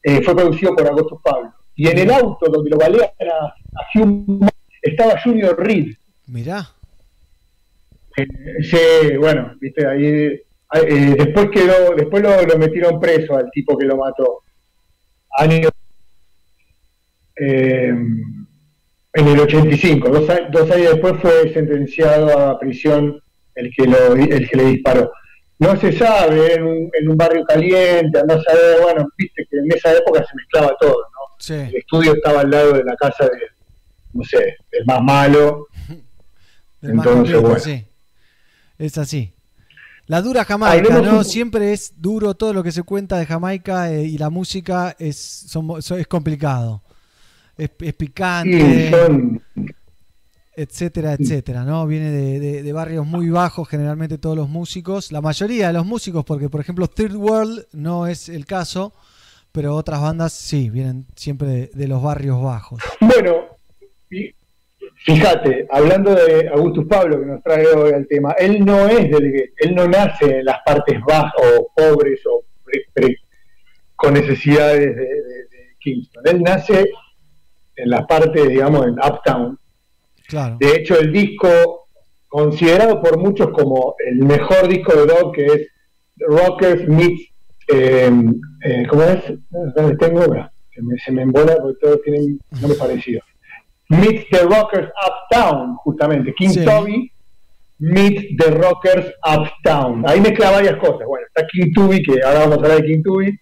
[0.04, 1.52] eh, fue producido por Agosto Pablo.
[1.74, 3.54] Y en el auto donde lo balean a,
[3.98, 4.50] Mundell
[4.80, 6.68] estaba Junior Reed, Mirá.
[8.16, 8.26] eh,
[8.62, 13.86] sí, bueno, viste, ahí eh, después quedó, después lo, lo metieron preso al tipo que
[13.86, 14.42] lo mató.
[15.38, 15.68] Año,
[17.36, 23.20] eh, en el 85, dos, dos años después fue sentenciado a prisión
[23.54, 25.10] el que, lo, el que le disparó.
[25.64, 29.56] No se sabe, en un, en un barrio caliente, andás a ver, bueno, viste que
[29.58, 31.54] en esa época se mezclaba todo, ¿no?
[31.54, 33.38] El estudio estaba al lado de la casa de,
[34.12, 35.66] no sé, del más malo.
[36.80, 37.58] Del más Entonces, completo, bueno.
[37.60, 37.86] sí.
[38.78, 39.32] Es así.
[40.06, 41.18] La dura Jamaica, ¿no?
[41.18, 44.94] un- Siempre es duro todo lo que se cuenta de Jamaica eh, y la música
[44.98, 46.82] es, son- es complicado.
[47.56, 49.42] Es, es picante, Y son-
[50.56, 51.86] etcétera, etcétera, ¿no?
[51.86, 55.12] Viene de, de- de barrios muy bajos generalmente todos los músicos.
[55.12, 58.92] La mayoría de los músicos, porque por ejemplo Third World no es el caso,
[59.52, 62.80] pero otras bandas sí, vienen siempre de, de los barrios bajos.
[63.00, 63.46] Bueno,
[65.04, 69.32] fíjate, hablando de Augustus Pablo, que nos trae hoy al tema, él no es del
[69.32, 73.18] gueto, él no nace en las partes bajas o pobres o pre- pre-
[73.96, 76.22] con necesidades de, de- de Kingston.
[76.26, 76.84] Él nace
[77.76, 79.58] en la parte, digamos, en Uptown.
[80.28, 80.56] Claro.
[80.58, 81.88] De hecho, el disco,
[82.28, 85.68] considerado por muchos como el mejor disco de rock, que es
[86.16, 87.22] Rockers Meets,
[87.72, 88.10] eh,
[88.64, 89.20] eh, ¿cómo es?
[89.74, 90.22] ¿Dónde tengo?
[90.74, 93.24] Se me, se me embola porque todos tienen nombres parecidos.
[93.88, 96.32] Meets the Rockers Uptown, justamente.
[96.34, 96.64] King Sí.
[96.64, 97.10] Toby
[97.78, 100.04] Meets the Rockers Uptown.
[100.08, 101.06] Ahí mezcla varias cosas.
[101.06, 103.38] Bueno, está King Tubi, que ahora vamos a hablar de King Tubi.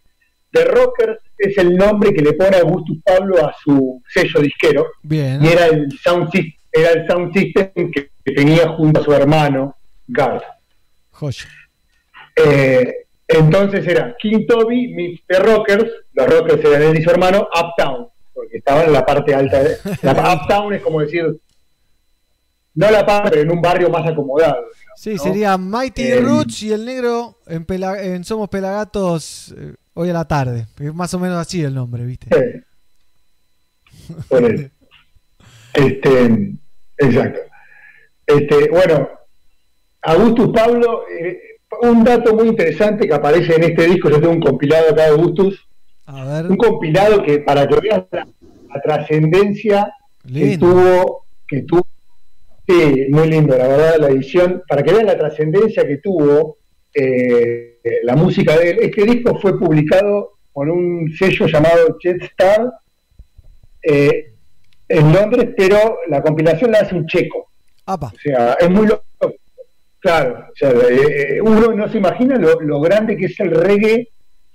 [0.53, 5.43] The Rockers es el nombre que le pone Augustus Pablo a su sello disquero Bien.
[5.43, 9.77] y era el sound system, era el sound system que, tenía junto a su hermano
[10.07, 10.45] Garth.
[11.11, 11.45] Joya.
[12.37, 18.09] Eh, entonces era King Toby The Rockers, los Rockers eran él y su hermano, Uptown,
[18.33, 19.63] porque estaban en la parte alta.
[19.63, 21.41] De, la, uptown es como decir,
[22.75, 24.65] no la parte, pero en un barrio más acomodado.
[24.97, 25.23] Sí, ¿no?
[25.23, 30.13] sería Mighty Eh, Roots y el negro en, Pela- en Somos Pelagatos eh, hoy a
[30.15, 30.67] la tarde.
[30.79, 32.29] Es más o menos así el nombre, ¿viste?
[34.29, 34.71] por él.
[35.75, 36.53] Este,
[36.99, 37.41] exacto.
[38.27, 39.09] Este, bueno,
[40.03, 41.41] Augustus Pablo, eh,
[41.83, 45.11] un dato muy interesante que aparece en este disco, yo tengo un compilado acá de
[45.11, 45.69] Augustus,
[46.07, 46.51] A ver.
[46.51, 48.27] un compilado que para que veas la,
[48.75, 49.93] la trascendencia
[50.33, 51.87] que tuvo, que tuvo,
[52.67, 56.59] sí, muy lindo, la verdad, la edición, para que vean la trascendencia que tuvo
[56.95, 58.79] eh, la música de él.
[58.83, 62.71] Este disco fue publicado con un sello llamado Jetstar
[63.83, 64.32] eh,
[64.89, 67.51] en Londres, pero la compilación la hace un checo.
[67.87, 68.09] Apa.
[68.09, 69.05] O sea, es muy loco.
[70.01, 74.09] Claro, o sea, eh, uno no se imagina lo, lo grande que es el reggae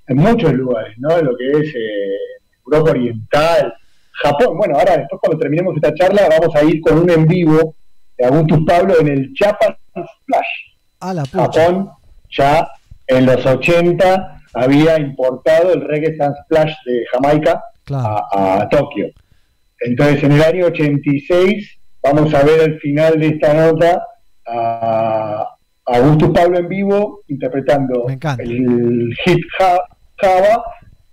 [0.07, 1.21] en muchos lugares, ¿no?
[1.21, 2.17] Lo que es eh,
[2.65, 3.73] Europa Oriental,
[4.11, 4.57] Japón.
[4.57, 7.75] Bueno, ahora después cuando terminemos esta charla vamos a ir con un en vivo
[8.17, 10.45] de Augustus Pablo en el Japan Splash.
[10.99, 11.43] A la pucha.
[11.43, 11.89] Japón
[12.29, 12.67] ya
[13.07, 19.07] en los 80 había importado el reggae Splash de Jamaica a, a Tokio.
[19.81, 24.01] Entonces en el año 86 vamos a ver al final de esta nota
[24.45, 25.45] a
[25.85, 28.05] Augustus Pablo en vivo interpretando
[28.41, 29.81] el hit Ja-
[30.19, 30.63] Java,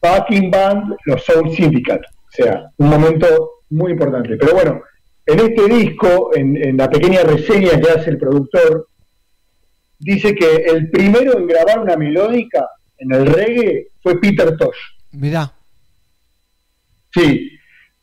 [0.01, 2.05] Backing Band, los Soul Syndicate.
[2.07, 4.37] O sea, un momento muy importante.
[4.37, 4.83] Pero bueno,
[5.27, 8.89] en este disco, en, en la pequeña reseña que hace el productor,
[9.99, 12.67] dice que el primero en grabar una melódica
[12.99, 14.77] en el reggae fue Peter Tosh.
[15.13, 15.53] Mirá.
[17.13, 17.54] Sí,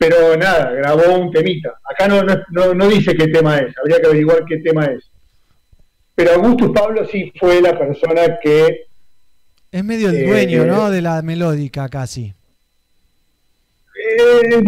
[0.01, 1.75] pero nada, grabó un temita.
[1.85, 5.03] Acá no, no, no- dice qué tema es, habría que averiguar qué tema es.
[6.15, 8.88] Pero Augustus Pablo sí fue la persona que
[9.71, 10.89] Es medio el Eh, dueño, eh, ¿no?
[10.89, 12.33] De la melódica casi.
[13.95, 14.63] Eh,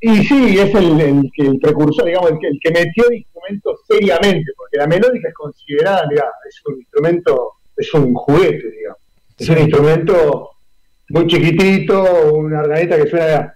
[0.00, 3.78] y sí, es el, el el precursor, digamos, el que, el que metió el instrumento
[3.88, 8.98] seriamente, porque la melódica es considerada, digamos, es un instrumento, es un juguete, digamos.
[9.38, 10.50] Es un instrumento
[11.10, 13.52] muy chiquitito, una organeta que suena.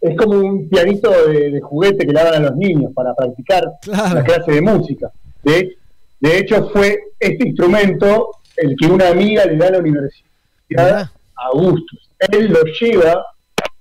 [0.00, 3.64] Es como un pianito de, de juguete que le dan a los niños para practicar
[3.86, 5.10] la clase de música.
[5.44, 5.76] De,
[6.20, 11.10] de hecho, fue este instrumento el que una amiga le da a la universidad a
[11.52, 12.10] Augustus.
[12.18, 13.24] Él lo lleva,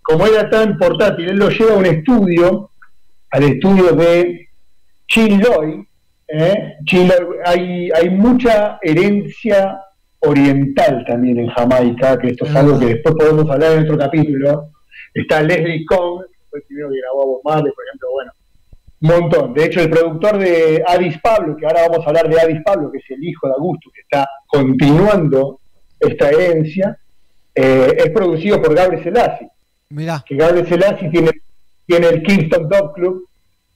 [0.02, 2.72] como era tan portátil, él lo lleva a un estudio,
[3.32, 4.50] al estudio de
[5.08, 5.88] Chiloy.
[6.32, 6.78] ¿Eh?
[6.86, 9.80] Chiloy, hay, hay mucha herencia
[10.20, 14.72] oriental también en Jamaica, que esto es algo que después podemos hablar en otro capítulo.
[15.14, 18.32] Está Leslie Kong, que fue el primero que grabó a Bob Marley, por ejemplo, bueno,
[19.02, 19.54] un montón.
[19.54, 22.92] De hecho, el productor de Addis Pablo, que ahora vamos a hablar de Addis Pablo,
[22.92, 25.60] que es el hijo de Augusto, que está continuando
[26.00, 26.98] esta herencia,
[27.54, 29.50] eh, es producido por Gabriel Selassie.
[29.90, 30.24] Mirá.
[30.26, 31.32] Que Gabriel Selassie tiene,
[31.86, 33.28] tiene el Kingston Dog Club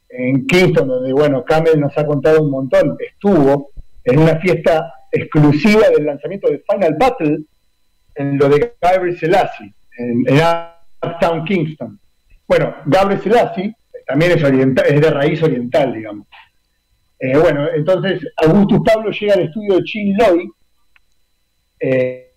[0.09, 2.97] en Kingston, donde, bueno, Camel nos ha contado un montón.
[2.99, 3.71] Estuvo
[4.03, 7.39] en una fiesta exclusiva del lanzamiento de Final Battle
[8.15, 10.41] en lo de Gabriel Selassie, en, en
[11.03, 11.99] Uptown Kingston.
[12.47, 13.75] Bueno, Gabriel Selassie
[14.05, 16.27] también es, oriental, es de raíz oriental, digamos.
[17.19, 20.49] Eh, bueno, entonces Augustus Pablo llega al estudio de Chin Loy
[21.79, 22.33] eh,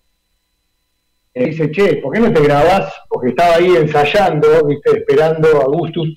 [1.35, 2.93] y dice, che, ¿por qué no te grabás?
[3.09, 4.99] Porque estaba ahí ensayando, ¿viste?
[4.99, 6.15] esperando a Augustus,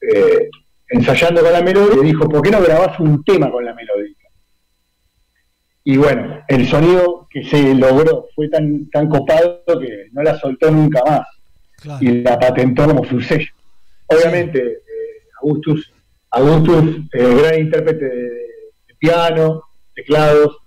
[0.00, 0.48] eh,
[0.88, 4.14] ensayando con la melodía, dijo, ¿por qué no grabás un tema con la melodía?
[5.84, 10.70] Y bueno, el sonido que se logró fue tan, tan copado que no la soltó
[10.70, 11.26] nunca más.
[12.00, 13.50] Y la patentó como su sello.
[14.06, 14.82] Obviamente, eh,
[15.40, 15.92] Augustus,
[16.30, 19.62] Augustus eh, gran intérprete de, de piano,
[19.94, 20.58] teclados,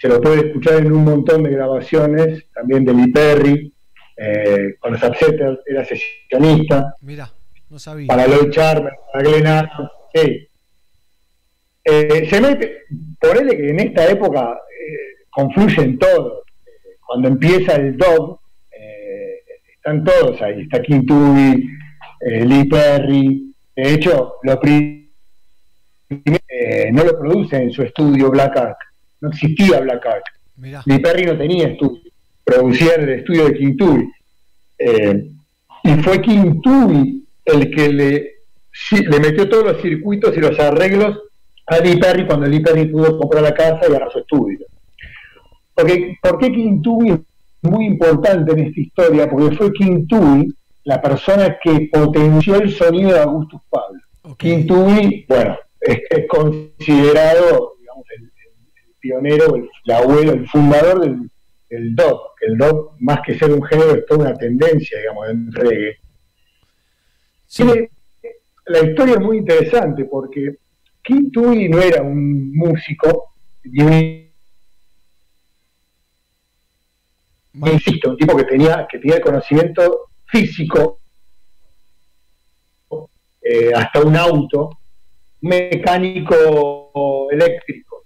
[0.00, 3.74] se lo puede escuchar en un montón de grabaciones, también de Lee Perry,
[4.16, 7.30] eh, con los Upsetters, era sesionista, Mira,
[7.70, 8.06] no sabía.
[8.08, 10.46] para Lloyd Charmer, para Glenn Adams, sí.
[11.84, 12.78] Eh, se mete,
[13.20, 16.42] ponele que en esta época eh, confluyen todos.
[17.06, 18.38] Cuando empieza el dog,
[18.70, 19.40] eh,
[19.74, 20.62] están todos ahí.
[20.62, 21.68] Está King Tubby,
[22.20, 23.54] eh, Lee Perry.
[23.74, 25.10] De hecho, lo pri-
[26.10, 28.76] eh, no lo produce en su estudio Black Ark.
[29.20, 30.24] No existía Black Ark.
[30.56, 30.82] Mirá.
[30.86, 32.02] Lee Perry no tenía estudio.
[32.44, 34.08] Producía en el estudio de.
[34.78, 35.30] Eh,
[35.84, 36.18] y fue
[36.62, 38.34] Tubby el que le,
[39.20, 41.18] metió todos los circuitos y los arreglos
[41.66, 44.58] a Lee Perry cuando Lee Perry pudo comprar la casa y agarrar su estudio.
[45.74, 47.20] Porque, ¿Por qué es
[47.62, 49.28] muy importante en esta historia?
[49.28, 50.54] Porque fue Tubby
[50.84, 54.00] la persona que potenció el sonido de Augustus Pablo.
[54.66, 58.30] Tubby, bueno, es, es considerado digamos, el,
[58.98, 61.30] pionero, el, el abuelo, el fundador del,
[61.70, 61.94] del
[62.38, 65.96] que El dub, más que ser un género, es toda una tendencia, digamos, en reggae.
[67.54, 67.90] Tiene-
[68.66, 70.56] la historia es muy interesante porque
[71.32, 74.30] Tubby no era un músico ni un
[77.68, 81.00] insisto, un tipo que tenía, que tenía el conocimiento físico
[83.42, 84.78] eh, hasta un auto,
[85.40, 88.04] mecánico eléctrico.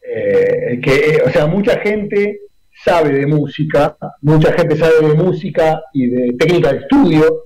[0.00, 2.40] Eh, que, eh, o sea, mucha gente
[2.84, 7.44] sabe de música, mucha gente sabe de música y de técnica de estudio,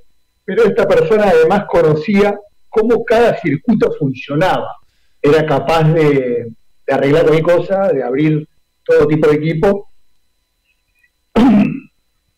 [0.56, 2.36] pero esta persona además conocía
[2.68, 4.74] cómo cada circuito funcionaba.
[5.22, 6.50] Era capaz de,
[6.88, 8.48] arreglar cualquier cosa, de abrir
[8.84, 9.88] todo tipo de equipo.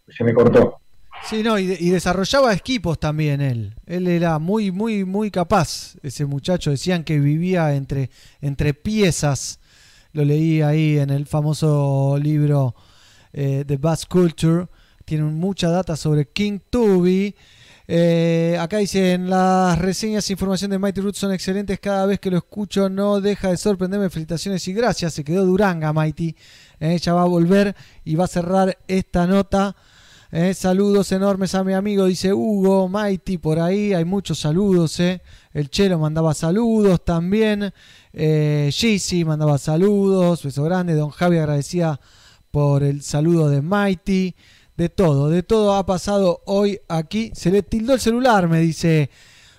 [0.09, 0.77] Se me cortó.
[1.25, 3.75] Sí, no, y, de- y desarrollaba equipos también él.
[3.87, 5.97] Él era muy, muy, muy capaz.
[6.03, 8.11] Ese muchacho decían que vivía entre,
[8.41, 9.59] entre piezas.
[10.13, 12.75] Lo leí ahí en el famoso libro
[13.33, 14.67] eh, The Bass Culture.
[15.07, 17.35] Tiene mucha data sobre King Tubi.
[17.95, 21.79] Eh, acá dicen las reseñas e información de Mighty Roots son excelentes.
[21.79, 24.09] Cada vez que lo escucho no deja de sorprenderme.
[24.09, 25.13] Felicitaciones y gracias.
[25.13, 26.35] Se quedó Duranga, Mighty.
[26.81, 29.77] Eh, ella va a volver y va a cerrar esta nota.
[30.31, 34.99] Eh, saludos enormes a mi amigo, dice Hugo, Mighty, por ahí hay muchos saludos.
[34.99, 35.21] Eh.
[35.53, 37.75] El Chelo mandaba saludos también.
[38.15, 38.71] Eh,
[39.27, 40.95] mandaba saludos, beso grande.
[40.95, 42.01] Don Javi agradecía
[42.51, 44.35] por el saludo de Mighty.
[44.77, 47.31] De todo, de todo ha pasado hoy aquí.
[47.35, 49.11] Se le tildó el celular, me dice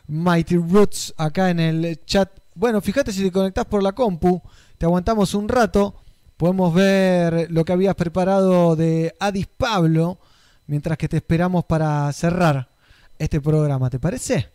[0.07, 2.29] Mighty Roots acá en el chat.
[2.55, 4.41] Bueno, fíjate si te conectás por la compu,
[4.77, 5.95] te aguantamos un rato.
[6.37, 10.19] Podemos ver lo que habías preparado de Adis Pablo
[10.65, 12.69] mientras que te esperamos para cerrar
[13.17, 14.49] este programa, ¿te parece?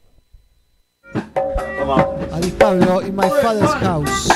[2.32, 4.28] Adis Pablo in my father's house.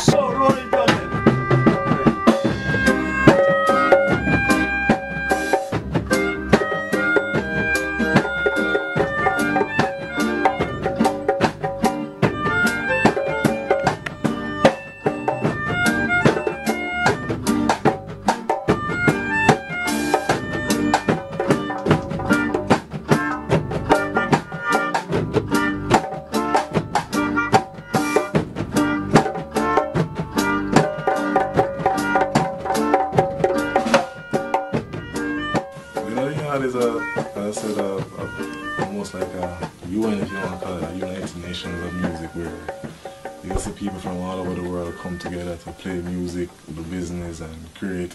[45.32, 48.14] Together to play music, do business, and create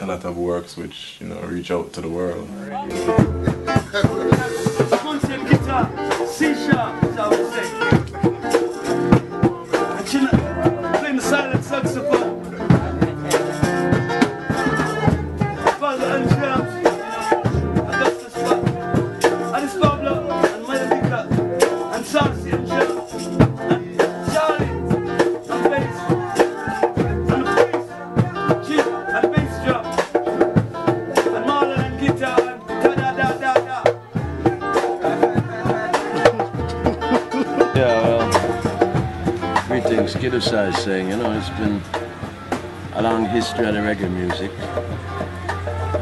[0.00, 2.48] a lot of works which, you know, reach out to the world.
[40.90, 41.80] Saying, you know, it's been
[42.94, 44.50] a long history of the reggae music.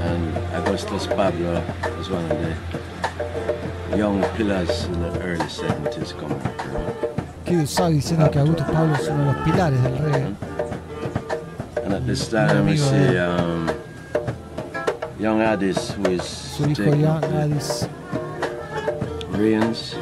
[0.08, 1.62] And Augustus Pablo
[1.98, 6.94] was one of the young pillars in the early 70s coming know.
[7.44, 10.36] Kidu diciendo que Augusto Pablo es uno de los pilares del reggae.
[11.84, 13.70] And at this time, we see um,
[15.20, 17.86] young Addis, who is Su hijo Young Addis.
[19.38, 19.94] reins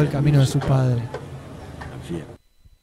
[0.00, 1.02] El camino de su padre.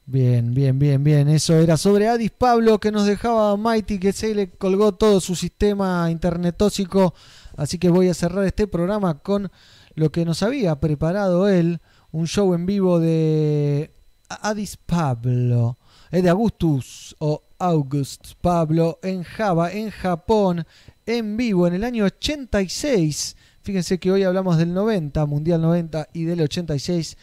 [0.06, 1.28] Bien, bien, bien, bien.
[1.28, 5.34] Eso era sobre Adis Pablo que nos dejaba Mighty, que se le colgó todo su
[5.34, 7.12] sistema internetóxico.
[7.56, 9.50] Así que voy a cerrar este programa con
[9.94, 11.80] lo que nos había preparado él,
[12.12, 13.92] un show en vivo de
[14.28, 15.78] Adis Pablo,
[16.10, 20.64] eh, de Augustus o August Pablo en Java, en Japón,
[21.04, 23.36] en vivo en el año 86.
[23.70, 27.16] Fíjense que hoy hablamos del 90, Mundial 90 y del 86.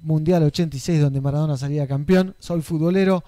[0.00, 2.34] Mundial 86 donde Maradona salía campeón.
[2.40, 3.22] Soy futbolero.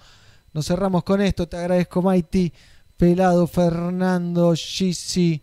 [0.51, 1.47] Nos cerramos con esto.
[1.47, 2.51] Te agradezco Mighty,
[2.97, 5.41] Pelado, Fernando, Gizzy,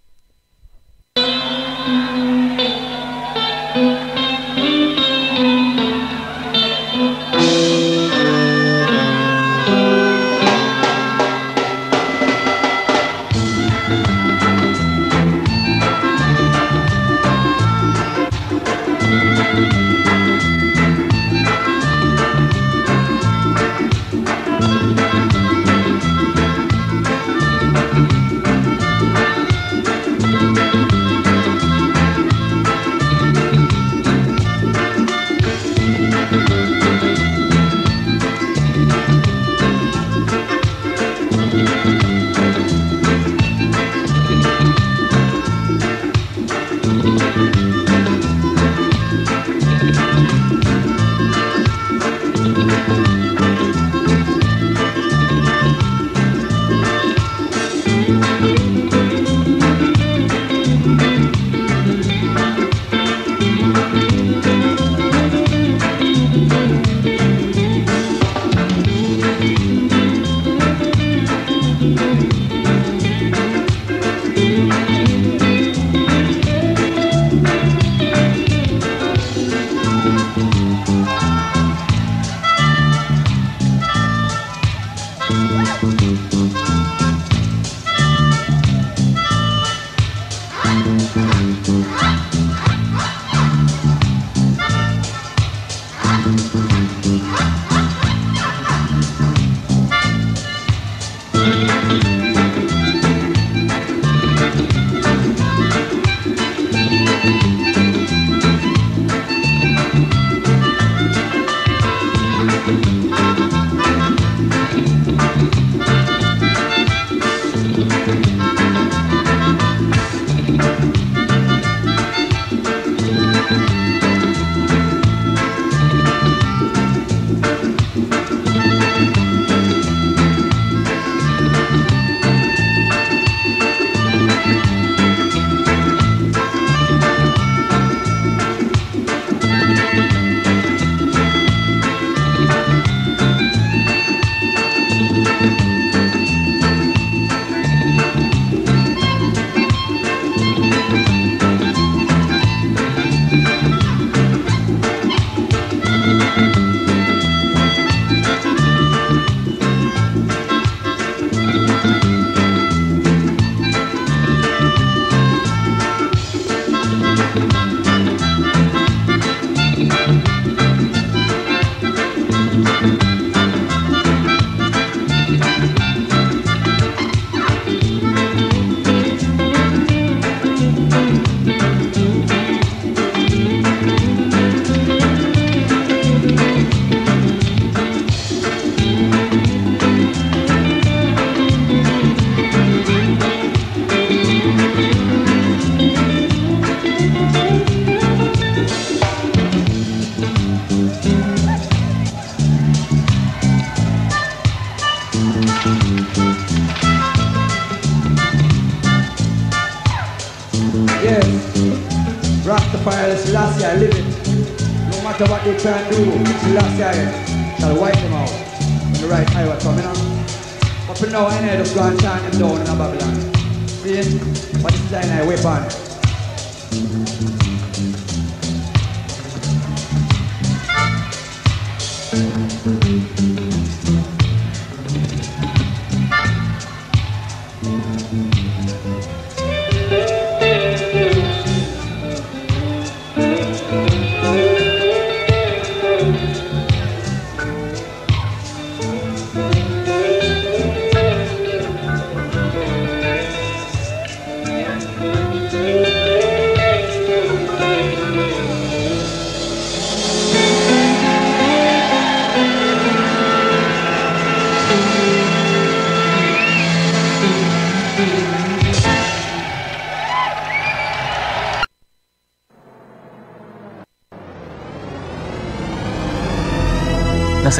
[215.21, 215.25] It.
[215.25, 217.18] No matter what they try and do, Selassie I shall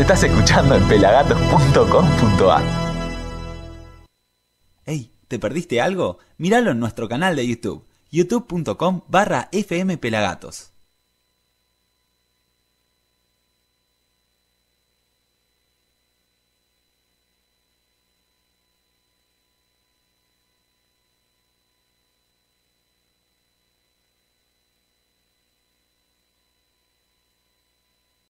[0.02, 2.64] estás escuchando en pelagatos.com.ar.
[4.86, 6.19] Hey, ¿te perdiste algo?
[6.38, 9.50] Míralo en nuestro canal de YouTube, youtube.com barra.